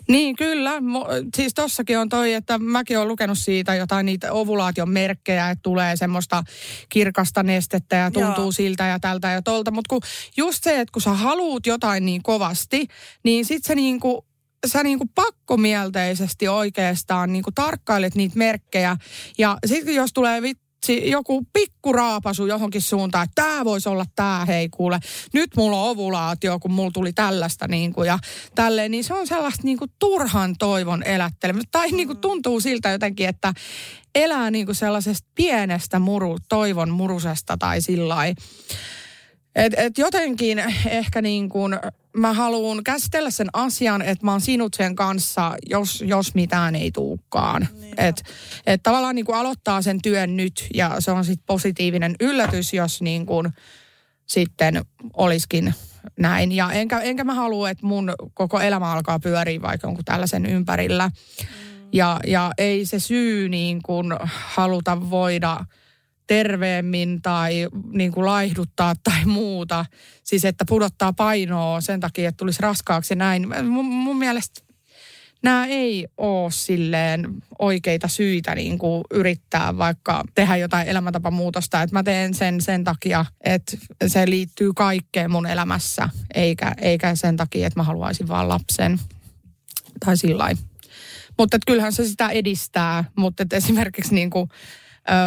Niin 0.09 0.37
kyllä, 0.37 0.73
siis 1.37 1.55
tossakin 1.55 1.99
on 1.99 2.09
toi, 2.09 2.33
että 2.33 2.59
mäkin 2.59 2.99
olen 2.99 3.09
lukenut 3.09 3.39
siitä 3.39 3.75
jotain 3.75 4.07
niitä 4.07 4.33
ovulaation 4.33 4.91
merkkejä, 4.91 5.51
että 5.51 5.63
tulee 5.63 5.97
semmoista 5.97 6.43
kirkasta 6.89 7.43
nestettä 7.43 7.97
ja 7.97 8.11
tuntuu 8.11 8.45
Joo. 8.45 8.53
siltä 8.53 8.87
ja 8.87 9.01
tältä 9.01 9.31
ja 9.31 9.43
tolta. 9.43 9.71
Mutta 9.71 9.89
kun 9.89 10.01
just 10.37 10.65
se, 10.65 10.81
että 10.81 10.93
kun 10.93 11.03
sä 11.03 11.11
haluut 11.11 11.67
jotain 11.67 12.07
niin 12.07 12.23
kovasti, 12.23 12.87
niin 13.25 13.45
sit 13.45 13.65
se 13.65 13.75
niinku 13.75 14.27
sä 14.67 14.83
niinku 14.83 15.07
pakkomielteisesti 15.15 16.49
oikeastaan 16.49 17.33
niinku 17.33 17.51
tarkkailet 17.55 18.15
niitä 18.15 18.39
merkkejä. 18.39 18.97
Ja 19.39 19.59
sitten 19.67 19.95
jos 19.95 20.13
tulee 20.13 20.43
vit, 20.43 20.59
joku 20.89 21.47
pikkuraapasu 21.53 22.47
johonkin 22.47 22.83
suuntaan, 22.83 23.25
että 23.25 23.43
tämä 23.43 23.65
voisi 23.65 23.89
olla 23.89 24.05
tämä, 24.17 24.45
hei 24.49 24.69
kuule, 24.69 25.01
nyt 25.33 25.51
mulla 25.57 25.83
on 25.83 25.91
ovulaatio, 25.91 26.59
kun 26.59 26.73
mulla 26.73 26.91
tuli 26.91 27.13
tällaista 27.13 27.69
niin 27.69 27.93
kuin, 27.93 28.07
ja 28.07 28.19
tälleen, 28.55 28.91
niin 28.91 29.05
se 29.05 29.15
on 29.15 29.27
sellaista 29.27 29.63
niin 29.65 29.79
kuin 29.79 29.91
turhan 29.99 30.55
toivon 30.59 31.03
elättelemistä. 31.03 31.69
Tai 31.73 31.91
niin 31.91 32.09
kuin 32.09 32.17
mm. 32.17 32.21
tuntuu 32.21 32.61
siltä 32.61 32.91
jotenkin, 32.91 33.29
että 33.29 33.53
elää 34.15 34.51
niin 34.51 34.67
kuin 34.67 34.77
sellaisesta 34.77 35.29
pienestä 35.35 35.99
muru, 35.99 36.39
toivon 36.49 36.91
murusesta 36.91 37.57
tai 37.57 37.81
sillä 37.81 38.27
et, 39.55 39.75
et 39.77 39.99
jotenkin 39.99 40.59
ehkä 40.87 41.23
niin 41.23 41.49
kuin 41.49 41.79
mä 42.17 42.33
haluan 42.33 42.85
käsitellä 42.85 43.31
sen 43.31 43.49
asian, 43.53 44.03
että 44.03 44.25
mä 44.25 44.31
oon 44.31 44.41
sinut 44.41 44.75
sen 44.75 44.97
kanssa, 44.97 45.57
jos, 45.71 46.05
jos 46.07 46.35
mitään 46.35 46.77
ei 46.77 46.91
tuukaan. 46.93 47.69
Niin 47.81 47.95
että 48.01 48.23
et 48.67 48.83
tavallaan 48.83 49.15
niin 49.15 49.25
kuin 49.25 49.37
aloittaa 49.37 49.83
sen 49.83 50.03
työn 50.03 50.37
nyt 50.37 50.67
ja 50.75 50.97
se 50.99 51.11
on 51.11 51.25
sitten 51.25 51.47
positiivinen 51.47 52.15
yllätys, 52.21 52.75
jos 52.75 53.03
niin 53.03 53.27
kuin 53.27 53.49
sitten 54.27 54.83
olisikin 55.13 55.75
näin. 56.19 56.53
Ja 56.53 56.73
enkä, 56.73 57.01
enkä 57.01 57.25
mä 57.25 57.35
halua, 57.35 57.71
että 57.71 57.87
mun 57.87 58.13
koko 58.35 58.61
elämä 58.61 58.93
alkaa 58.93 59.19
pyöriä 59.19 59.63
vaikka 59.63 59.87
jonkun 59.87 60.05
tällaisen 60.05 60.47
ympärillä. 60.47 61.09
Mm. 61.09 61.49
Ja, 61.93 62.21
ja 62.27 62.53
ei 62.59 62.87
se 62.87 62.99
syy 62.99 63.49
niin 63.49 63.83
kuin 63.83 64.07
haluta 64.55 65.11
voida– 65.11 65.61
terveemmin 66.31 67.23
tai 67.23 67.69
niin 67.93 68.13
kuin 68.13 68.27
laihduttaa 68.27 68.95
tai 69.05 69.25
muuta. 69.25 69.85
Siis 70.23 70.45
että 70.45 70.65
pudottaa 70.69 71.13
painoa 71.13 71.81
sen 71.81 72.01
takia, 72.01 72.29
että 72.29 72.37
tulisi 72.37 72.63
raskaaksi 72.63 73.15
näin. 73.15 73.49
Mun, 73.65 73.85
mun 73.85 74.19
mielestä 74.19 74.61
nämä 75.43 75.67
ei 75.67 76.07
ole 76.17 76.51
silleen 76.51 77.35
oikeita 77.59 78.09
syitä 78.09 78.55
niin 78.55 78.79
kuin 78.79 79.05
yrittää 79.11 79.79
vaikka 79.79 80.25
tehdä 80.35 80.57
jotain 80.57 80.89
elämäntapamuutosta. 80.89 81.83
Että 81.83 81.97
mä 81.97 82.03
teen 82.03 82.35
sen 82.35 82.61
sen 82.61 82.85
takia, 82.85 83.25
että 83.45 83.77
se 84.07 84.31
liittyy 84.31 84.73
kaikkeen 84.73 85.31
mun 85.31 85.47
elämässä, 85.47 86.09
eikä, 86.35 86.75
eikä 86.81 87.15
sen 87.15 87.37
takia, 87.37 87.67
että 87.67 87.81
mä 87.81 87.85
haluaisin 87.85 88.29
vaan 88.29 88.49
lapsen. 88.49 89.01
Tai 90.05 90.17
sillä 90.17 90.51
Mutta 91.39 91.59
kyllähän 91.67 91.93
se 91.93 92.05
sitä 92.05 92.29
edistää, 92.29 93.05
mutta 93.17 93.45
esimerkiksi 93.53 94.15
niin 94.15 94.31
kuin 94.31 94.51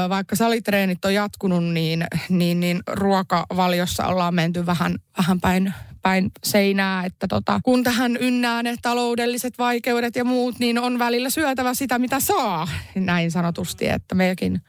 vaikka 0.09 0.35
salitreenit 0.35 1.05
on 1.05 1.13
jatkunut, 1.13 1.63
niin, 1.63 2.05
niin, 2.29 2.59
niin 2.59 2.81
ruokavaliossa 2.87 4.07
ollaan 4.07 4.35
menty 4.35 4.65
vähän, 4.65 4.95
vähän 5.17 5.41
päin, 5.41 5.73
päin 6.01 6.31
seinää, 6.43 7.05
että 7.05 7.27
tota, 7.27 7.59
kun 7.63 7.83
tähän 7.83 8.17
ynnää 8.17 8.63
ne 8.63 8.75
taloudelliset 8.81 9.57
vaikeudet 9.57 10.15
ja 10.15 10.23
muut, 10.23 10.59
niin 10.59 10.79
on 10.79 10.99
välillä 10.99 11.29
syötävä 11.29 11.73
sitä, 11.73 11.99
mitä 11.99 12.19
saa, 12.19 12.67
näin 12.95 13.31
sanotusti, 13.31 13.87
että 13.87 14.15
mekin 14.15 14.61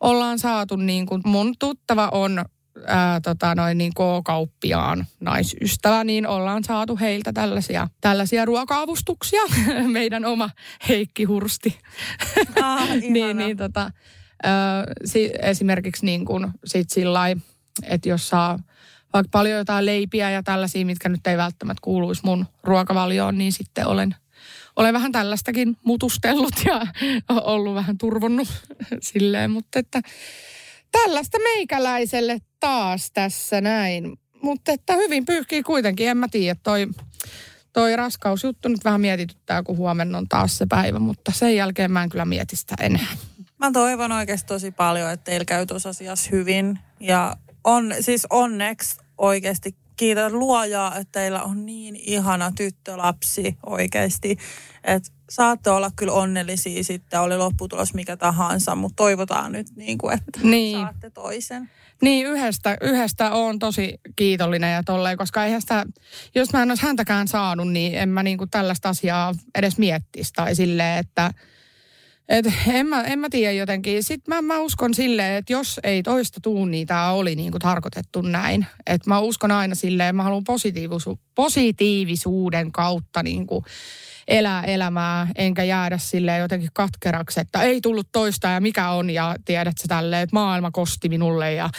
ollaan 0.00 0.38
saatu, 0.38 0.76
niin 0.76 1.06
kuin 1.06 1.22
mun 1.24 1.54
tuttava 1.58 2.08
on 2.12 2.44
ää, 2.86 3.20
tota, 3.20 3.54
noin 3.54 3.78
niin 3.78 3.92
K-kauppiaan 3.94 5.06
naisystävä, 5.20 6.04
niin 6.04 6.26
ollaan 6.26 6.64
saatu 6.64 6.98
heiltä 7.00 7.32
tällaisia, 7.32 7.88
tällaisia 8.00 8.44
ruoka-avustuksia. 8.44 9.42
Meidän 9.92 10.24
oma 10.24 10.50
Heikki 10.88 11.24
Hursti. 11.24 11.78
Ah, 12.62 12.88
niin, 13.08 13.36
niin 13.36 13.56
tota, 13.56 13.90
si, 15.04 15.30
esimerkiksi 15.42 16.06
niin 16.06 16.24
kuin 16.24 16.46
sit 16.64 16.90
sillä 16.90 17.20
että 17.82 18.08
jos 18.08 18.28
saa 18.28 18.58
vaikka 19.12 19.28
paljon 19.32 19.58
jotain 19.58 19.86
leipiä 19.86 20.30
ja 20.30 20.42
tällaisia, 20.42 20.86
mitkä 20.86 21.08
nyt 21.08 21.26
ei 21.26 21.36
välttämättä 21.36 21.80
kuuluisi 21.82 22.22
mun 22.24 22.46
ruokavalioon, 22.62 23.38
niin 23.38 23.52
sitten 23.52 23.86
olen, 23.86 24.14
olen 24.76 24.94
vähän 24.94 25.12
tällaistakin 25.12 25.76
mutustellut 25.84 26.54
ja 26.64 26.86
ollut 27.52 27.74
vähän 27.74 27.98
turvonnut 27.98 28.48
silleen, 29.12 29.50
mutta 29.50 29.78
että 29.78 30.00
tällaista 30.92 31.38
meikäläiselle 31.38 32.38
taas 32.60 33.10
tässä 33.10 33.60
näin. 33.60 34.18
Mutta 34.42 34.72
että 34.72 34.94
hyvin 34.94 35.24
pyyhkii 35.24 35.62
kuitenkin, 35.62 36.08
en 36.08 36.16
mä 36.16 36.28
tiedä, 36.28 36.60
toi, 36.62 36.88
toi 37.72 37.96
raskausjuttu 37.96 38.68
nyt 38.68 38.84
vähän 38.84 39.00
mietityttää, 39.00 39.62
kun 39.62 39.76
huomenna 39.76 40.18
on 40.18 40.28
taas 40.28 40.58
se 40.58 40.66
päivä, 40.66 40.98
mutta 40.98 41.32
sen 41.34 41.56
jälkeen 41.56 41.92
mä 41.92 42.02
en 42.02 42.08
kyllä 42.08 42.24
mieti 42.24 42.56
sitä 42.56 42.74
enää. 42.80 43.16
Mä 43.60 43.70
toivon 43.72 44.12
oikeasti 44.12 44.48
tosi 44.48 44.70
paljon, 44.70 45.10
että 45.10 45.24
teillä 45.24 45.44
käy 45.44 45.66
tuossa 45.66 45.88
asiassa 45.88 46.30
hyvin. 46.32 46.78
Ja 47.00 47.36
on, 47.64 47.94
siis 48.00 48.26
onneksi 48.30 49.00
oikeasti 49.18 49.76
kiitän 49.96 50.38
luojaa, 50.38 50.96
että 50.96 51.12
teillä 51.20 51.42
on 51.42 51.66
niin 51.66 51.96
ihana 51.96 52.52
tyttölapsi 52.56 53.56
oikeasti. 53.66 54.38
Että 54.84 55.10
saatte 55.30 55.70
olla 55.70 55.90
kyllä 55.96 56.12
onnellisia 56.12 56.84
sitten, 56.84 57.20
oli 57.20 57.36
lopputulos 57.36 57.94
mikä 57.94 58.16
tahansa, 58.16 58.74
mutta 58.74 58.96
toivotaan 58.96 59.52
nyt 59.52 59.66
niin 59.76 59.98
kuin, 59.98 60.14
että 60.14 60.40
niin. 60.42 60.80
saatte 60.80 61.10
toisen. 61.10 61.70
Niin, 62.02 62.26
yhdestä, 62.26 62.76
yhdestä 62.80 63.30
on 63.32 63.58
tosi 63.58 64.00
kiitollinen 64.16 64.74
ja 64.74 64.82
tolleen, 64.82 65.18
koska 65.18 65.44
eihän 65.44 65.60
sitä, 65.60 65.86
jos 66.34 66.52
mä 66.52 66.62
en 66.62 66.70
olisi 66.70 66.82
häntäkään 66.82 67.28
saanut, 67.28 67.72
niin 67.72 67.94
en 67.94 68.08
mä 68.08 68.22
niin 68.22 68.38
kuin 68.38 68.50
tällaista 68.50 68.88
asiaa 68.88 69.34
edes 69.54 69.78
miettisi. 69.78 70.32
Tai 70.32 70.54
silleen, 70.54 70.98
että 70.98 71.30
et 72.30 72.46
en, 72.68 72.86
mä, 72.86 73.02
en 73.02 73.18
mä 73.18 73.28
tiedä 73.30 73.52
jotenkin. 73.52 74.04
Sitten 74.04 74.34
mä, 74.34 74.42
mä 74.42 74.60
uskon 74.60 74.94
silleen, 74.94 75.34
että 75.34 75.52
jos 75.52 75.80
ei 75.84 76.02
toista 76.02 76.40
tuu, 76.42 76.64
niin 76.64 76.86
tämä 76.86 77.10
oli 77.10 77.34
niin 77.34 77.50
kuin 77.50 77.60
tarkoitettu 77.60 78.20
näin. 78.22 78.66
Että 78.86 79.10
mä 79.10 79.18
uskon 79.18 79.50
aina 79.50 79.74
silleen, 79.74 80.16
mä 80.16 80.22
haluan 80.22 80.44
positiivisu, 80.44 81.20
positiivisuuden 81.34 82.72
kautta 82.72 83.22
niin 83.22 83.46
kuin 83.46 83.64
elää 84.30 84.62
elämää, 84.62 85.28
enkä 85.36 85.64
jäädä 85.64 85.98
sille 85.98 86.38
jotenkin 86.38 86.70
katkeraksi, 86.72 87.40
että 87.40 87.62
ei 87.62 87.80
tullut 87.80 88.08
toista 88.12 88.48
ja 88.48 88.60
mikä 88.60 88.90
on 88.90 89.10
ja 89.10 89.36
tiedät 89.44 89.78
sä 89.78 89.88
tälleen, 89.88 90.22
että 90.22 90.36
maailma 90.36 90.70
kosti 90.70 91.08
minulle 91.08 91.52
ja 91.52 91.70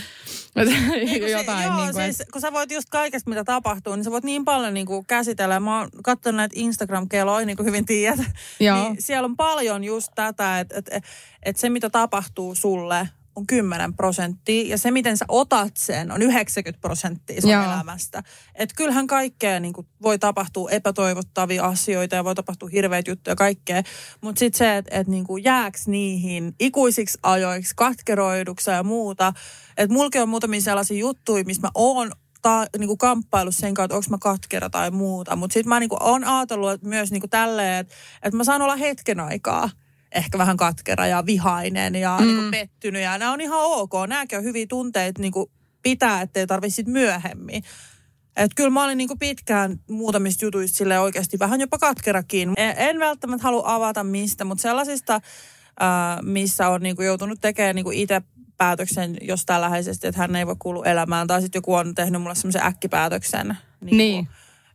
Niin 0.55 1.31
jotain. 1.31 1.59
Se, 1.59 1.65
joo, 1.65 1.77
niin 1.77 1.93
kuin, 1.93 2.03
siis, 2.03 2.23
kun 2.31 2.41
sä 2.41 2.53
voit 2.53 2.71
just 2.71 2.89
kaikesta, 2.89 3.29
mitä 3.29 3.43
tapahtuu, 3.43 3.95
niin 3.95 4.03
sä 4.03 4.11
voit 4.11 4.23
niin 4.23 4.45
paljon 4.45 4.73
niin 4.73 4.85
kuin 4.85 5.05
käsitellä. 5.05 5.59
Mä 5.59 5.79
oon 5.79 5.89
katsonut 6.03 6.37
näitä 6.37 6.53
Instagram-keloja, 6.57 7.45
niin 7.45 7.57
kuin 7.57 7.67
hyvin 7.67 7.85
tiedät. 7.85 8.31
Niin 8.59 8.95
siellä 8.99 9.25
on 9.25 9.37
paljon 9.37 9.83
just 9.83 10.07
tätä, 10.15 10.59
että 10.59 10.77
että 10.77 11.01
että 11.43 11.59
se, 11.59 11.69
mitä 11.69 11.89
tapahtuu 11.89 12.55
sulle, 12.55 13.09
on 13.35 13.47
10 13.47 13.93
prosenttia 13.93 14.67
ja 14.67 14.77
se, 14.77 14.91
miten 14.91 15.17
sä 15.17 15.25
otat 15.27 15.77
sen, 15.77 16.11
on 16.11 16.21
90 16.21 16.81
prosenttia 16.81 17.41
sun 17.41 17.51
Joo. 17.51 17.63
elämästä. 17.63 18.23
Että 18.55 18.75
kyllähän 18.75 19.07
kaikkea 19.07 19.59
niin 19.59 19.73
kuin, 19.73 19.87
voi 20.01 20.19
tapahtua 20.19 20.69
epätoivottavia 20.69 21.65
asioita 21.65 22.15
ja 22.15 22.23
voi 22.23 22.35
tapahtua 22.35 22.69
hirveitä 22.69 23.11
juttuja 23.11 23.31
ja 23.31 23.35
kaikkea. 23.35 23.83
Mutta 24.21 24.39
sitten 24.39 24.57
se, 24.57 24.77
että 24.77 24.97
et, 24.99 25.07
niin 25.07 25.25
jääks 25.43 25.87
niihin 25.87 26.55
ikuisiksi 26.59 27.19
ajoiksi, 27.23 27.73
katkeroiduksi 27.75 28.71
ja 28.71 28.83
muuta. 28.83 29.33
Että 29.77 29.93
mulki 29.93 30.19
on 30.19 30.29
muutamia 30.29 30.61
sellaisia 30.61 30.99
juttuja, 30.99 31.43
missä 31.43 31.61
mä 31.61 31.71
oon 31.75 32.11
ta, 32.41 32.65
niinku 32.77 32.97
kamppailu 32.97 33.51
sen 33.51 33.73
kautta, 33.73 33.95
onko 33.95 34.07
mä 34.09 34.17
katkera 34.21 34.69
tai 34.69 34.91
muuta. 34.91 35.35
Mutta 35.35 35.53
sitten 35.53 35.69
mä 35.69 35.79
niinku 35.79 35.97
oon 35.99 36.23
ajatellut 36.23 36.71
että 36.71 36.87
myös 36.87 37.11
niinku 37.11 37.27
tälleen, 37.27 37.79
että 37.79 37.95
et 38.23 38.33
mä 38.33 38.43
saan 38.43 38.61
olla 38.61 38.75
hetken 38.75 39.19
aikaa 39.19 39.69
ehkä 40.11 40.37
vähän 40.37 40.57
katkera 40.57 41.07
ja 41.07 41.25
vihainen 41.25 41.95
ja 41.95 42.17
mm. 42.19 42.27
niinku 42.27 42.51
pettynyt. 42.51 43.01
Ja 43.01 43.17
nämä 43.17 43.31
on 43.31 43.41
ihan 43.41 43.59
ok. 43.61 43.91
Nämäkin 44.07 44.37
on 44.37 44.43
hyviä 44.43 44.65
tunteita 44.69 45.21
niinku 45.21 45.51
pitää, 45.81 46.21
ettei 46.21 46.47
tarvitse 46.47 46.83
myöhemmin. 46.87 47.63
Et 48.35 48.51
kyllä 48.55 48.69
mä 48.69 48.83
olin 48.83 48.97
niinku 48.97 49.15
pitkään 49.19 49.79
muutamista 49.89 50.45
jutuista 50.45 50.77
sille 50.77 50.99
oikeasti 50.99 51.39
vähän 51.39 51.61
jopa 51.61 51.77
katkerakin. 51.77 52.53
En, 52.57 52.73
en 52.77 52.99
välttämättä 52.99 53.43
halua 53.43 53.63
avata 53.65 54.03
mistä, 54.03 54.45
mutta 54.45 54.61
sellaisista, 54.61 55.21
ää, 55.79 56.19
missä 56.21 56.69
on 56.69 56.81
niinku 56.81 57.01
joutunut 57.01 57.41
tekemään 57.41 57.75
niinku 57.75 57.91
itse 57.91 58.21
päätöksen 58.57 59.17
jostain 59.21 59.61
läheisesti, 59.61 60.07
että 60.07 60.21
hän 60.21 60.35
ei 60.35 60.47
voi 60.47 60.55
kuulua 60.59 60.85
elämään. 60.85 61.27
Tai 61.27 61.41
sitten 61.41 61.59
joku 61.59 61.73
on 61.73 61.95
tehnyt 61.95 62.21
mulle 62.21 62.35
semmoisen 62.35 62.65
äkkipäätöksen. 62.65 63.47
Niinku, 63.81 63.95
Niin. 63.95 64.27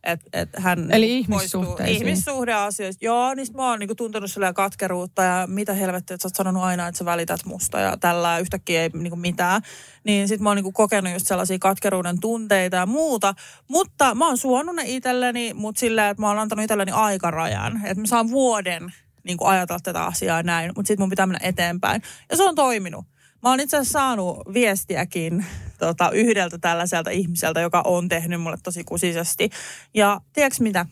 Et, 0.07 0.21
et 0.33 0.49
hän 0.57 0.91
Eli 0.91 1.17
ihmissuhteisiin. 1.17 1.97
ihmissuhdeasioista. 1.97 3.05
Joo, 3.05 3.33
niin 3.33 3.47
mä 3.55 3.69
oon 3.69 3.79
niinku 3.79 3.95
tuntenut 3.95 4.31
silleen 4.31 4.53
katkeruutta 4.53 5.23
ja 5.23 5.47
mitä 5.47 5.73
helvettiä, 5.73 6.13
että 6.15 6.21
sä 6.21 6.27
oot 6.27 6.35
sanonut 6.35 6.63
aina, 6.63 6.87
että 6.87 6.97
sä 6.97 7.05
välität 7.05 7.45
musta 7.45 7.79
ja 7.79 7.97
tällä 7.97 8.39
yhtäkkiä 8.39 8.81
ei 8.81 8.89
niinku 8.93 9.15
mitään. 9.15 9.61
Niin 10.03 10.27
sit 10.27 10.41
mä 10.41 10.49
oon 10.49 10.55
niinku 10.55 10.71
kokenut 10.71 11.13
just 11.13 11.27
sellaisia 11.27 11.59
katkeruuden 11.59 12.19
tunteita 12.19 12.75
ja 12.75 12.85
muuta. 12.85 13.33
Mutta 13.67 14.15
mä 14.15 14.27
oon 14.27 14.37
suonut 14.37 14.75
ne 14.75 14.83
itselleni, 14.85 15.53
mutta 15.53 15.79
silleen, 15.79 16.11
että 16.11 16.21
mä 16.21 16.27
oon 16.27 16.39
antanut 16.39 16.63
itselleni 16.63 16.91
aikarajan. 16.91 17.81
Että 17.85 18.01
mä 18.01 18.07
saan 18.07 18.29
vuoden 18.29 18.93
niinku 19.23 19.45
ajatella 19.45 19.79
tätä 19.83 20.03
asiaa 20.05 20.43
näin, 20.43 20.71
mutta 20.75 20.87
sit 20.87 20.99
mun 20.99 21.09
pitää 21.09 21.25
mennä 21.25 21.39
eteenpäin. 21.47 22.01
Ja 22.29 22.37
se 22.37 22.43
on 22.43 22.55
toiminut. 22.55 23.05
Mä 23.43 23.49
oon 23.49 23.59
itse 23.59 23.77
asiassa 23.77 23.99
saanut 23.99 24.37
viestiäkin 24.53 25.45
tota, 25.77 26.11
yhdeltä 26.11 26.57
tällaiselta 26.57 27.09
ihmiseltä, 27.09 27.61
joka 27.61 27.81
on 27.85 28.09
tehnyt 28.09 28.41
mulle 28.41 28.57
tosi 28.63 28.83
kusisesti. 28.83 29.49
Ja 29.93 30.21
tiedätkö 30.33 30.63
mitä? 30.63 30.85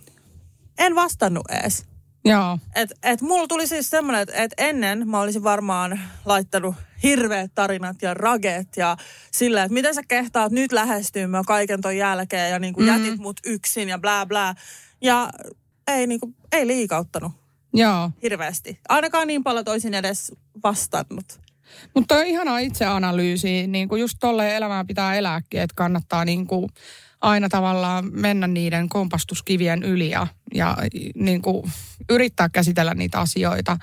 En 0.78 0.96
vastannut 0.96 1.46
ees. 1.52 1.86
Joo. 2.26 2.60
Et, 2.76 2.90
et 3.04 3.22
mulla 3.22 3.48
tuli 3.48 3.68
siis 3.68 3.90
semmoinen, 3.90 4.22
että 4.22 4.36
et 4.36 4.54
ennen 4.58 5.08
mä 5.10 5.20
olisin 5.20 5.44
varmaan 5.44 6.00
laittanut 6.26 6.76
hirveät 7.04 7.52
tarinat 7.56 8.02
ja 8.02 8.14
raget 8.14 8.68
ja 8.78 8.98
sillä, 9.32 9.64
että 9.64 9.74
miten 9.74 9.96
sä 9.96 10.02
kehtaat 10.08 10.52
nyt 10.52 10.72
lähestyä 10.72 11.28
mä 11.28 11.42
kaiken 11.48 11.82
ton 11.82 11.98
jälkeen 11.98 12.52
ja 12.52 12.60
niinku 12.60 12.80
Mhm. 12.82 12.90
jätit 12.90 13.20
mut 13.20 13.40
yksin 13.46 13.90
ja 13.90 14.00
bla 14.00 14.26
bla. 14.26 14.56
Ja 15.02 15.30
ei, 15.88 16.08
niinku, 16.08 16.34
ei 16.52 16.68
liikauttanut 16.68 17.32
Joo. 17.74 18.12
hirveästi. 18.24 18.80
Ainakaan 18.90 19.28
niin 19.28 19.44
paljon 19.44 19.66
toisin 19.66 19.94
edes 19.94 20.32
vastannut. 20.64 21.40
Mutta 21.94 22.16
on 22.16 22.26
ihanaa 22.26 22.60
itseanalyysi, 22.60 23.68
niin 23.68 23.90
kuin 23.90 24.02
just 24.02 24.18
tolleen 24.20 24.56
elämää 24.56 24.86
pitää 24.86 25.16
elääkin, 25.16 25.62
että 25.62 25.74
kannattaa 25.76 26.26
niin 26.26 26.48
kuin 26.48 26.70
aina 27.22 27.50
tavallaan 27.50 28.10
mennä 28.12 28.48
niiden 28.48 28.90
kompastuskivien 28.90 29.84
yli 29.84 30.10
ja, 30.10 30.28
ja 30.54 30.78
niin 31.16 31.42
kuin 31.42 31.72
yrittää 32.10 32.50
käsitellä 32.50 32.94
niitä 32.94 33.20
asioita, 33.20 33.78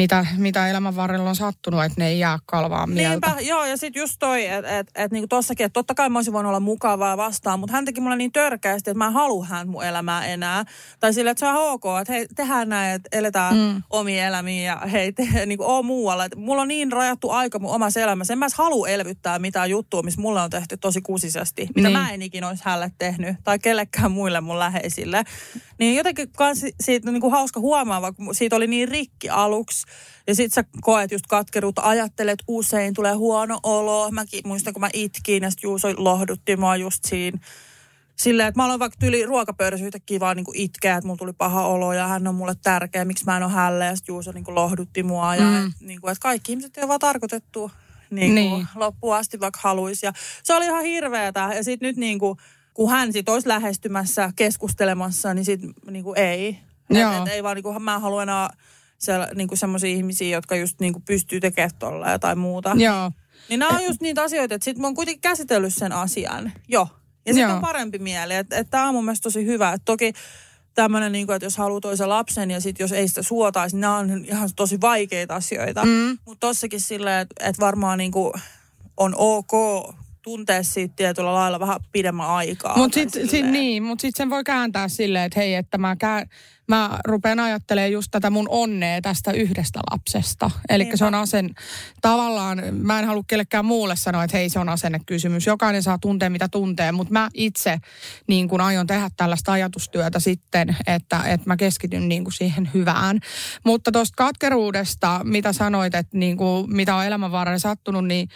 mitä, 0.00 0.26
mitä 0.36 0.68
elämän 0.68 0.96
varrella 0.96 1.28
on 1.28 1.36
sattunut, 1.36 1.84
että 1.84 2.00
ne 2.00 2.08
ei 2.08 2.18
jää 2.18 2.38
kalvaan 2.46 2.90
mieltä. 2.90 3.26
Niinpä, 3.26 3.40
joo, 3.40 3.64
ja 3.64 3.76
sitten 3.76 4.00
just 4.00 4.16
toi, 4.18 4.46
että 4.46 4.78
et, 4.78 4.90
et, 4.94 5.12
niinku 5.12 5.28
tossakin, 5.28 5.66
että 5.66 5.72
totta 5.72 5.94
kai 5.94 6.08
mä 6.08 6.18
olisin 6.18 6.32
voinut 6.32 6.50
olla 6.50 6.60
mukavaa 6.60 7.16
vastaan, 7.16 7.60
mutta 7.60 7.72
hän 7.72 7.84
teki 7.84 8.00
mulle 8.00 8.16
niin 8.16 8.32
törkeästi, 8.32 8.90
että 8.90 8.98
mä 8.98 9.06
en 9.06 9.12
halua 9.12 9.44
hän 9.44 9.68
mun 9.68 9.84
elämää 9.84 10.26
enää. 10.26 10.64
Tai 11.00 11.14
sillä, 11.14 11.30
että 11.30 11.38
se 11.38 11.46
on 11.46 11.54
ok, 11.54 11.84
että 12.00 12.12
hei, 12.12 12.26
tehdään 12.36 12.68
näin, 12.68 12.94
että 12.94 13.08
eletään 13.18 13.56
mm. 13.56 13.82
omia 13.90 14.26
elämiä 14.26 14.72
ja 14.72 14.88
hei, 14.88 15.12
te, 15.12 15.28
niinku, 15.46 15.64
oo 15.64 15.82
muualla. 15.82 16.24
Et 16.24 16.36
mulla 16.36 16.62
on 16.62 16.68
niin 16.68 16.92
rajattu 16.92 17.30
aika 17.30 17.58
mun 17.58 17.74
omassa 17.74 18.00
elämässä. 18.00 18.32
En 18.32 18.38
mä 18.38 18.44
edes 18.44 18.54
halua 18.54 18.88
elvyttää 18.88 19.38
mitään 19.38 19.70
juttua, 19.70 20.02
missä 20.02 20.20
mulle 20.20 20.40
on 20.40 20.50
tehty 20.50 20.76
tosi 20.76 21.00
kusisesti, 21.00 21.68
mitä 21.74 21.88
Niin. 21.88 21.98
mä 21.98 22.10
en 22.10 22.22
ikinä 22.22 22.48
olisi 22.48 22.62
hälle 22.66 22.92
tehnyt 22.98 23.36
tai 23.44 23.58
kellekään 23.58 24.10
muille 24.10 24.40
mun 24.40 24.58
läheisille. 24.58 25.24
Niin 25.80 25.96
jotenkin 25.96 26.32
kans 26.36 26.64
siitä 26.80 27.08
on 27.10 27.14
niinku 27.14 27.30
hauska 27.30 27.60
huomaa, 27.60 28.02
vaikka 28.02 28.22
siitä 28.32 28.56
oli 28.56 28.66
niin 28.66 28.88
rikki 28.88 29.28
aluksi. 29.28 29.86
Ja 30.26 30.34
sit 30.34 30.52
sä 30.52 30.64
koet 30.80 31.10
just 31.12 31.26
katkeruutta, 31.26 31.82
ajattelet 31.84 32.38
usein, 32.48 32.94
tulee 32.94 33.14
huono 33.14 33.60
olo. 33.62 34.10
Mäkin 34.10 34.40
muistan, 34.44 34.72
kun 34.74 34.80
mä 34.80 34.90
itkin 34.92 35.42
ja 35.42 35.50
sit 35.50 35.62
Juuso 35.62 35.88
lohdutti 35.96 36.56
mua 36.56 36.76
just 36.76 37.04
siinä. 37.04 37.38
Silleen, 38.16 38.48
että 38.48 38.58
mä 38.58 38.64
aloin 38.64 38.80
vaikka 38.80 38.96
tyli 39.00 39.26
ruokapöydässä 39.26 39.86
yhtäkkiä 39.86 40.20
vaan 40.20 40.36
niinku 40.36 40.52
itkeä, 40.54 40.96
että 40.96 41.06
mulla 41.06 41.18
tuli 41.18 41.32
paha 41.32 41.66
olo 41.66 41.92
ja 41.92 42.06
hän 42.08 42.26
on 42.26 42.34
mulle 42.34 42.54
tärkeä, 42.62 43.04
miksi 43.04 43.24
mä 43.24 43.36
en 43.36 43.42
ole 43.42 43.52
hälle. 43.52 43.84
Ja 43.84 43.96
sit 43.96 44.08
Juuso 44.08 44.32
niinku 44.32 44.54
lohdutti 44.54 45.02
mua. 45.02 45.36
Ja 45.36 45.42
Mm. 45.42 45.66
et, 45.66 45.72
niinku, 45.80 46.08
että 46.08 46.22
kaikki 46.22 46.52
ihmiset 46.52 46.76
ei 46.76 46.82
ole 46.82 46.88
vaan 46.88 47.00
tarkoitettu 47.00 47.70
Niin. 48.10 48.34
niin. 48.34 48.66
loppuun 48.74 49.16
asti, 49.16 49.40
vaikka 49.40 49.60
haluaisi. 49.62 50.06
Ja 50.06 50.12
se 50.42 50.54
oli 50.54 50.64
ihan 50.64 50.84
hirveetä. 50.84 51.50
Ja 51.56 51.64
sit 51.64 51.80
nyt 51.80 51.96
niinku, 51.96 52.36
kun 52.80 52.90
hän 52.90 53.12
sit 53.12 53.28
olisi 53.28 53.48
lähestymässä, 53.48 54.32
keskustelemassa, 54.36 55.34
niin 55.34 55.44
sit 55.44 55.60
niinku 55.90 56.14
ei. 56.16 56.58
Joo. 56.90 57.12
Et, 57.12 57.22
et 57.22 57.28
ei 57.28 57.42
vaan 57.42 57.54
niinku, 57.54 57.80
mä 57.80 57.94
en 57.94 58.00
halua 58.00 58.22
enää 58.22 58.50
se, 58.98 59.12
niinku 59.34 59.56
semmoisia 59.56 59.90
ihmisiä, 59.90 60.36
jotka 60.36 60.56
just 60.56 60.80
niinku 60.80 61.00
pystyy 61.00 61.40
tekemään 61.40 61.70
tolleen 61.78 62.20
tai 62.20 62.36
muuta. 62.36 62.72
Joo. 62.76 63.12
Niin 63.48 63.60
nämä 63.60 63.76
on 63.76 63.84
just 63.84 64.00
niitä 64.00 64.22
asioita, 64.22 64.54
että 64.54 64.64
sit 64.64 64.78
mä 64.78 64.86
oon 64.86 64.94
kuitenkin 64.94 65.20
käsitellyt 65.20 65.74
sen 65.74 65.92
asian 65.92 66.52
jo. 66.68 66.88
Ja 67.26 67.34
sitten 67.34 67.54
on 67.54 67.60
parempi 67.60 67.98
mieli. 67.98 68.34
Että 68.34 68.56
et 68.56 68.70
tämä 68.70 68.88
on 68.88 68.94
mun 68.94 69.04
mielestä 69.04 69.22
tosi 69.22 69.46
hyvä. 69.46 69.72
Et 69.72 69.82
toki 69.84 70.12
tämmöinen, 70.74 71.12
niinku, 71.12 71.32
että 71.32 71.46
jos 71.46 71.56
haluaa 71.56 71.80
toisen 71.80 72.08
lapsen 72.08 72.50
ja 72.50 72.60
sitten 72.60 72.84
jos 72.84 72.92
ei 72.92 73.08
sitä 73.08 73.22
suotaisi, 73.22 73.76
niin 73.76 73.80
nämä 73.80 73.96
on 73.96 74.24
ihan 74.24 74.50
tosi 74.56 74.80
vaikeita 74.80 75.34
asioita. 75.34 75.84
Mm. 75.84 76.18
Mutta 76.24 76.46
tossakin 76.46 76.80
silleen, 76.80 77.20
että 77.20 77.48
et 77.48 77.60
varmaan 77.60 77.98
niinku 77.98 78.32
on 78.96 79.14
ok 79.16 79.52
tuntea 80.30 80.62
siitä 80.62 80.94
tietyllä 80.96 81.34
lailla 81.34 81.60
vähän 81.60 81.80
pidemmän 81.92 82.26
aikaa. 82.26 82.76
Mutta 82.76 82.94
sitten 82.94 83.28
sit, 83.28 83.46
niin, 83.46 83.82
mut 83.82 84.00
sit 84.00 84.16
sen 84.16 84.30
voi 84.30 84.44
kääntää 84.44 84.88
silleen, 84.88 85.24
että 85.24 85.40
hei, 85.40 85.54
että 85.54 85.78
mä, 85.78 85.96
kää, 85.96 86.26
mä 86.68 86.98
rupean 87.04 87.40
ajattelemaan 87.40 87.92
just 87.92 88.08
tätä 88.10 88.30
mun 88.30 88.46
onnea 88.48 89.00
tästä 89.00 89.32
yhdestä 89.32 89.80
lapsesta. 89.90 90.50
Eli 90.68 90.90
se 90.94 91.04
on 91.04 91.14
asen, 91.14 91.50
tavallaan, 92.00 92.62
mä 92.72 92.98
en 92.98 93.04
halua 93.04 93.22
kellekään 93.26 93.64
muulle 93.64 93.96
sanoa, 93.96 94.24
että 94.24 94.36
hei 94.36 94.48
se 94.48 94.58
on 94.58 94.68
asennekysymys. 94.68 95.46
Jokainen 95.46 95.82
saa 95.82 95.98
tuntea 95.98 96.30
mitä 96.30 96.48
tuntee, 96.48 96.92
mutta 96.92 97.12
mä 97.12 97.28
itse 97.34 97.78
niin 98.26 98.48
kun 98.48 98.60
aion 98.60 98.86
tehdä 98.86 99.08
tällaista 99.16 99.52
ajatustyötä 99.52 100.20
sitten, 100.20 100.76
että, 100.86 101.22
että 101.26 101.46
mä 101.46 101.56
keskityn 101.56 102.08
niin 102.08 102.24
siihen 102.32 102.70
hyvään. 102.74 103.20
Mutta 103.64 103.92
tuosta 103.92 104.14
katkeruudesta, 104.16 105.20
mitä 105.24 105.52
sanoit, 105.52 105.94
että 105.94 106.18
niin 106.18 106.36
kuin, 106.36 106.74
mitä 106.74 106.94
on 106.94 107.04
elämän 107.04 107.32
varrella 107.32 107.58
sattunut, 107.58 108.06
niin 108.06 108.28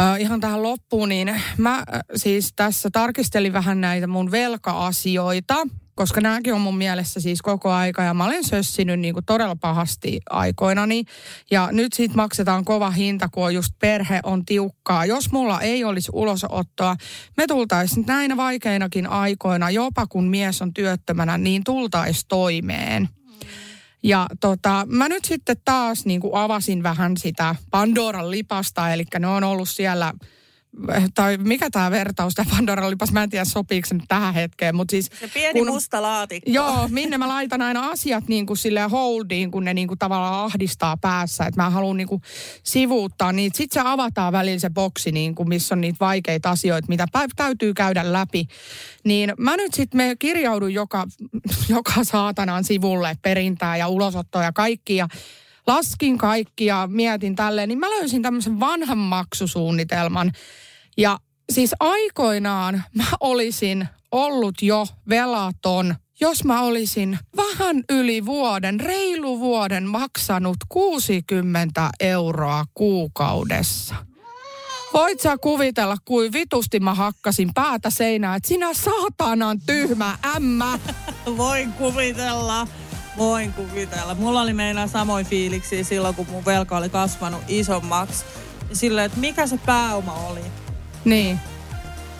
Ö, 0.00 0.16
ihan 0.18 0.40
tähän 0.40 0.62
loppuun, 0.62 1.08
niin 1.08 1.40
mä 1.58 1.78
ö, 1.78 1.98
siis 2.16 2.52
tässä 2.56 2.90
tarkistelin 2.92 3.52
vähän 3.52 3.80
näitä 3.80 4.06
mun 4.06 4.30
velka-asioita, 4.30 5.56
koska 5.94 6.20
nämäkin 6.20 6.54
on 6.54 6.60
mun 6.60 6.76
mielessä 6.76 7.20
siis 7.20 7.42
koko 7.42 7.70
aika 7.70 8.02
ja 8.02 8.14
mä 8.14 8.24
olen 8.24 8.44
sössinyt 8.44 9.00
niin 9.00 9.14
kuin 9.14 9.24
todella 9.24 9.56
pahasti 9.56 10.20
aikoinani. 10.30 11.04
Ja 11.50 11.68
nyt 11.72 11.92
siitä 11.92 12.14
maksetaan 12.14 12.64
kova 12.64 12.90
hinta, 12.90 13.28
kun 13.32 13.44
on 13.44 13.54
just 13.54 13.72
perhe 13.78 14.20
on 14.22 14.44
tiukkaa. 14.44 15.06
Jos 15.06 15.32
mulla 15.32 15.60
ei 15.60 15.84
olisi 15.84 16.10
ulosottoa, 16.14 16.96
me 17.36 17.46
tultaisiin 17.46 18.06
näinä 18.06 18.36
vaikeinakin 18.36 19.06
aikoina, 19.06 19.70
jopa 19.70 20.06
kun 20.06 20.28
mies 20.28 20.62
on 20.62 20.74
työttömänä, 20.74 21.38
niin 21.38 21.64
tultaisiin 21.64 22.28
toimeen. 22.28 23.08
Ja 24.02 24.26
tota, 24.40 24.86
mä 24.88 25.08
nyt 25.08 25.24
sitten 25.24 25.56
taas 25.64 26.04
niin 26.04 26.20
kuin 26.20 26.34
avasin 26.34 26.82
vähän 26.82 27.16
sitä 27.16 27.54
Pandoran 27.70 28.30
lipasta, 28.30 28.92
eli 28.92 29.04
ne 29.18 29.26
on 29.26 29.44
ollut 29.44 29.68
siellä 29.68 30.12
tai 31.14 31.36
mikä 31.36 31.70
tämä 31.70 31.90
vertaus, 31.90 32.34
tämä 32.34 32.50
Pandora 32.56 32.86
olipas, 32.86 33.12
mä 33.12 33.22
en 33.22 33.30
tiedä 33.30 33.44
sopiiko 33.44 33.88
se 33.88 33.94
nyt 33.94 34.04
tähän 34.08 34.34
hetkeen, 34.34 34.76
mutta 34.76 34.90
siis... 34.90 35.10
Se 35.20 35.28
pieni 35.34 35.60
kun, 35.60 35.68
musta 35.68 36.02
laatikko. 36.02 36.50
Joo, 36.50 36.88
minne 36.88 37.18
mä 37.18 37.28
laitan 37.28 37.62
aina 37.62 37.86
asiat 37.88 38.28
niin 38.28 38.46
kuin 38.46 38.56
silleen 38.56 38.90
holdiin, 38.90 39.50
kun 39.50 39.64
ne 39.64 39.74
niin 39.74 39.88
kuin 39.88 39.98
tavallaan 39.98 40.44
ahdistaa 40.44 40.96
päässä, 40.96 41.44
että 41.44 41.62
mä 41.62 41.70
haluan 41.70 41.96
niin 41.96 42.08
kuin 42.08 42.22
sivuuttaa 42.62 43.32
niitä. 43.32 43.56
Sitten 43.56 43.82
se 43.82 43.88
avataan 43.88 44.32
välillä 44.32 44.58
se 44.58 44.70
boksi, 44.70 45.12
niin 45.12 45.34
kuin, 45.34 45.48
missä 45.48 45.74
on 45.74 45.80
niitä 45.80 45.96
vaikeita 46.00 46.50
asioita, 46.50 46.88
mitä 46.88 47.06
täytyy 47.36 47.74
käydä 47.74 48.12
läpi. 48.12 48.46
Niin 49.04 49.32
mä 49.38 49.56
nyt 49.56 49.74
sitten 49.74 49.98
me 49.98 50.16
kirjaudun 50.18 50.74
joka, 50.74 51.06
joka 51.68 51.92
saatanan 52.02 52.64
sivulle 52.64 53.16
perintää 53.22 53.76
ja 53.76 53.88
ulosottoa 53.88 54.42
ja 54.42 54.52
kaikki 54.52 54.96
ja 54.96 55.08
laskin 55.66 56.18
kaikki 56.18 56.66
ja 56.66 56.88
mietin 56.92 57.36
tälleen, 57.36 57.68
niin 57.68 57.78
mä 57.78 57.90
löysin 57.90 58.22
tämmöisen 58.22 58.60
vanhan 58.60 58.98
maksusuunnitelman. 58.98 60.32
Ja 60.96 61.18
siis 61.52 61.74
aikoinaan 61.80 62.82
mä 62.94 63.06
olisin 63.20 63.88
ollut 64.12 64.62
jo 64.62 64.86
velaton, 65.08 65.94
jos 66.20 66.44
mä 66.44 66.62
olisin 66.62 67.18
vähän 67.36 67.84
yli 67.90 68.26
vuoden, 68.26 68.80
reilu 68.80 69.40
vuoden 69.40 69.88
maksanut 69.88 70.56
60 70.68 71.90
euroa 72.00 72.64
kuukaudessa. 72.74 73.94
Voit 74.92 75.20
sä 75.20 75.36
kuvitella, 75.38 75.96
kuin 76.04 76.32
vitusti 76.32 76.80
mä 76.80 76.94
hakkasin 76.94 77.50
päätä 77.54 77.90
seinään, 77.90 78.36
että 78.36 78.48
sinä 78.48 78.74
saatanan 78.74 79.60
tyhmä 79.66 80.18
ämmä. 80.36 80.78
Voin 81.36 81.72
kuvitella. 81.72 82.66
Voin 83.18 83.52
kuvitella. 83.52 84.14
Mulla 84.14 84.42
oli 84.42 84.52
meillä 84.52 84.86
samoin 84.86 85.26
fiiliksi 85.26 85.84
silloin, 85.84 86.14
kun 86.14 86.26
mun 86.30 86.44
velka 86.44 86.76
oli 86.76 86.88
kasvanut 86.88 87.40
isommaksi. 87.48 88.24
Silleen, 88.72 89.06
että 89.06 89.18
mikä 89.18 89.46
se 89.46 89.58
pääoma 89.66 90.14
oli. 90.14 90.40
Niin. 91.04 91.40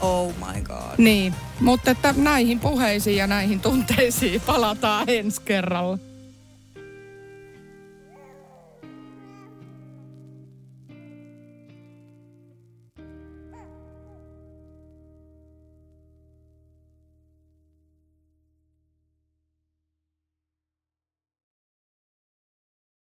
Oh 0.01 0.35
my 0.35 0.61
god. 0.63 0.95
Niin, 0.99 1.35
mutta 1.61 1.91
että 1.91 2.15
näihin 2.17 2.61
puheisiin 2.61 3.17
ja 3.17 3.27
näihin 3.27 3.61
tunteisiin 3.61 4.41
palataan 4.41 5.05
ensi 5.09 5.43
kerralla. 5.43 5.99